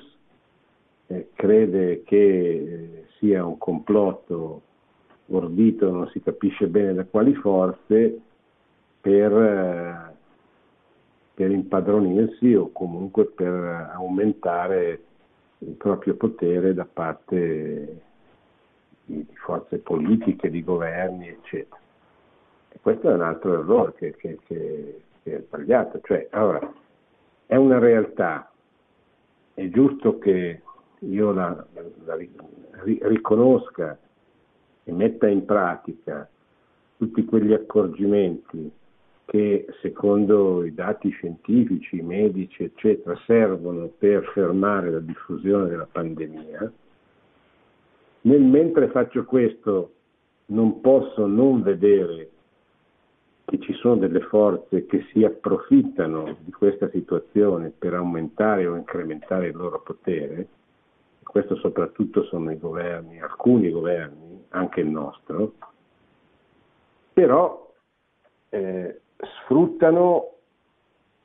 eh, 1.05 1.29
crede 1.35 2.01
che 2.01 3.05
sia 3.19 3.45
un 3.45 3.59
complotto 3.59 4.63
ordito 5.27 5.91
non 5.91 6.07
si 6.07 6.23
capisce 6.23 6.65
bene 6.65 6.95
da 6.95 7.05
quali 7.05 7.35
forze 7.35 8.19
per, 8.99 10.15
per 11.35 11.51
impadronirsi 11.51 12.55
o 12.55 12.71
comunque 12.71 13.25
per 13.25 13.91
aumentare 13.93 15.03
il 15.59 15.73
proprio 15.73 16.15
potere 16.15 16.73
da 16.73 16.87
parte 16.91 18.09
di, 19.11 19.25
di 19.25 19.35
forze 19.35 19.77
politiche, 19.79 20.49
di 20.49 20.63
governi, 20.63 21.27
eccetera. 21.27 21.79
E 22.69 22.79
questo 22.81 23.09
è 23.09 23.13
un 23.13 23.21
altro 23.21 23.59
errore 23.59 23.93
che, 23.95 24.15
che, 24.15 24.39
che, 24.45 25.01
che 25.21 25.37
è 25.37 25.41
sbagliato. 25.41 25.99
Cioè, 26.01 26.27
allora, 26.31 26.73
è 27.45 27.55
una 27.55 27.79
realtà, 27.79 28.49
è 29.53 29.67
giusto 29.69 30.17
che 30.17 30.61
io 30.99 31.31
la, 31.31 31.65
la, 31.73 31.83
la 32.05 32.17
riconosca 33.07 33.97
e 34.83 34.91
metta 34.91 35.27
in 35.27 35.45
pratica 35.45 36.27
tutti 36.97 37.25
quegli 37.25 37.53
accorgimenti 37.53 38.71
che 39.25 39.65
secondo 39.81 40.63
i 40.65 40.73
dati 40.73 41.09
scientifici, 41.09 42.01
medici, 42.01 42.63
eccetera, 42.63 43.17
servono 43.25 43.87
per 43.87 44.29
fermare 44.33 44.91
la 44.91 44.99
diffusione 44.99 45.69
della 45.69 45.87
pandemia, 45.89 46.71
nel 48.21 48.41
mentre 48.41 48.89
faccio 48.89 49.25
questo 49.25 49.93
non 50.47 50.81
posso 50.81 51.25
non 51.25 51.61
vedere 51.61 52.29
che 53.45 53.59
ci 53.59 53.73
sono 53.73 53.97
delle 53.97 54.21
forze 54.21 54.85
che 54.85 55.05
si 55.11 55.23
approfittano 55.23 56.37
di 56.39 56.51
questa 56.51 56.89
situazione 56.89 57.69
per 57.77 57.93
aumentare 57.93 58.65
o 58.65 58.75
incrementare 58.75 59.47
il 59.47 59.55
loro 59.55 59.81
potere, 59.81 60.47
questo 61.23 61.55
soprattutto 61.55 62.23
sono 62.23 62.51
i 62.51 62.57
governi, 62.57 63.21
alcuni 63.21 63.69
governi, 63.69 64.45
anche 64.49 64.81
il 64.81 64.87
nostro, 64.87 65.53
però 67.13 67.73
eh, 68.49 69.01
sfruttano 69.19 70.31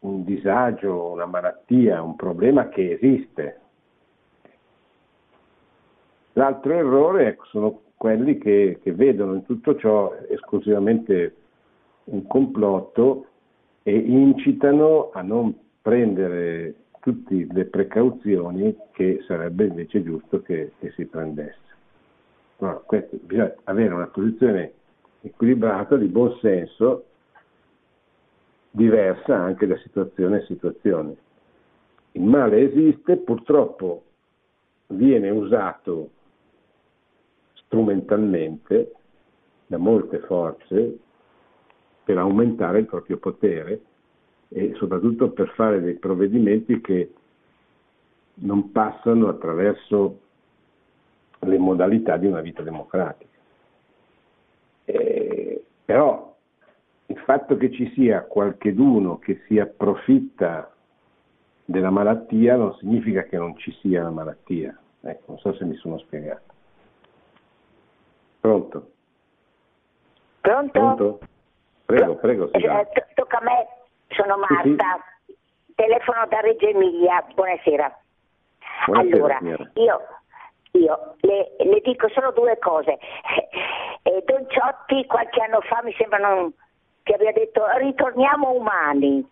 un 0.01 0.25
disagio, 0.25 1.11
una 1.11 1.27
malattia, 1.27 2.03
un 2.03 2.17
problema 2.17 2.69
che 2.69 2.93
esiste. 2.93 3.61
L'altro 6.37 6.75
errore 6.75 7.29
ecco, 7.29 7.45
sono 7.47 7.81
quelli 7.97 8.37
che, 8.37 8.79
che 8.83 8.93
vedono 8.93 9.35
in 9.35 9.45
tutto 9.47 9.75
ciò 9.77 10.15
esclusivamente 10.29 11.35
un 12.05 12.27
complotto 12.27 13.27
e 13.83 13.97
incitano 13.97 15.11
a 15.13 15.23
non 15.23 15.57
prendere 15.81 16.75
tutte 17.01 17.47
le 17.51 17.65
precauzioni 17.65 18.77
che 18.93 19.23
sarebbe 19.27 19.65
invece 19.65 20.03
giusto 20.03 20.43
che, 20.43 20.73
che 20.79 20.91
si 20.91 21.07
prendesse. 21.07 21.57
Allora, 22.59 22.83
questo, 22.85 23.17
bisogna 23.23 23.55
avere 23.65 23.95
una 23.95 24.09
posizione 24.09 24.73
equilibrata, 25.23 25.97
di 25.97 26.07
buon 26.07 26.37
senso, 26.43 27.05
diversa 28.71 29.35
anche 29.35 29.67
da 29.67 29.77
situazione 29.79 30.43
a 30.43 30.45
situazione. 30.45 31.17
Il 32.13 32.25
male 32.25 32.61
esiste, 32.61 33.17
purtroppo 33.17 34.03
viene 34.89 35.31
usato 35.31 36.11
strumentalmente 37.67 38.93
da 39.67 39.79
molte 39.79 40.21
forze 40.21 40.99
per 42.05 42.19
aumentare 42.19 42.81
il 42.81 42.87
proprio 42.87 43.19
potere 43.19 43.81
e 44.49 44.75
soprattutto 44.77 45.31
per 45.31 45.53
fare 45.55 45.81
dei 45.81 45.95
provvedimenti 45.95 46.81
che 46.81 47.13
non 48.35 48.71
passano 48.71 49.29
attraverso 49.29 50.21
le 51.41 51.59
modalità 51.59 52.17
di 52.17 52.27
una 52.27 52.41
vita 52.41 52.63
democratica. 52.63 53.35
Eh, 54.85 55.65
però 55.85 56.35
il 57.07 57.19
fatto 57.19 57.57
che 57.57 57.73
ci 57.73 57.91
sia 57.95 58.23
qualcheduno 58.23 59.19
che 59.19 59.43
si 59.47 59.59
approfitta 59.59 60.73
della 61.65 61.91
malattia 61.91 62.57
non 62.57 62.75
significa 62.77 63.25
che 63.25 63.37
non 63.37 63.57
ci 63.59 63.73
sia 63.81 64.03
la 64.03 64.11
malattia. 64.11 64.79
Ecco, 65.01 65.25
non 65.33 65.39
so 65.39 65.55
se 65.55 65.65
mi 65.65 65.75
sono 65.77 65.99
spiegato. 65.99 66.46
Pronto? 68.47 68.91
Pronto? 70.41 70.71
Pronto? 70.71 71.19
Prego, 71.85 72.15
prego. 72.15 72.53
Eh, 72.53 72.87
tocca 73.15 73.39
a 73.39 73.43
me, 73.43 73.67
sono 74.11 74.37
Marta, 74.37 75.03
sì, 75.27 75.33
sì. 75.33 75.37
telefono 75.75 76.25
da 76.29 76.39
Reggio 76.39 76.69
Emilia, 76.69 77.25
buonasera. 77.35 77.99
buonasera 78.87 79.17
allora, 79.17 79.39
signora. 79.39 79.71
io, 79.75 80.01
io 80.79 81.15
le, 81.23 81.57
le, 81.59 81.81
dico 81.83 82.09
solo 82.11 82.31
due 82.31 82.57
cose. 82.59 82.99
Eh, 84.07 84.23
Don 84.25 84.47
Ciotti 84.49 85.05
qualche 85.07 85.43
anno 85.43 85.61
fa 85.63 85.83
mi 85.83 85.93
sembra 85.99 86.19
non, 86.19 86.55
che 87.03 87.15
aveva 87.15 87.33
detto 87.33 87.65
ritorniamo 87.79 88.53
umani, 88.53 89.29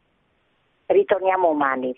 ritorniamo 0.87 1.49
umani. 1.49 1.95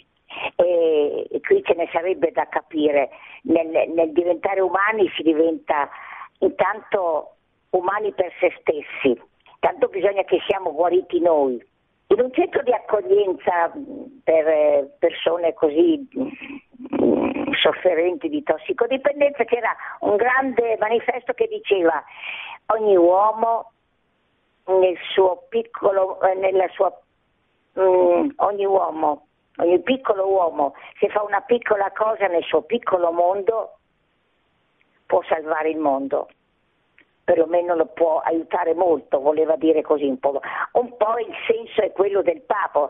E, 0.56 1.26
e 1.30 1.40
qui 1.40 1.62
ce 1.64 1.72
ne 1.72 1.88
sarebbe 1.90 2.32
da 2.32 2.46
capire, 2.50 3.08
nel, 3.44 3.68
nel 3.68 4.12
diventare 4.12 4.60
umani 4.60 5.10
si 5.16 5.22
diventa 5.22 5.88
intanto 6.38 7.36
umani 7.70 8.12
per 8.12 8.32
se 8.38 8.52
stessi 8.60 9.20
tanto 9.66 9.88
bisogna 9.88 10.22
che 10.22 10.38
siamo 10.46 10.72
guariti 10.72 11.18
noi. 11.20 11.60
In 12.08 12.20
un 12.20 12.32
centro 12.32 12.62
di 12.62 12.72
accoglienza 12.72 13.72
per 14.22 14.46
eh, 14.46 14.94
persone 14.98 15.54
così 15.54 16.08
sofferenti 17.60 18.28
di 18.28 18.44
tossicodipendenza 18.44 19.42
c'era 19.44 19.74
un 20.00 20.14
grande 20.14 20.76
manifesto 20.78 21.32
che 21.32 21.48
diceva 21.48 22.00
ogni 22.66 22.96
uomo 22.96 23.72
nel 24.66 24.96
suo 25.12 25.46
piccolo, 25.48 26.20
eh, 26.20 26.34
nella 26.34 26.68
sua, 26.68 26.96
um, 27.74 28.32
ogni 28.36 28.64
uomo, 28.64 29.26
ogni 29.56 29.80
piccolo 29.80 30.28
uomo, 30.28 30.74
se 31.00 31.08
fa 31.08 31.22
una 31.22 31.40
piccola 31.40 31.90
cosa 31.90 32.28
nel 32.28 32.44
suo 32.44 32.62
piccolo 32.62 33.10
mondo, 33.10 33.78
può 35.06 35.22
salvare 35.22 35.70
il 35.70 35.78
mondo 35.78 36.28
perlomeno 37.26 37.74
lo 37.74 37.86
può 37.86 38.20
aiutare 38.20 38.72
molto, 38.72 39.18
voleva 39.18 39.56
dire 39.56 39.82
così 39.82 40.04
un 40.04 40.20
po'. 40.20 40.40
Un 40.74 40.96
po' 40.96 41.18
il 41.18 41.34
senso 41.48 41.82
è 41.82 41.90
quello 41.90 42.22
del 42.22 42.42
Papa, 42.42 42.88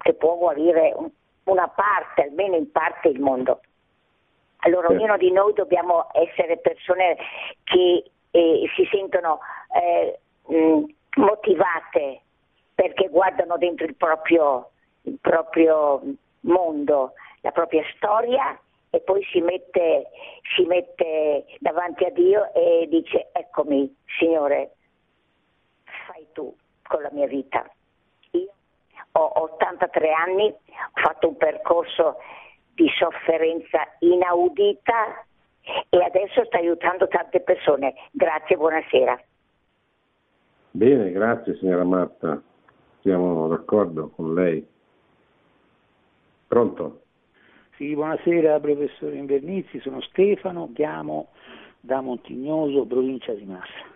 che 0.00 0.14
può 0.14 0.36
guarire 0.36 0.96
una 1.44 1.68
parte, 1.68 2.22
almeno 2.22 2.56
in 2.56 2.70
parte, 2.72 3.08
il 3.08 3.20
mondo. 3.20 3.60
Allora 4.60 4.88
sì. 4.88 4.94
ognuno 4.94 5.18
di 5.18 5.30
noi 5.30 5.52
dobbiamo 5.52 6.08
essere 6.14 6.56
persone 6.56 7.18
che 7.64 8.10
eh, 8.30 8.70
si 8.74 8.88
sentono 8.90 9.40
eh, 9.74 10.18
motivate 11.16 12.20
perché 12.74 13.08
guardano 13.08 13.58
dentro 13.58 13.84
il 13.84 13.94
proprio, 13.94 14.70
il 15.02 15.18
proprio 15.20 16.00
mondo, 16.40 17.12
la 17.42 17.50
propria 17.50 17.82
storia 17.94 18.58
e 18.90 19.00
poi 19.00 19.22
si 19.30 19.40
mette, 19.40 20.08
si 20.56 20.64
mette 20.64 21.46
davanti 21.60 22.04
a 22.04 22.10
Dio 22.10 22.52
e 22.52 22.86
dice 22.88 23.28
eccomi 23.32 23.94
Signore, 24.18 24.74
fai 26.06 26.26
tu 26.32 26.54
con 26.82 27.02
la 27.02 27.10
mia 27.12 27.26
vita. 27.26 27.64
Io 28.32 28.52
ho 29.12 29.42
83 29.42 30.12
anni, 30.12 30.46
ho 30.46 31.00
fatto 31.00 31.28
un 31.28 31.36
percorso 31.36 32.16
di 32.74 32.88
sofferenza 32.98 33.78
inaudita 34.00 35.24
e 35.88 36.02
adesso 36.02 36.44
sto 36.44 36.56
aiutando 36.56 37.06
tante 37.06 37.40
persone. 37.40 37.94
Grazie, 38.10 38.56
buonasera. 38.56 39.22
Bene, 40.72 41.10
grazie 41.10 41.56
signora 41.56 41.84
Marta, 41.84 42.40
siamo 43.00 43.48
d'accordo 43.48 44.10
con 44.10 44.34
lei. 44.34 44.66
Pronto? 46.46 47.02
Sì, 47.80 47.94
buonasera 47.94 48.60
professore 48.60 49.16
Invernizzi, 49.16 49.80
sono 49.80 50.02
Stefano, 50.02 50.68
chiamo 50.74 51.28
da 51.80 52.02
Montignoso, 52.02 52.84
provincia 52.84 53.32
di 53.32 53.46
Massa. 53.46 53.86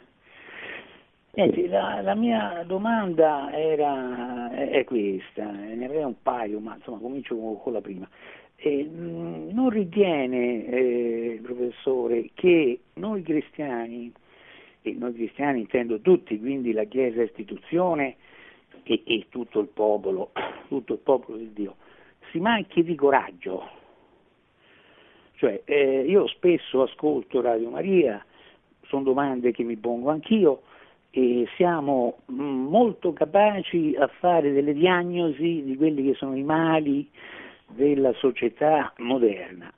Niente, 1.32 1.68
la, 1.68 2.00
la, 2.00 2.14
mia 2.14 2.64
domanda 2.64 3.52
era, 3.52 4.50
è 4.52 4.84
questa, 4.84 5.50
ne 5.50 5.84
avrei 5.84 6.02
un 6.02 6.14
paio, 6.22 6.60
ma 6.60 6.76
insomma 6.76 6.96
comincio 6.96 7.36
con, 7.36 7.60
con 7.60 7.74
la 7.74 7.82
prima. 7.82 8.08
Eh, 8.56 8.88
non 8.90 9.68
ritiene, 9.68 10.64
eh, 10.64 11.40
professore, 11.42 12.30
che 12.32 12.80
noi 12.94 13.20
cristiani, 13.20 14.10
e 14.80 14.94
noi 14.94 15.12
cristiani 15.12 15.60
intendo 15.60 16.00
tutti, 16.00 16.38
quindi 16.38 16.72
la 16.72 16.84
Chiesa 16.84 17.20
istituzione 17.20 18.16
e, 18.82 19.02
e 19.04 19.26
tutto 19.28 19.60
il 19.60 19.68
popolo, 19.68 20.30
tutto 20.68 20.94
il 20.94 21.00
popolo 21.00 21.36
di 21.36 21.52
Dio, 21.52 21.76
manchi 22.40 22.82
di 22.82 22.94
coraggio. 22.94 23.82
Cioè, 25.36 25.62
eh, 25.64 26.04
io 26.06 26.26
spesso 26.28 26.82
ascolto 26.82 27.40
Radio 27.40 27.70
Maria, 27.70 28.24
sono 28.82 29.02
domande 29.02 29.52
che 29.52 29.62
mi 29.62 29.76
pongo 29.76 30.10
anch'io, 30.10 30.62
e 31.16 31.46
siamo 31.54 32.18
mm, 32.32 32.66
molto 32.66 33.12
capaci 33.12 33.94
a 33.96 34.08
fare 34.18 34.52
delle 34.52 34.74
diagnosi 34.74 35.62
di 35.62 35.76
quelli 35.76 36.04
che 36.04 36.14
sono 36.14 36.34
i 36.34 36.42
mali 36.42 37.08
della 37.68 38.12
società 38.14 38.92
moderna. 38.98 39.72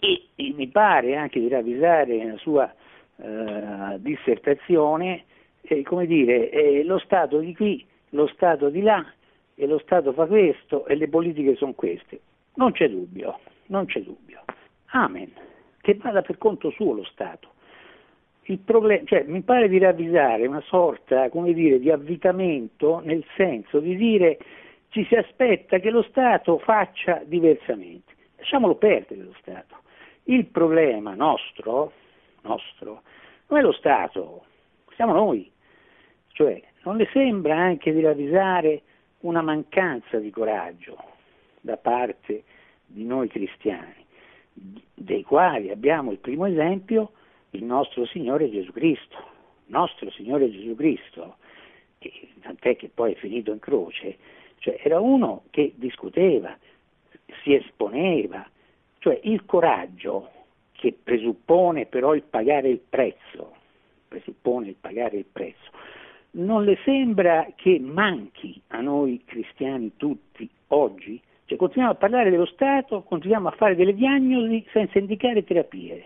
E, 0.00 0.26
e 0.34 0.52
mi 0.56 0.66
pare 0.66 1.14
anche 1.14 1.38
di 1.38 1.48
ravvisare 1.48 2.16
nella 2.16 2.38
sua 2.38 2.72
eh, 3.18 4.00
dissertazione, 4.00 5.24
eh, 5.62 5.82
come 5.82 6.06
dire, 6.06 6.50
eh, 6.50 6.82
lo 6.82 6.98
Stato 6.98 7.38
di 7.38 7.54
qui, 7.54 7.84
lo 8.10 8.26
Stato 8.26 8.68
di 8.68 8.82
là, 8.82 9.04
e 9.56 9.66
lo 9.66 9.78
Stato 9.78 10.12
fa 10.12 10.26
questo 10.26 10.86
e 10.86 10.94
le 10.94 11.08
politiche 11.08 11.56
sono 11.56 11.72
queste. 11.72 12.20
Non 12.54 12.72
c'è 12.72 12.88
dubbio, 12.88 13.40
non 13.66 13.86
c'è 13.86 14.00
dubbio. 14.00 14.44
Amen. 14.90 15.32
Che 15.80 15.94
vada 15.94 16.22
per 16.22 16.38
conto 16.38 16.70
suo 16.70 16.92
lo 16.92 17.04
Stato. 17.04 17.54
Problem- 18.64 19.04
cioè, 19.06 19.24
mi 19.26 19.42
pare 19.42 19.68
di 19.68 19.78
ravvisare 19.78 20.46
una 20.46 20.60
sorta 20.60 21.28
dire, 21.28 21.80
di 21.80 21.90
avvitamento 21.90 23.00
nel 23.04 23.24
senso 23.34 23.80
di 23.80 23.96
dire 23.96 24.38
ci 24.90 25.04
si 25.06 25.16
aspetta 25.16 25.78
che 25.78 25.90
lo 25.90 26.02
Stato 26.02 26.58
faccia 26.58 27.22
diversamente. 27.24 28.14
Lasciamolo 28.36 28.76
perdere 28.76 29.22
lo 29.22 29.34
Stato. 29.40 29.76
Il 30.24 30.46
problema 30.46 31.14
nostro, 31.14 31.92
nostro 32.42 33.02
non 33.48 33.60
è 33.60 33.62
lo 33.62 33.72
Stato, 33.72 34.44
siamo 34.94 35.12
noi. 35.12 35.50
Cioè, 36.28 36.60
non 36.84 36.96
le 36.96 37.08
sembra 37.12 37.56
anche 37.56 37.92
di 37.92 38.00
ravvisare 38.00 38.82
una 39.20 39.42
mancanza 39.42 40.18
di 40.18 40.30
coraggio 40.30 40.96
da 41.60 41.76
parte 41.76 42.44
di 42.86 43.04
noi 43.04 43.28
cristiani, 43.28 44.04
dei 44.52 45.22
quali 45.22 45.70
abbiamo 45.70 46.12
il 46.12 46.18
primo 46.18 46.46
esempio 46.46 47.12
il 47.50 47.64
nostro 47.64 48.06
Signore 48.06 48.50
Gesù 48.50 48.72
Cristo, 48.72 49.16
nostro 49.66 50.10
Signore 50.10 50.50
Gesù 50.50 50.74
Cristo, 50.74 51.36
tant'è 52.42 52.76
che 52.76 52.90
poi 52.92 53.12
è 53.12 53.16
finito 53.16 53.52
in 53.52 53.58
croce, 53.58 54.18
cioè 54.58 54.78
era 54.82 55.00
uno 55.00 55.44
che 55.50 55.72
discuteva, 55.76 56.56
si 57.42 57.54
esponeva, 57.54 58.48
cioè 58.98 59.18
il 59.24 59.44
coraggio 59.44 60.30
che 60.72 60.96
presuppone 61.02 61.86
però 61.86 62.14
il 62.14 62.22
pagare 62.22 62.68
il 62.68 62.78
prezzo, 62.78 63.54
presuppone 64.08 64.68
il 64.68 64.76
pagare 64.78 65.16
il 65.16 65.24
prezzo, 65.24 65.70
non 66.36 66.64
le 66.64 66.78
sembra 66.84 67.46
che 67.54 67.78
manchi 67.80 68.60
a 68.68 68.80
noi 68.80 69.22
cristiani 69.24 69.92
tutti 69.96 70.48
oggi? 70.68 71.20
Cioè 71.44 71.56
continuiamo 71.56 71.94
a 71.94 71.98
parlare 71.98 72.30
dello 72.30 72.46
Stato, 72.46 73.02
continuiamo 73.02 73.48
a 73.48 73.52
fare 73.52 73.76
delle 73.76 73.94
diagnosi 73.94 74.64
senza 74.72 74.98
indicare 74.98 75.44
terapie. 75.44 76.04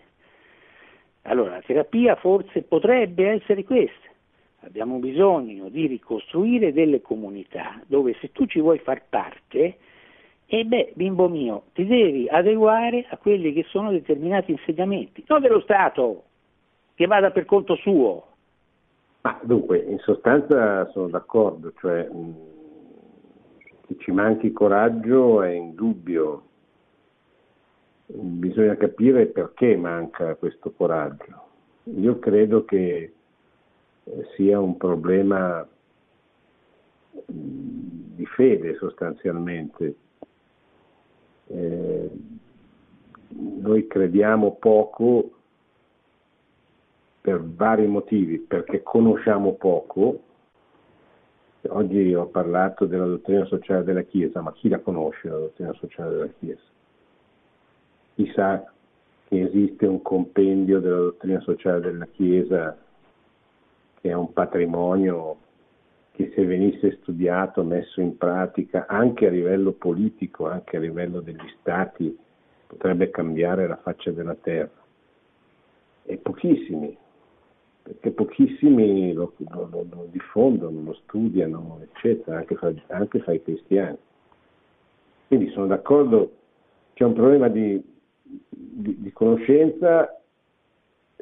Allora 1.23 1.53
la 1.53 1.63
terapia 1.63 2.15
forse 2.17 2.63
potrebbe 2.63 3.31
essere 3.31 3.65
questa. 3.65 4.09
Abbiamo 4.61 4.99
bisogno 4.99 5.69
di 5.69 5.87
ricostruire 5.87 6.73
delle 6.73 7.01
comunità 7.01 7.81
dove 7.87 8.15
se 8.21 8.31
tu 8.33 8.47
ci 8.47 8.61
vuoi 8.61 8.79
far 8.79 9.03
parte, 9.09 9.79
e 10.47 10.65
beh, 10.65 10.93
bimbo 10.95 11.29
mio, 11.29 11.65
ti 11.73 11.87
devi 11.87 12.27
adeguare 12.29 13.07
a 13.09 13.17
quelli 13.17 13.53
che 13.53 13.65
sono 13.69 13.91
determinati 13.91 14.51
insegnamenti, 14.51 15.25
non 15.29 15.41
dello 15.41 15.61
Stato, 15.61 16.25
che 16.95 17.07
vada 17.07 17.31
per 17.31 17.47
conto 17.47 17.77
suo. 17.77 18.30
Ma 19.23 19.39
dunque, 19.43 19.79
in 19.79 19.99
sostanza 19.99 20.89
sono 20.93 21.09
d'accordo, 21.09 21.73
cioè 21.79 22.09
che 23.87 23.97
ci 23.99 24.13
manchi 24.13 24.51
coraggio 24.53 25.43
è 25.43 25.51
indubbio, 25.51 26.43
bisogna 28.07 28.77
capire 28.77 29.27
perché 29.27 29.77
manca 29.77 30.37
questo 30.37 30.73
coraggio. 30.73 31.49
Io 31.85 32.19
credo 32.19 32.65
che 32.65 33.13
eh, 34.05 34.27
sia 34.35 34.59
un 34.59 34.77
problema 34.77 35.67
di 37.27 38.27
fede 38.27 38.77
sostanzialmente, 38.77 39.95
eh, 41.49 42.11
noi 43.29 43.87
crediamo 43.87 44.55
poco 44.55 45.40
per 47.21 47.43
vari 47.43 47.87
motivi, 47.87 48.39
perché 48.39 48.83
conosciamo 48.83 49.55
poco. 49.55 50.23
Oggi 51.69 52.15
ho 52.15 52.27
parlato 52.27 52.87
della 52.87 53.05
dottrina 53.05 53.45
sociale 53.45 53.85
della 53.85 54.03
Chiesa, 54.03 54.41
ma 54.41 54.53
chi 54.53 54.69
la 54.69 54.79
conosce 54.79 55.29
la 55.29 55.37
dottrina 55.37 55.73
sociale 55.75 56.11
della 56.11 56.31
Chiesa? 56.39 56.63
Chi 58.15 58.33
sa 58.35 58.73
che 59.29 59.43
esiste 59.43 59.87
un 59.87 60.01
compendio 60.01 60.81
della 60.81 60.97
dottrina 60.97 61.41
sociale 61.41 61.81
della 61.81 62.07
Chiesa 62.07 62.77
che 64.01 64.09
è 64.09 64.15
un 64.15 64.33
patrimonio 64.33 65.37
che 66.13 66.33
se 66.35 66.45
venisse 66.45 66.99
studiato, 67.03 67.63
messo 67.63 68.01
in 68.01 68.17
pratica 68.17 68.87
anche 68.87 69.27
a 69.27 69.31
livello 69.31 69.73
politico, 69.73 70.49
anche 70.49 70.77
a 70.77 70.81
livello 70.81 71.21
degli 71.21 71.49
stati, 71.61 72.17
potrebbe 72.67 73.11
cambiare 73.11 73.67
la 73.67 73.77
faccia 73.77 74.11
della 74.11 74.35
terra. 74.35 74.79
E 76.05 76.17
pochissimi, 76.17 76.97
perché 77.91 78.13
pochissimi 78.13 79.13
lo, 79.13 79.33
lo, 79.49 79.69
lo, 79.71 80.07
diffondono, 80.11 80.81
lo 80.83 80.95
studiano, 81.05 81.81
eccetera, 81.83 82.39
anche 82.39 82.55
fra, 82.55 82.73
anche 82.89 83.19
fra, 83.19 83.33
i 83.33 83.43
cristiani. 83.43 83.99
Quindi 85.27 85.51
sono 85.51 85.67
d'accordo, 85.67 86.31
c'è 86.95 87.05
un 87.05 87.15
problema 87.15 87.49
di, 87.49 87.83
di, 88.23 88.97
di 89.01 89.13
conoscenza, 89.13 90.21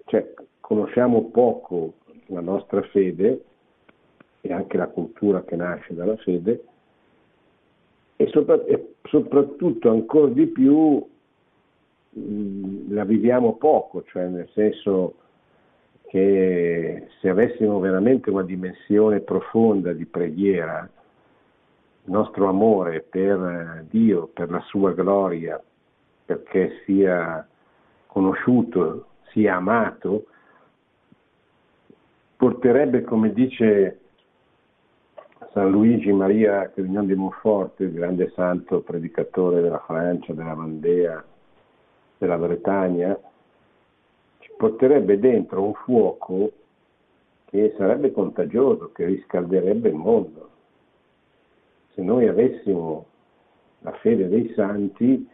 cioè 0.04 0.34
conosciamo 0.60 1.30
poco 1.30 1.94
la 2.26 2.40
nostra 2.40 2.82
fede 2.82 3.44
e 4.42 4.52
anche 4.52 4.76
la 4.76 4.88
cultura 4.88 5.42
che 5.44 5.56
nasce 5.56 5.94
dalla 5.94 6.16
fede 6.16 6.64
e, 8.16 8.26
sopra, 8.28 8.62
e 8.64 8.94
soprattutto 9.04 9.90
ancora 9.90 10.30
di 10.30 10.46
più 10.46 11.06
la 12.90 13.04
viviamo 13.04 13.56
poco, 13.56 14.02
cioè 14.04 14.26
nel 14.26 14.48
senso 14.52 15.14
che 16.08 17.06
se 17.20 17.28
avessimo 17.28 17.78
veramente 17.80 18.30
una 18.30 18.42
dimensione 18.42 19.20
profonda 19.20 19.92
di 19.92 20.06
preghiera, 20.06 20.88
il 22.04 22.10
nostro 22.10 22.48
amore 22.48 23.02
per 23.02 23.84
Dio, 23.90 24.26
per 24.28 24.50
la 24.50 24.60
sua 24.62 24.92
gloria, 24.92 25.62
perché 26.24 26.80
sia 26.86 27.46
conosciuto, 28.06 29.06
sia 29.32 29.56
amato, 29.56 30.24
porterebbe, 32.36 33.02
come 33.02 33.34
dice 33.34 33.98
San 35.52 35.70
Luigi 35.70 36.10
Maria 36.10 36.70
Crignon 36.70 37.06
di 37.06 37.14
Montfort, 37.14 37.80
il 37.80 37.92
grande 37.92 38.30
santo 38.34 38.80
predicatore 38.80 39.60
della 39.60 39.82
Francia, 39.86 40.32
della 40.32 40.54
Vandea, 40.54 41.22
della 42.16 42.38
Bretagna, 42.38 43.18
porterebbe 44.58 45.20
dentro 45.20 45.62
un 45.62 45.72
fuoco 45.72 46.52
che 47.44 47.74
sarebbe 47.78 48.12
contagioso, 48.12 48.90
che 48.92 49.06
riscalderebbe 49.06 49.88
il 49.88 49.94
mondo. 49.94 50.50
Se 51.94 52.02
noi 52.02 52.26
avessimo 52.26 53.06
la 53.78 53.92
fede 53.92 54.28
dei 54.28 54.52
santi, 54.54 55.26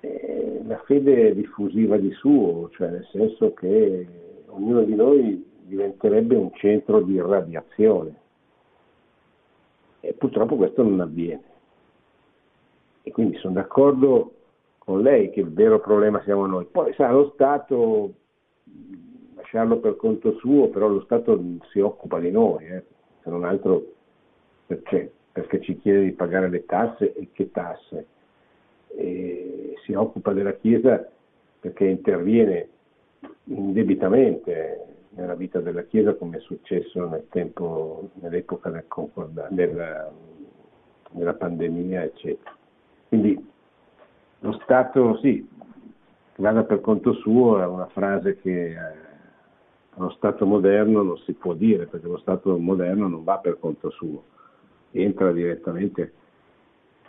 eh, 0.00 0.62
la 0.66 0.78
fede 0.86 1.34
diffusiva 1.34 1.98
di 1.98 2.10
suo, 2.12 2.70
cioè 2.70 2.88
nel 2.88 3.06
senso 3.12 3.52
che 3.52 4.06
ognuno 4.46 4.82
di 4.82 4.94
noi 4.94 5.52
diventerebbe 5.60 6.34
un 6.34 6.50
centro 6.54 7.02
di 7.02 7.12
irradiazione. 7.12 8.22
E 10.00 10.14
purtroppo 10.14 10.56
questo 10.56 10.82
non 10.82 11.00
avviene. 11.00 11.52
E 13.02 13.10
quindi 13.12 13.36
sono 13.36 13.54
d'accordo 13.54 14.32
con 14.84 15.00
lei 15.00 15.30
che 15.30 15.40
il 15.40 15.52
vero 15.52 15.80
problema 15.80 16.22
siamo 16.22 16.46
noi. 16.46 16.66
Poi 16.66 16.92
sa, 16.94 17.10
lo 17.10 17.30
Stato, 17.34 18.14
lasciarlo 19.34 19.78
per 19.78 19.96
conto 19.96 20.36
suo, 20.36 20.68
però 20.68 20.88
lo 20.88 21.00
Stato 21.02 21.42
si 21.70 21.80
occupa 21.80 22.20
di 22.20 22.30
noi, 22.30 22.66
eh, 22.66 22.84
se 23.22 23.30
non 23.30 23.44
altro 23.44 23.92
perché, 24.66 25.10
perché 25.32 25.60
ci 25.60 25.78
chiede 25.78 26.04
di 26.04 26.12
pagare 26.12 26.48
le 26.48 26.64
tasse 26.66 27.14
e 27.14 27.30
che 27.32 27.50
tasse. 27.50 28.06
E 28.88 29.74
si 29.84 29.94
occupa 29.94 30.32
della 30.32 30.54
Chiesa 30.54 31.08
perché 31.58 31.86
interviene 31.86 32.68
indebitamente 33.44 34.84
nella 35.10 35.34
vita 35.34 35.60
della 35.60 35.84
Chiesa 35.84 36.14
come 36.14 36.36
è 36.36 36.40
successo 36.40 37.08
nel 37.08 37.26
tempo, 37.30 38.10
nell'epoca 38.14 38.70
del 38.70 38.84
della, 39.48 40.12
della 41.10 41.34
pandemia, 41.34 42.04
eccetera. 42.04 42.54
Quindi 43.08 43.52
lo 44.44 44.52
Stato, 44.62 45.16
sì, 45.22 45.46
vada 46.36 46.64
per 46.64 46.82
conto 46.82 47.14
suo 47.14 47.60
è 47.62 47.66
una 47.66 47.86
frase 47.86 48.38
che 48.40 48.72
eh, 48.72 48.76
allo 49.96 50.10
Stato 50.10 50.44
moderno 50.44 51.02
non 51.02 51.16
si 51.18 51.32
può 51.32 51.54
dire, 51.54 51.86
perché 51.86 52.06
lo 52.06 52.18
Stato 52.18 52.58
moderno 52.58 53.08
non 53.08 53.24
va 53.24 53.38
per 53.38 53.58
conto 53.58 53.88
suo, 53.88 54.22
entra 54.90 55.32
direttamente 55.32 56.12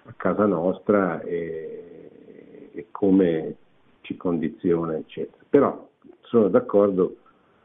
a 0.06 0.14
casa 0.16 0.46
nostra 0.46 1.20
e, 1.24 2.70
e 2.72 2.88
come 2.92 3.56
ci 4.02 4.16
condiziona, 4.16 4.96
eccetera. 4.96 5.44
Però 5.50 5.90
sono 6.22 6.48
d'accordo 6.48 7.18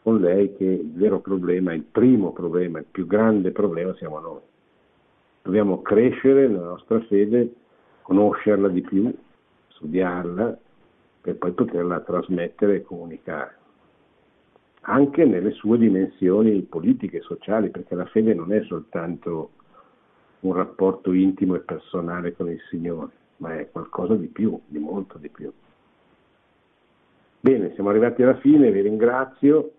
con 0.03 0.19
lei 0.21 0.57
che 0.57 0.65
il 0.65 0.93
vero 0.95 1.21
problema, 1.21 1.73
il 1.75 1.85
primo 1.85 2.33
problema, 2.33 2.81
il 2.81 2.87
più 2.91 3.07
grande 3.07 3.53
problema 3.53 3.95
siamo 3.95 4.19
noi. 4.19 4.41
Dobbiamo 5.43 5.81
crescere 5.81 6.49
nella 6.49 6.71
nostra 6.71 6.99
fede, 7.03 7.53
conoscerla 8.03 8.69
di 8.69 8.81
più, 8.81 9.15
studiarla, 9.81 10.59
per 11.23 11.37
poi 11.37 11.53
poterla 11.53 12.01
trasmettere 12.01 12.77
e 12.77 12.83
comunicare. 12.83 13.57
Anche 14.83 15.25
nelle 15.25 15.51
sue 15.53 15.79
dimensioni 15.79 16.61
politiche 16.63 17.19
e 17.19 17.23
sociali, 17.23 17.71
perché 17.71 17.95
la 17.95 18.07
fede 18.07 18.35
non 18.35 18.53
è 18.53 18.63
soltanto 18.65 19.51
un 20.41 20.55
rapporto 20.55 21.13
intimo 21.13 21.55
e 21.55 21.61
personale 21.61 22.35
con 22.35 22.51
il 22.51 22.61
Signore, 22.69 23.11
ma 23.39 23.59
è 23.59 23.71
qualcosa 23.71 24.15
di 24.15 24.29
più, 24.29 24.59
di 24.67 24.79
molto 24.79 25.19
di 25.19 25.29
più. 25.29 25.53
Bene, 27.41 27.73
siamo 27.75 27.89
arrivati 27.91 28.23
alla 28.23 28.37
fine, 28.37 28.71
vi 28.71 28.83
ringrazio 28.83 29.73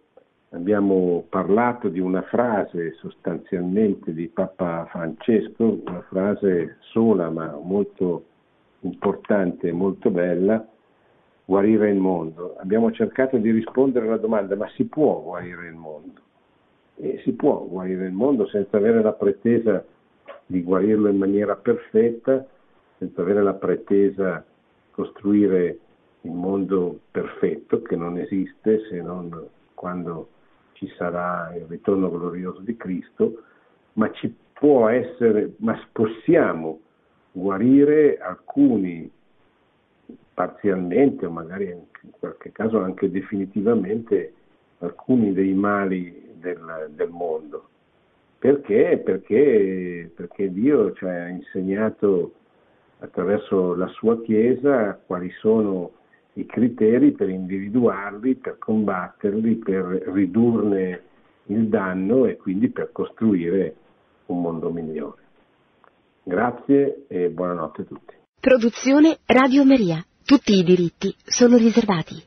abbiamo 0.54 1.26
parlato 1.30 1.88
di 1.88 2.00
una 2.00 2.24
frase 2.24 2.96
sostanzialmente 2.96 4.14
di 4.14 4.28
Papa 4.28 4.86
Francesco, 4.90 5.80
una 5.86 6.02
frase 6.10 6.78
sola 6.80 7.30
ma 7.30 7.58
molto 7.64 8.26
importante 8.82 9.68
e 9.68 9.72
molto 9.72 10.10
bella, 10.10 10.66
guarire 11.46 11.90
il 11.90 12.00
mondo. 12.00 12.56
Abbiamo 12.58 12.92
cercato 12.92 13.38
di 13.38 13.52
rispondere 13.52 14.08
alla 14.08 14.18
domanda 14.18 14.56
ma 14.56 14.70
si 14.70 14.86
può 14.86 15.22
guarire 15.22 15.68
il 15.68 15.76
mondo? 15.76 16.22
E 16.96 17.20
si 17.24 17.34
può 17.34 17.66
guarire 17.66 18.06
il 18.06 18.14
mondo 18.14 18.48
senza 18.48 18.78
avere 18.78 19.02
la 19.02 19.14
pretesa 19.14 19.84
di 20.46 20.62
guarirlo 20.62 21.10
in 21.10 21.18
maniera 21.18 21.56
perfetta, 21.56 22.46
senza 22.98 23.22
avere 23.22 23.42
la 23.42 23.54
pretesa 23.54 24.44
di 24.46 24.50
costruire 24.92 25.80
il 26.22 26.32
mondo 26.32 27.00
perfetto 27.10 27.82
che 27.82 27.96
non 27.96 28.18
esiste 28.18 28.86
se 28.90 29.02
non 29.02 29.48
quando 29.74 30.30
ci 30.74 30.88
sarà 30.96 31.54
il 31.56 31.66
ritorno 31.68 32.10
glorioso 32.12 32.60
di 32.62 32.78
Cristo, 32.78 33.44
ma 33.94 34.12
ci 34.12 34.34
può 34.54 34.88
essere, 34.90 35.54
ma 35.58 35.80
possiamo 35.92 36.80
guarire 37.32 38.18
alcuni 38.18 39.10
parzialmente 40.34 41.26
o 41.26 41.32
magari 41.32 41.70
in 41.70 42.12
qualche 42.20 42.52
caso 42.52 42.82
anche 42.82 43.10
definitivamente 43.10 44.34
alcuni 44.80 45.34
dei 45.34 45.54
mali 45.54 46.34
del, 46.40 46.90
del 46.96 47.10
mondo. 47.10 47.70
Perché? 48.40 49.00
Perché, 49.04 50.12
perché 50.16 50.52
Dio 50.52 50.94
ci 50.94 51.06
ha 51.06 51.28
insegnato 51.28 52.34
attraverso 53.00 53.76
la 53.76 53.88
sua 53.88 54.20
Chiesa 54.22 55.00
quali 55.06 55.30
sono 55.40 55.92
i 56.34 56.46
criteri 56.46 57.12
per 57.12 57.30
individuarli, 57.30 58.36
per 58.36 58.58
combatterli, 58.58 59.56
per 59.56 59.84
ridurne 60.14 61.02
il 61.48 61.68
danno 61.68 62.26
e 62.26 62.38
quindi 62.38 62.70
per 62.70 62.92
costruire 62.92 63.76
un 64.28 64.42
mondo 64.42 64.72
migliore. 64.72 65.21
Grazie 66.24 67.06
e 67.08 67.30
buonanotte 67.30 67.82
a 67.82 67.86
tutti. 67.86 68.16
Produzione 68.40 69.18
Radio 69.26 69.66
Maria. 69.66 70.04
Tutti 70.24 70.54
i 70.54 70.64
diritti 70.64 71.14
sono 71.26 71.58
riservati. 71.58 72.24